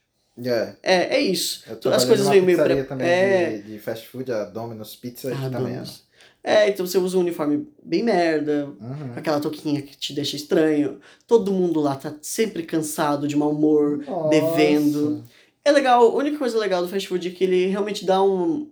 [0.45, 0.75] É.
[0.83, 1.65] É, é isso.
[1.91, 3.51] As coisas vêm meio pre- também é.
[3.59, 5.51] de, de fast food, a Domino's Pizza Ah, também.
[5.63, 6.03] Domino's.
[6.43, 9.13] É, então você usa um uniforme bem merda, Uhum.
[9.15, 10.99] aquela touquinha que te deixa estranho.
[11.27, 14.03] Todo mundo lá tá sempre cansado, de mau humor.
[14.31, 15.11] devendo.
[15.11, 15.25] Nossa.
[15.65, 18.71] É legal, a única coisa legal do fast food é que ele realmente dá um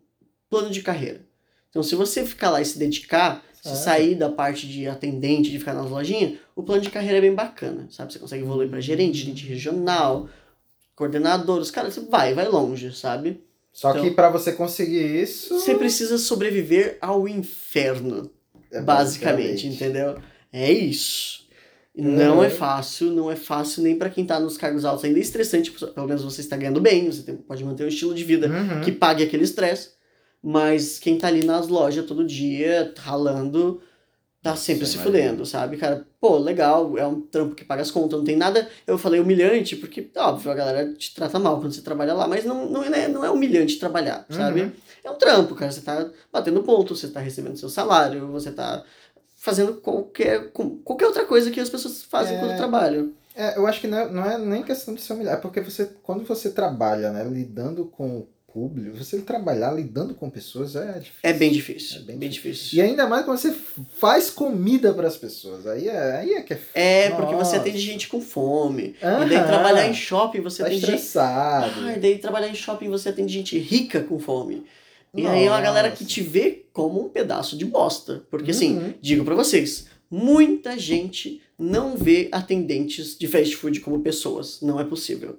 [0.48, 1.20] plano de carreira.
[1.68, 5.58] Então, se você ficar lá e se dedicar, se sair da parte de atendente, de
[5.58, 8.10] ficar nas lojinhas, o plano de carreira é bem bacana, sabe?
[8.12, 10.26] Você consegue evoluir para gerente, gerente regional,
[10.96, 13.42] coordenador, os caras, você vai, vai longe, sabe?
[13.78, 15.54] Só Então- que pra você conseguir isso.
[15.56, 18.28] Você precisa sobreviver ao inferno,
[18.72, 20.16] é basicamente, entendeu?
[20.52, 21.46] É isso.
[21.94, 25.04] E Não é fácil, não é fácil nem para quem tá nos cargos altos.
[25.04, 28.14] Ainda é estressante, pelo menos você está ganhando bem, você tem- pode manter um estilo
[28.16, 28.80] de vida Uhum.
[28.80, 29.90] que pague aquele estresse.
[30.42, 33.80] Mas quem tá ali nas lojas todo dia, ralando,
[34.42, 35.18] tá sempre Nossa, se imagina.
[35.24, 35.76] fudendo, sabe?
[35.76, 38.68] Cara, pô, legal, é um trampo que paga as contas, não tem nada.
[38.86, 42.44] Eu falei humilhante, porque, óbvio, a galera te trata mal quando você trabalha lá, mas
[42.44, 44.62] não, não, é, não é humilhante trabalhar, sabe?
[44.62, 44.72] Uhum.
[45.04, 45.70] É um trampo, cara.
[45.72, 48.84] Você tá batendo ponto, você tá recebendo seu salário, você tá
[49.36, 50.50] fazendo qualquer,
[50.84, 52.40] qualquer outra coisa que as pessoas fazem É.
[52.40, 53.12] quando trabalham.
[53.34, 55.60] É, eu acho que não é, não é nem questão de se humilhar, é porque
[55.60, 61.20] você, quando você trabalha, né, lidando com público, você trabalhar lidando com pessoas é difícil.
[61.22, 62.00] É bem difícil.
[62.00, 62.78] É bem bem, difícil.
[62.78, 63.54] E ainda mais quando você
[63.98, 65.66] faz comida para as pessoas.
[65.66, 66.60] Aí é, aí é que é.
[66.74, 67.56] É, porque você Nossa.
[67.58, 68.96] atende gente com fome.
[69.02, 69.26] Aham.
[69.26, 70.94] E daí trabalhar em shopping você Tá atende gente.
[70.94, 71.80] estressado.
[71.82, 74.64] Ah, e daí trabalhar em shopping você atende gente rica com fome.
[75.14, 76.14] E aí é uma galera que Nossa.
[76.14, 78.24] te vê como um pedaço de bosta.
[78.30, 78.94] Porque assim, Uhum.
[79.00, 84.60] digo pra vocês, muita gente não vê atendentes de fast food como pessoas.
[84.62, 85.38] Não é possível.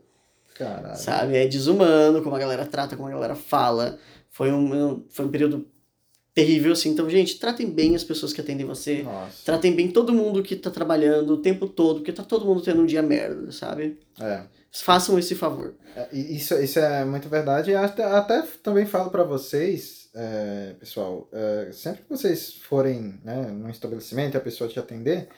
[0.60, 0.97] Caralho.
[0.97, 1.38] Sabe?
[1.38, 3.97] É desumano como a galera trata, como a galera fala.
[4.30, 5.66] Foi um, foi um período
[6.36, 6.89] terrível, assim.
[6.89, 9.03] Então, gente, tratem bem as pessoas que atendem você.
[9.03, 9.45] Nossa.
[9.45, 12.82] Tratem bem todo mundo que tá trabalhando o tempo todo, porque tá todo mundo tendo
[12.82, 13.97] um dia merda, sabe?
[14.20, 14.41] É.
[14.72, 15.74] Façam esse favor.
[15.95, 17.74] É, isso, isso é muito verdade.
[17.74, 23.70] Até, até também falo para vocês, é, pessoal, é, sempre que vocês forem né, num
[23.70, 25.30] estabelecimento e a pessoa te atender,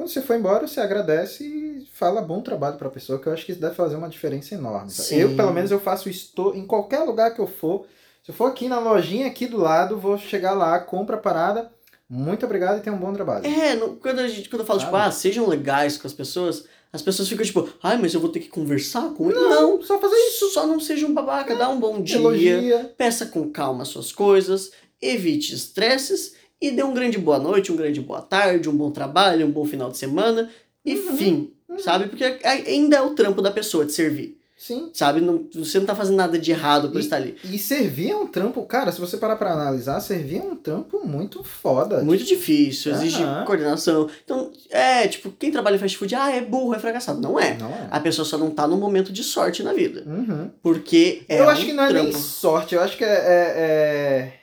[0.00, 3.34] quando você for embora, você agradece e fala bom trabalho para a pessoa, que eu
[3.34, 4.90] acho que isso deve fazer uma diferença enorme.
[4.90, 5.14] Tá?
[5.14, 7.84] Eu, pelo menos, eu faço isso em qualquer lugar que eu for.
[8.24, 11.70] Se eu for aqui na lojinha aqui do lado, vou chegar lá, compra a parada.
[12.08, 13.46] Muito obrigado e tenha um bom trabalho.
[13.46, 15.02] É, no, quando, a gente, quando eu falo, tipo, Sabe?
[15.02, 18.30] tipo, ah, sejam legais com as pessoas, as pessoas ficam tipo, ai, mas eu vou
[18.30, 19.38] ter que conversar com ele.
[19.38, 20.48] Não, não só fazer isso.
[20.48, 22.94] Só não seja um babaca, é, dá um bom dia, elogia.
[22.96, 28.00] peça com calma suas coisas, evite estresses e dê um grande boa noite, um grande
[28.00, 30.50] boa tarde, um bom trabalho, um bom final de semana
[30.84, 31.16] e uhum.
[31.16, 31.78] fim, uhum.
[31.78, 32.08] sabe?
[32.08, 34.40] Porque ainda é o trampo da pessoa de servir.
[34.60, 34.90] Sim.
[34.92, 35.22] Sabe?
[35.22, 37.34] Não, você não tá fazendo nada de errado por e, estar ali.
[37.44, 41.00] E servir é um trampo, cara, se você parar pra analisar, servir é um trampo
[41.02, 42.02] muito foda.
[42.02, 43.46] Muito difícil, exige uhum.
[43.46, 44.10] coordenação.
[44.22, 47.22] Então, é, tipo, quem trabalha em fast food, ah, é burro, é fracassado.
[47.22, 47.56] Não é.
[47.56, 47.88] Não é.
[47.90, 50.04] A pessoa só não tá num momento de sorte na vida.
[50.06, 50.50] Uhum.
[50.62, 51.98] Porque é Eu acho um que não trampo.
[51.98, 54.39] é nem sorte, eu acho que é, é, é,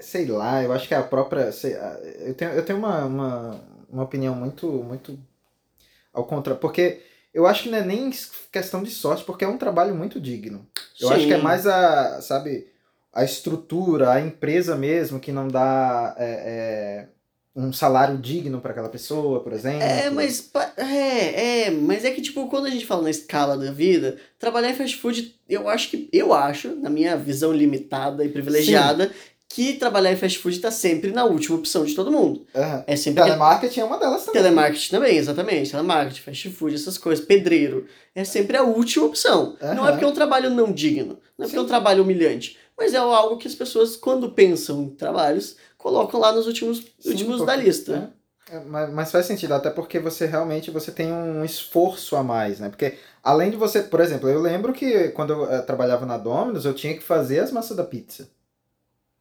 [0.00, 1.50] Sei lá, eu acho que é a própria.
[1.50, 1.76] Sei,
[2.20, 5.18] eu tenho, eu tenho uma, uma, uma opinião muito, muito
[6.12, 6.60] ao contrário.
[6.60, 7.00] Porque
[7.34, 8.10] eu acho que não é nem
[8.52, 10.66] questão de sorte, porque é um trabalho muito digno.
[11.00, 11.14] Eu Sim.
[11.14, 12.68] acho que é mais a, sabe,
[13.12, 17.08] a estrutura, a empresa mesmo que não dá é, é,
[17.60, 19.82] um salário digno para aquela pessoa, por exemplo.
[19.82, 23.72] É, mas é, é, mas é que tipo quando a gente fala na escala da
[23.72, 28.28] vida, trabalhar em fast food, eu acho que eu acho, na minha visão limitada e
[28.28, 32.46] privilegiada, Sim que trabalhar em fast food está sempre na última opção de todo mundo.
[32.54, 32.84] Uhum.
[32.86, 34.42] É sempre Telemarketing é uma delas também.
[34.42, 35.70] Telemarketing também, exatamente.
[35.70, 37.86] Telemarketing, fast food, essas coisas, pedreiro.
[38.14, 39.56] É sempre a última opção.
[39.60, 39.74] Uhum.
[39.74, 42.58] Não é porque é um trabalho não digno, não é porque é um trabalho humilhante,
[42.76, 47.10] mas é algo que as pessoas, quando pensam em trabalhos, colocam lá nos últimos, Sim,
[47.10, 48.12] últimos porque, da lista.
[48.50, 48.56] É.
[48.56, 48.60] é.
[48.60, 52.68] Mas, mas faz sentido, até porque você realmente você tem um esforço a mais, né?
[52.68, 56.18] Porque além de você, por exemplo, eu lembro que quando eu, eu eh, trabalhava na
[56.18, 58.28] Domino's, eu tinha que fazer as massas da pizza.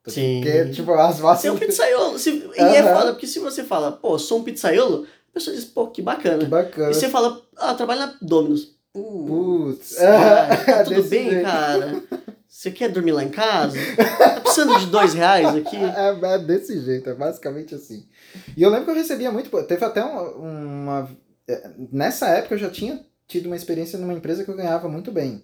[0.07, 0.41] Sim.
[0.41, 1.41] Porque, tipo, as massas...
[1.41, 2.19] Você é um pizzaiolo.
[2.19, 2.29] Se...
[2.55, 5.87] E é foda, porque se você fala, pô, sou um pizzaiolo, a pessoa diz, pô,
[5.87, 6.39] que bacana.
[6.39, 6.91] Que bacana.
[6.91, 8.75] E você fala, ah, trabalho na Domino's.
[8.93, 9.95] Putz.
[10.65, 11.43] tá tudo bem, jeito.
[11.43, 12.03] cara?
[12.47, 13.77] Você quer dormir lá em casa?
[14.17, 15.77] Tá precisando de dois reais aqui?
[15.77, 18.07] É, é, desse jeito, é basicamente assim.
[18.55, 21.11] E eu lembro que eu recebia muito, teve até uma, uma.
[21.47, 25.11] É, nessa época eu já tinha tido uma experiência numa empresa que eu ganhava muito
[25.11, 25.43] bem.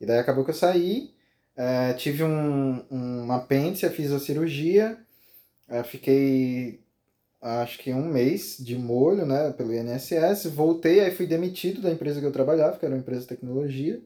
[0.00, 1.10] E daí acabou que eu saí
[1.60, 4.98] é, tive um, um apêndice, fiz a cirurgia,
[5.68, 6.80] é, fiquei
[7.38, 12.18] acho que um mês de molho, né, pelo INSS, voltei, aí fui demitido da empresa
[12.18, 14.00] que eu trabalhava, que era uma empresa de tecnologia,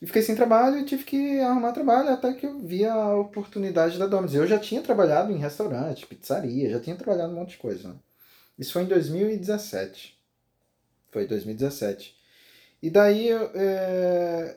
[0.00, 3.98] e fiquei sem trabalho e tive que arrumar trabalho até que eu vi a oportunidade
[3.98, 4.34] da Domino's.
[4.34, 7.88] Eu já tinha trabalhado em restaurante, pizzaria, já tinha trabalhado um monte de coisa.
[7.88, 7.94] Né?
[8.58, 10.18] Isso foi em 2017.
[11.10, 12.16] Foi 2017.
[12.82, 14.56] E daí eu, é,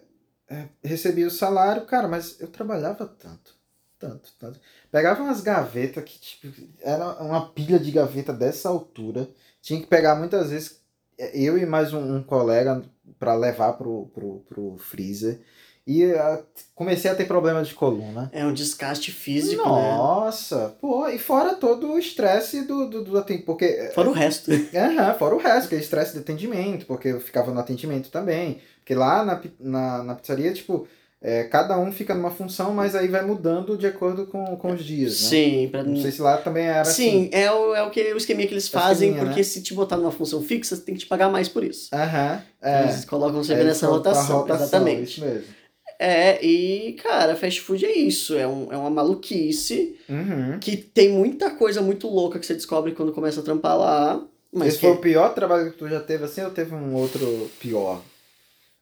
[0.49, 3.55] é, recebia o salário, cara, mas eu trabalhava tanto,
[3.97, 4.59] tanto, tanto.
[4.91, 6.47] Pegava umas gavetas que, tipo,
[6.81, 9.29] era uma pilha de gaveta dessa altura.
[9.61, 10.81] Tinha que pegar muitas vezes
[11.17, 12.83] é, eu e mais um, um colega
[13.17, 15.41] para levar pro, pro, pro freezer.
[15.87, 18.29] E uh, comecei a ter problemas de coluna.
[18.33, 19.97] É um desgaste físico, Nossa, né?
[19.97, 23.65] Nossa, pô, e fora todo o estresse do, do, do atendimento, porque...
[23.65, 24.49] É, fora o resto.
[24.73, 28.61] É, fora o resto, que é estresse de atendimento, porque eu ficava no atendimento também.
[28.79, 30.87] Porque lá na, na, na pizzaria, tipo,
[31.21, 34.83] é, cada um fica numa função, mas aí vai mudando de acordo com, com os
[34.83, 35.29] dias, né?
[35.29, 35.69] Sim.
[35.71, 35.83] Pra...
[35.83, 37.29] Não sei se lá também era Sim, assim.
[37.31, 39.43] é, o, é o, que, o esqueminha que eles fazem, esqueminha, porque né?
[39.43, 41.89] se te botar numa função fixa, você tem que te pagar mais por isso.
[41.93, 42.41] Aham.
[42.61, 42.83] É.
[42.83, 45.03] Eles colocam você é, nessa rotação, rotação, exatamente.
[45.03, 45.64] Isso mesmo.
[45.99, 48.37] É, e, cara, fast food é isso.
[48.37, 50.59] É, um, é uma maluquice uhum.
[50.59, 54.27] que tem muita coisa muito louca que você descobre quando começa a trampar lá.
[54.51, 54.87] Mas Esse que...
[54.87, 58.01] foi o pior trabalho que tu já teve assim ou teve um outro pior?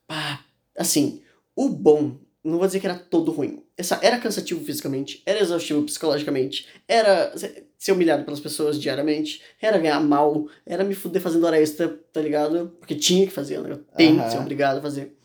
[0.09, 0.39] Ah,
[0.77, 1.21] assim,
[1.55, 3.63] o bom, não vou dizer que era todo ruim.
[3.75, 7.33] Essa, era cansativo fisicamente, era exaustivo psicologicamente, era
[7.77, 12.21] ser humilhado pelas pessoas diariamente, era ganhar mal, era me fuder fazendo hora extra, tá
[12.21, 12.75] ligado?
[12.79, 13.71] Porque tinha que fazer, né?
[13.71, 14.23] eu tenho uhum.
[14.23, 15.17] que ser obrigado a fazer.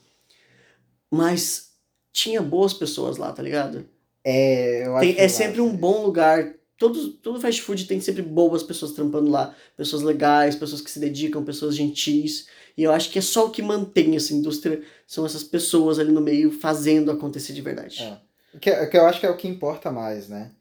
[1.10, 1.67] Mas
[2.12, 3.86] tinha boas pessoas lá, tá ligado?
[4.24, 6.54] É, eu acho tem, É sempre um bom lugar.
[6.76, 9.54] Todo, todo fast food tem sempre boas pessoas trampando lá.
[9.76, 12.48] Pessoas legais, pessoas que se dedicam, pessoas gentis.
[12.76, 16.12] E eu acho que é só o que mantém essa indústria, são essas pessoas ali
[16.12, 18.02] no meio fazendo acontecer de verdade.
[18.02, 18.58] É.
[18.58, 20.52] Que, que eu acho que é o que importa mais, né?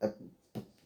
[0.00, 0.10] É,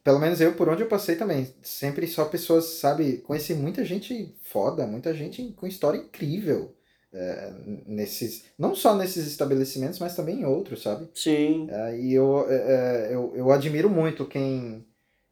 [0.03, 4.35] pelo menos eu, por onde eu passei também, sempre só pessoas, sabe, conheci muita gente
[4.43, 6.75] foda, muita gente com história incrível.
[7.15, 7.53] É,
[7.87, 11.09] nesses não só nesses estabelecimentos, mas também em outros, sabe?
[11.15, 11.69] Sim.
[11.71, 14.85] É, e eu, é, é eu, eu admiro muito quem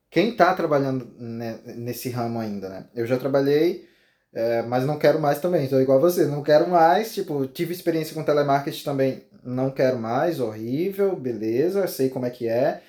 [0.08, 2.86] quem está trabalhando nesse ramo ainda, né?
[2.94, 3.88] Eu já trabalhei,
[4.32, 5.64] é, mas não quero mais também.
[5.64, 7.14] Estou igual a você, não quero mais.
[7.14, 10.38] Tipo, tive experiência com telemarketing também, não quero mais.
[10.38, 12.82] Horrível, beleza, sei como é que é.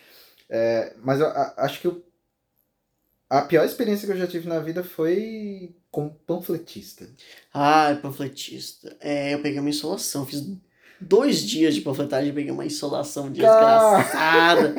[0.49, 2.03] é mas eu, a, acho que
[3.29, 7.07] a pior experiência que eu já tive na vida foi como panfletista.
[7.53, 8.97] Ah, panfletista.
[8.99, 10.43] É, eu peguei uma insolação, fiz
[10.99, 14.73] dois dias de panfletagem e peguei uma insolação desgraçada.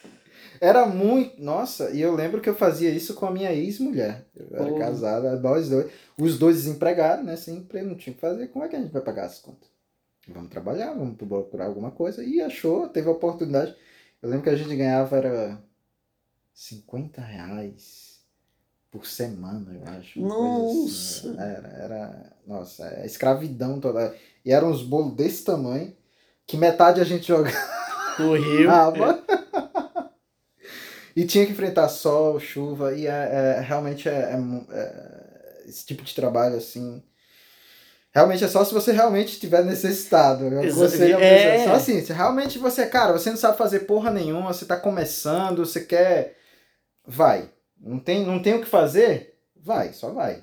[0.60, 1.42] Era muito.
[1.42, 4.26] Nossa, e eu lembro que eu fazia isso com a minha ex-mulher.
[4.36, 4.76] Eu era oh.
[4.76, 5.90] casada, nós dois.
[6.18, 7.34] Os dois desempregados, né?
[7.36, 8.48] Sem emprego, não tinha o que fazer.
[8.48, 9.70] Como é que a gente vai pagar as contas?
[10.28, 12.22] Vamos trabalhar, vamos procurar alguma coisa.
[12.22, 13.74] E achou, teve a oportunidade.
[14.20, 15.58] Eu lembro que a gente ganhava era
[16.52, 18.09] 50 reais
[18.90, 20.18] por semana, eu acho.
[20.18, 20.20] Assim.
[20.20, 21.28] Nossa!
[21.28, 21.36] Assim.
[21.38, 22.32] Era, era.
[22.46, 24.14] Nossa, é escravidão toda.
[24.44, 25.94] E eram uns bolos desse tamanho,
[26.46, 27.56] que metade a gente jogava.
[28.18, 28.68] No rio.
[31.16, 31.20] É.
[31.22, 34.36] e tinha que enfrentar sol, chuva, e é, é realmente é, é,
[34.72, 37.02] é, esse tipo de trabalho assim.
[38.12, 40.50] Realmente é só se você realmente estiver necessitado.
[40.72, 41.64] Você é.
[41.64, 45.64] Só assim, se realmente você, cara, você não sabe fazer porra nenhuma, você tá começando,
[45.64, 46.36] você quer.
[47.06, 47.50] Vai
[47.80, 49.34] não tem, não tem o que fazer?
[49.56, 50.42] Vai, só vai.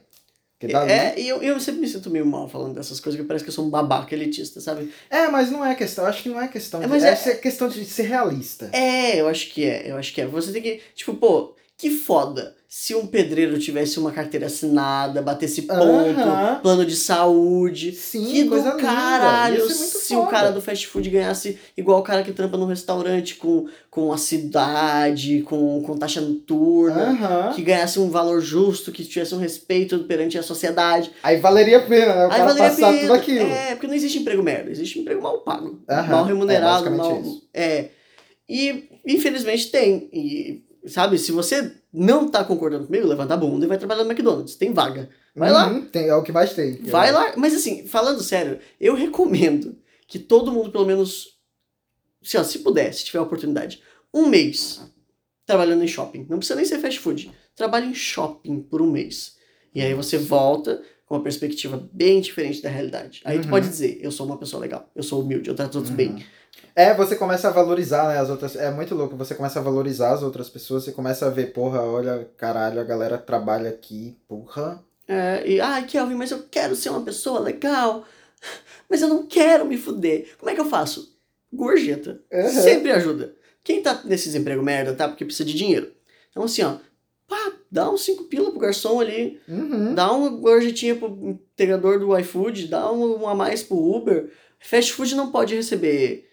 [0.89, 3.49] é, e eu, eu sempre me sinto meio mal falando dessas coisas, que parece que
[3.49, 4.91] eu sou um babaca elitista, sabe?
[5.07, 6.81] É, mas não é questão, eu acho que não é questão.
[6.81, 8.69] É, mas de, é, é questão de ser realista.
[8.73, 10.25] É, eu acho que é, eu acho que é.
[10.25, 15.61] Você tem que, tipo, pô, que foda se um pedreiro tivesse uma carteira assinada, batesse
[15.61, 17.93] ponto, plano de saúde.
[17.93, 20.27] Sim, que coisa do caralho se foda.
[20.27, 24.11] o cara do fast food ganhasse igual o cara que trampa num restaurante com, com
[24.11, 29.99] a cidade, com, com taxa noturna, que ganhasse um valor justo, que tivesse um respeito
[29.99, 31.09] perante a sociedade.
[31.23, 32.27] Aí valeria a pena, né?
[32.27, 32.99] O Aí cara passar pena.
[32.99, 33.49] tudo aquilo.
[33.49, 35.81] É, porque não existe emprego merda, existe emprego mal pago.
[35.87, 37.21] mal remunerado, é, mal.
[37.21, 37.47] Isso.
[37.53, 37.85] É.
[38.49, 40.09] E infelizmente tem.
[40.11, 44.11] E sabe, se você não tá concordando comigo, levanta a bunda e vai trabalhar no
[44.11, 44.55] McDonald's.
[44.55, 45.09] Tem vaga.
[45.35, 45.81] Vai uhum, lá.
[45.91, 46.75] Tem, é o que mais tem.
[46.83, 47.33] Vai lá.
[47.35, 49.75] Mas assim, falando sério, eu recomendo
[50.07, 51.39] que todo mundo, pelo menos,
[52.21, 53.81] se, ó, se puder, se tiver a oportunidade,
[54.13, 54.81] um mês
[55.45, 56.25] trabalhando em shopping.
[56.29, 57.31] Não precisa nem ser fast food.
[57.55, 59.35] Trabalhe em shopping por um mês.
[59.73, 63.21] E aí você volta com uma perspectiva bem diferente da realidade.
[63.23, 63.43] Aí uhum.
[63.43, 65.91] tu pode dizer, eu sou uma pessoa legal, eu sou humilde, eu trato os outros
[65.91, 65.97] uhum.
[65.97, 66.25] bem.
[66.77, 68.55] É, você começa a valorizar, né, as outras...
[68.55, 71.81] É muito louco, você começa a valorizar as outras pessoas, você começa a ver, porra,
[71.81, 74.85] olha, caralho, a galera trabalha aqui, porra.
[75.07, 78.05] É, e, ai, Kelvin, mas eu quero ser uma pessoa legal,
[78.87, 80.35] mas eu não quero me fuder.
[80.37, 81.17] Como é que eu faço?
[81.51, 82.21] Gorjeta.
[82.31, 82.47] Uhum.
[82.47, 83.33] Sempre ajuda.
[83.63, 85.07] Quem tá nesse desemprego merda, tá?
[85.07, 85.91] Porque precisa de dinheiro.
[86.29, 86.75] Então, assim, ó,
[87.27, 89.95] pá, dá uns 5 pila pro garçom ali, uhum.
[89.95, 94.31] dá uma gorjetinha pro integrador do iFood, dá um, a mais pro Uber.
[94.59, 96.27] Fast food não pode receber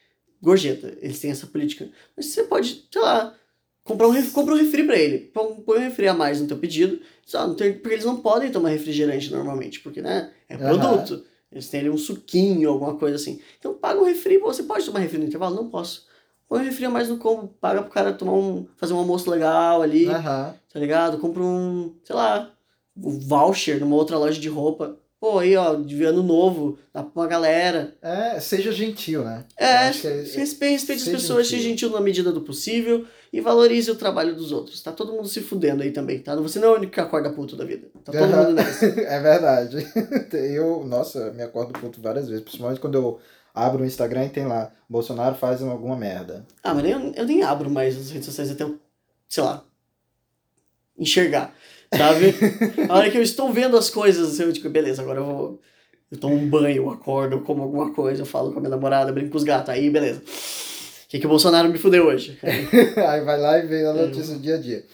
[0.45, 0.97] gorjeta.
[1.01, 1.89] Eles têm essa política.
[2.17, 3.35] Mas você pode, sei lá,
[3.83, 5.19] comprar um, compra um refri pra ele.
[5.19, 7.01] Põe um refri a mais no teu pedido.
[7.25, 11.15] Só, não tem, porque eles não podem tomar refrigerante normalmente, porque, né, é produto.
[11.15, 11.25] Uhum.
[11.51, 13.41] Eles têm ali um suquinho, alguma coisa assim.
[13.59, 14.39] Então paga um refri.
[14.39, 15.57] Você pode tomar refri no intervalo?
[15.57, 16.07] Não posso.
[16.49, 17.49] Põe um refri a mais no combo.
[17.61, 20.07] Paga pro cara tomar um, fazer um almoço legal ali.
[20.07, 20.13] Uhum.
[20.13, 21.19] Tá ligado?
[21.19, 22.53] Compra um, sei lá,
[22.97, 27.23] um voucher numa outra loja de roupa pô, aí, ó, de ano novo, dá pra
[27.23, 27.95] uma galera.
[28.03, 29.47] É, seja gentil, né?
[29.57, 31.59] É, é respeite, respeite as pessoas, gentil.
[31.59, 34.83] seja gentil na medida do possível e valorize o trabalho dos outros.
[34.83, 36.37] Tá todo mundo se fudendo aí também, tá?
[36.37, 37.89] Você não é o único que acorda puto da vida.
[38.05, 38.37] Tá todo uhum.
[38.37, 38.85] mundo nessa.
[39.01, 39.79] é verdade.
[40.31, 43.19] Eu, nossa, me acordo puto várias vezes, principalmente quando eu
[43.55, 46.45] abro o Instagram e tem lá, Bolsonaro faz alguma merda.
[46.63, 48.67] Ah, mas eu, eu nem abro mais as redes sociais até
[49.27, 49.65] sei lá,
[50.99, 51.55] enxergar
[51.97, 52.35] sabe?
[52.89, 55.61] a hora que eu estou vendo as coisas, eu digo, beleza, agora eu vou.
[56.11, 58.71] Eu tomo um banho, eu acordo, eu como alguma coisa, eu falo com a minha
[58.71, 60.21] namorada, brinco com os gatos, aí beleza.
[60.21, 62.39] O que, que o Bolsonaro me fudeu hoje?
[62.43, 64.85] aí vai lá e vê a notícia do dia a dia.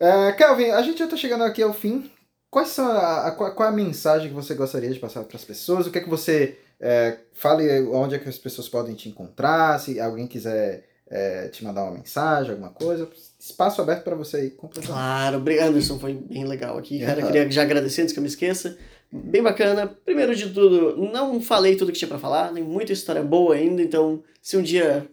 [0.00, 2.10] Uh, Kelvin, a gente já está chegando aqui ao fim.
[2.50, 5.36] Quais são a, a, qual, qual é a mensagem que você gostaria de passar para
[5.36, 5.86] as pessoas?
[5.86, 9.78] O que é que você é, fale onde é que as pessoas podem te encontrar,
[9.78, 13.08] se alguém quiser é, te mandar uma mensagem, alguma coisa,
[13.40, 14.90] espaço aberto para você aí completar.
[14.90, 17.00] Claro, obrigado, Anderson, foi bem legal aqui.
[17.00, 18.76] Cara, queria já agradecer antes que eu me esqueça.
[19.10, 19.86] Bem bacana.
[19.86, 23.82] Primeiro de tudo, não falei tudo que tinha para falar, tem muita história boa ainda,
[23.82, 25.06] então se um dia.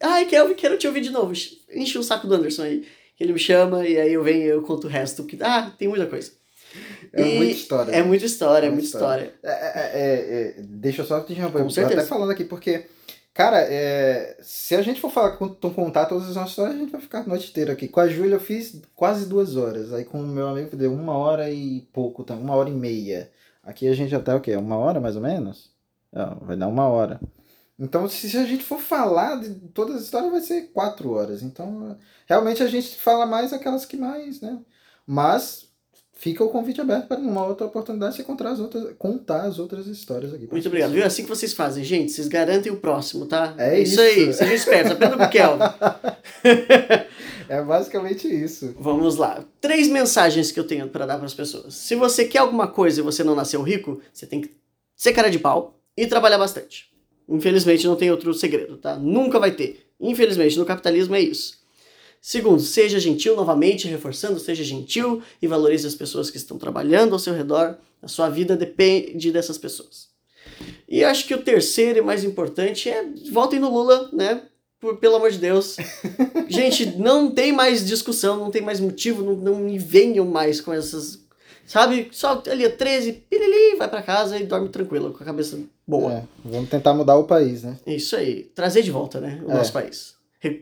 [0.00, 1.32] Ai, Kelvin, quero te ouvir de novo.
[1.72, 2.84] Enche o saco do Anderson aí.
[3.18, 5.22] Ele me chama e aí eu venho e eu conto o resto.
[5.22, 6.32] Porque, ah, tem muita coisa.
[7.12, 7.92] É e muita história.
[7.92, 9.34] É muita história, é muita história.
[9.42, 11.60] É, é, é, é deixa eu só te interromper.
[11.60, 12.86] Eu até falando aqui porque
[13.34, 17.00] Cara, é, se a gente for falar, contar todas as nossas histórias, a gente vai
[17.00, 17.88] ficar a noite inteira aqui.
[17.88, 19.92] Com a Júlia eu fiz quase duas horas.
[19.92, 23.30] Aí com o meu amigo deu uma hora e pouco, uma hora e meia.
[23.62, 24.54] Aqui a gente até o quê?
[24.56, 25.70] Uma hora mais ou menos?
[26.12, 27.20] Não, vai dar uma hora.
[27.78, 31.42] Então, se a gente for falar de todas as histórias, vai ser quatro horas.
[31.42, 34.60] Então, realmente a gente fala mais aquelas que mais, né?
[35.06, 35.71] Mas
[36.22, 39.88] fica o convite aberto para numa outra oportunidade você contar as outras, contar as outras
[39.88, 40.46] histórias aqui.
[40.48, 40.92] Muito obrigado.
[40.92, 41.02] Viu?
[41.02, 42.12] É assim que vocês fazem, gente.
[42.12, 43.52] Vocês garantem o próximo, tá?
[43.58, 44.32] É isso, isso aí.
[44.32, 44.92] Seja esperto.
[44.92, 45.64] Aprenda com o Kelvin.
[47.48, 48.72] é basicamente isso.
[48.78, 49.44] Vamos lá.
[49.60, 51.74] Três mensagens que eu tenho para dar para as pessoas.
[51.74, 54.50] Se você quer alguma coisa e você não nasceu rico, você tem que
[54.94, 56.88] ser cara de pau e trabalhar bastante.
[57.28, 58.94] Infelizmente não tem outro segredo, tá?
[58.94, 59.88] Nunca vai ter.
[59.98, 61.61] Infelizmente no capitalismo é isso.
[62.24, 67.18] Segundo, seja gentil, novamente reforçando, seja gentil e valorize as pessoas que estão trabalhando ao
[67.18, 67.76] seu redor.
[68.00, 70.06] A sua vida depende dessas pessoas.
[70.88, 74.42] E acho que o terceiro e mais importante é voltem no Lula, né?
[74.78, 75.76] Por, pelo amor de Deus.
[76.48, 80.72] Gente, não tem mais discussão, não tem mais motivo, não, não me venham mais com
[80.72, 81.22] essas
[81.66, 82.08] Sabe?
[82.12, 86.12] Só ali, 13, pirili, vai para casa e dorme tranquilo, com a cabeça boa.
[86.12, 87.78] É, vamos tentar mudar o país, né?
[87.86, 88.44] Isso aí.
[88.54, 89.40] Trazer de volta, né?
[89.46, 89.54] O é.
[89.54, 90.11] nosso país.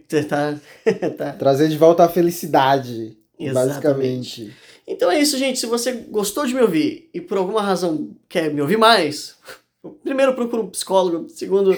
[0.06, 0.60] Tentar.
[1.16, 1.32] tá.
[1.32, 3.16] Trazer de volta a felicidade.
[3.38, 3.68] Exatamente.
[3.68, 4.54] Basicamente.
[4.86, 5.58] Então é isso, gente.
[5.58, 9.36] Se você gostou de me ouvir e por alguma razão quer me ouvir mais,
[10.02, 11.28] primeiro procura um psicólogo.
[11.28, 11.76] Segundo,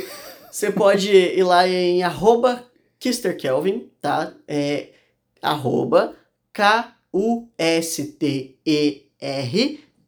[0.50, 2.64] você pode ir lá em arroba
[2.98, 4.34] KisterKelvin, tá?
[4.48, 4.88] É
[5.40, 6.16] arroba
[6.52, 7.02] K-U-S-T-E
[9.22, 10.06] R-K-E-L-V-I-N.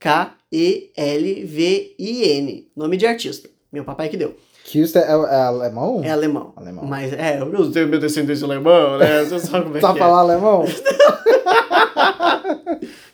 [2.74, 3.48] Nome de artista.
[3.72, 4.36] Meu papai que deu.
[4.64, 6.00] Kilster é, é, alemão?
[6.02, 6.52] É alemão.
[6.56, 6.84] alemão.
[6.84, 9.22] Mas é, eu tenho meu descendência alemão, né?
[9.24, 10.02] Você sabe como é Sabe que é.
[10.02, 10.64] falar alemão?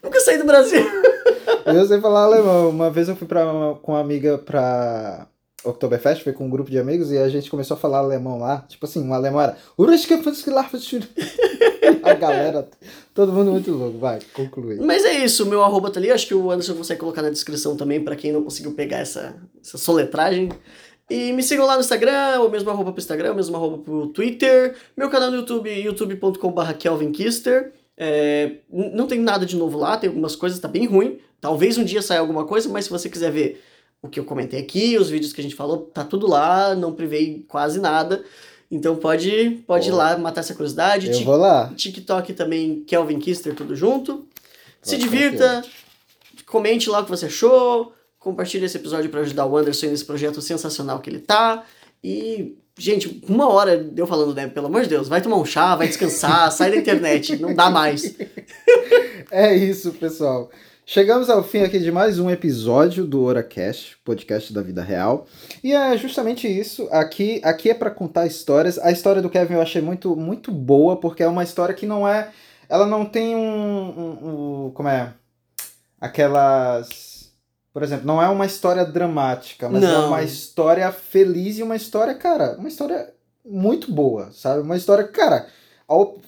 [0.02, 0.81] Nunca saí do Brasil.
[1.66, 2.70] eu sei falar alemão.
[2.70, 3.44] Uma vez eu fui pra,
[3.82, 5.27] com uma amiga pra
[5.64, 8.64] Oktoberfest, foi com um grupo de amigos e a gente começou a falar alemão lá.
[8.68, 9.56] Tipo assim, um alemão era.
[12.02, 12.68] a galera,
[13.12, 13.98] todo mundo muito louco.
[13.98, 14.77] Vai, conclui.
[14.77, 16.10] Mas é isso, o meu arroba tá ali.
[16.10, 19.35] Acho que o Anderson consegue colocar na descrição também para quem não conseguiu pegar essa,
[19.62, 20.48] essa soletragem.
[21.11, 24.07] E me sigam lá no Instagram, o mesmo arroba pro Instagram, o mesmo arroba pro
[24.07, 24.77] Twitter.
[24.97, 27.73] Meu canal no YouTube, youtube.com.br kelvinkister.
[27.97, 31.19] É, não tem nada de novo lá, tem algumas coisas, tá bem ruim.
[31.41, 33.61] Talvez um dia saia alguma coisa, mas se você quiser ver
[34.01, 36.93] o que eu comentei aqui, os vídeos que a gente falou, tá tudo lá, não
[36.93, 38.24] privei quase nada.
[38.70, 41.11] Então pode, pode ir lá matar essa curiosidade.
[41.11, 41.73] Eu vou lá.
[41.74, 44.27] TikTok também, Kelvin Kister, tudo junto.
[44.81, 45.62] Se divirta,
[46.47, 50.40] comente lá o que você achou, compartilhe esse episódio para ajudar o Anderson nesse projeto
[50.40, 51.64] sensacional que ele tá.
[52.05, 54.47] E, gente, uma hora deu falando, né?
[54.47, 57.70] Pelo amor de Deus, vai tomar um chá, vai descansar, sai da internet, não dá
[57.70, 58.14] mais.
[59.32, 60.51] é isso, pessoal.
[60.84, 65.26] Chegamos ao fim aqui de mais um episódio do OraCast, podcast da vida real.
[65.62, 66.88] E é justamente isso.
[66.90, 68.76] Aqui, aqui é para contar histórias.
[68.78, 72.06] A história do Kevin eu achei muito, muito boa, porque é uma história que não
[72.06, 72.30] é.
[72.68, 73.40] Ela não tem um.
[73.40, 75.14] um, um como é?
[76.01, 77.19] Aquelas.
[77.72, 80.05] Por exemplo, não é uma história dramática, mas é não.
[80.05, 83.12] é uma história feliz e uma história, cara, uma história
[83.44, 84.62] muito boa, sabe?
[84.62, 85.47] Uma história, cara,
[85.86, 86.18] ao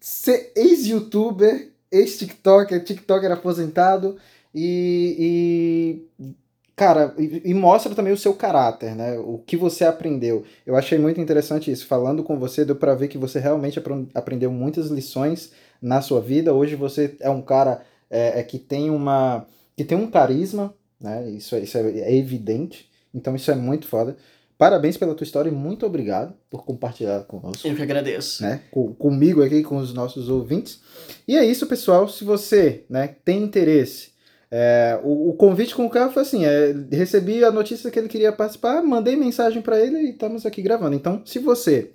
[0.00, 4.16] ser ex-youtuber ex-TikToker, TikToker aposentado
[4.52, 6.32] e, e
[6.74, 9.16] cara, e, e, mostra também o seu caráter, né?
[9.18, 10.44] O que você aprendeu.
[10.66, 11.86] Eu achei muito interessante isso.
[11.86, 13.80] Falando com você, deu para ver que você realmente
[14.12, 16.52] aprendeu muitas lições na sua vida.
[16.52, 19.46] Hoje você é um cara é, é que tem uma
[19.76, 21.30] que tem um carisma, né?
[21.30, 22.90] Isso, é, isso é evidente.
[23.12, 24.16] Então isso é muito foda.
[24.56, 27.66] Parabéns pela tua história e muito obrigado por compartilhar conosco.
[27.66, 28.42] Eu que agradeço.
[28.42, 28.62] Né?
[28.70, 30.80] Com, comigo aqui, com os nossos ouvintes.
[31.26, 32.08] E é isso, pessoal.
[32.08, 34.12] Se você né, tem interesse,
[34.50, 38.08] é, o, o, convite com o carro foi assim: é, recebi a notícia que ele
[38.08, 40.94] queria participar, mandei mensagem para ele e estamos aqui gravando.
[40.94, 41.90] Então, se você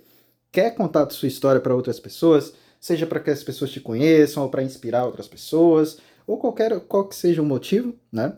[0.52, 4.50] quer contar sua história para outras pessoas, seja para que as pessoas te conheçam ou
[4.50, 8.34] para inspirar outras pessoas, ou qualquer qual que seja o motivo, né?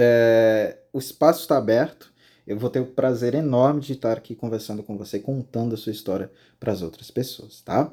[0.00, 2.12] É, o espaço está aberto
[2.48, 5.92] eu vou ter o prazer enorme de estar aqui conversando com você, contando a sua
[5.92, 7.92] história para as outras pessoas, tá?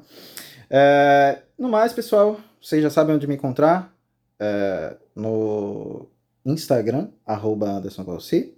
[0.70, 3.94] É, no mais, pessoal, vocês já sabem onde me encontrar.
[4.40, 6.06] É, no
[6.44, 8.54] Instagram, arroba Anderson Valci,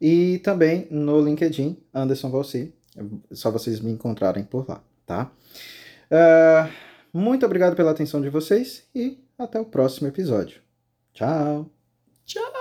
[0.00, 2.74] e também no LinkedIn, Anderson Valci.
[2.96, 5.30] É só vocês me encontrarem por lá, tá?
[6.10, 6.68] É,
[7.12, 10.60] muito obrigado pela atenção de vocês e até o próximo episódio.
[11.12, 11.70] Tchau!
[12.26, 12.59] Tchau!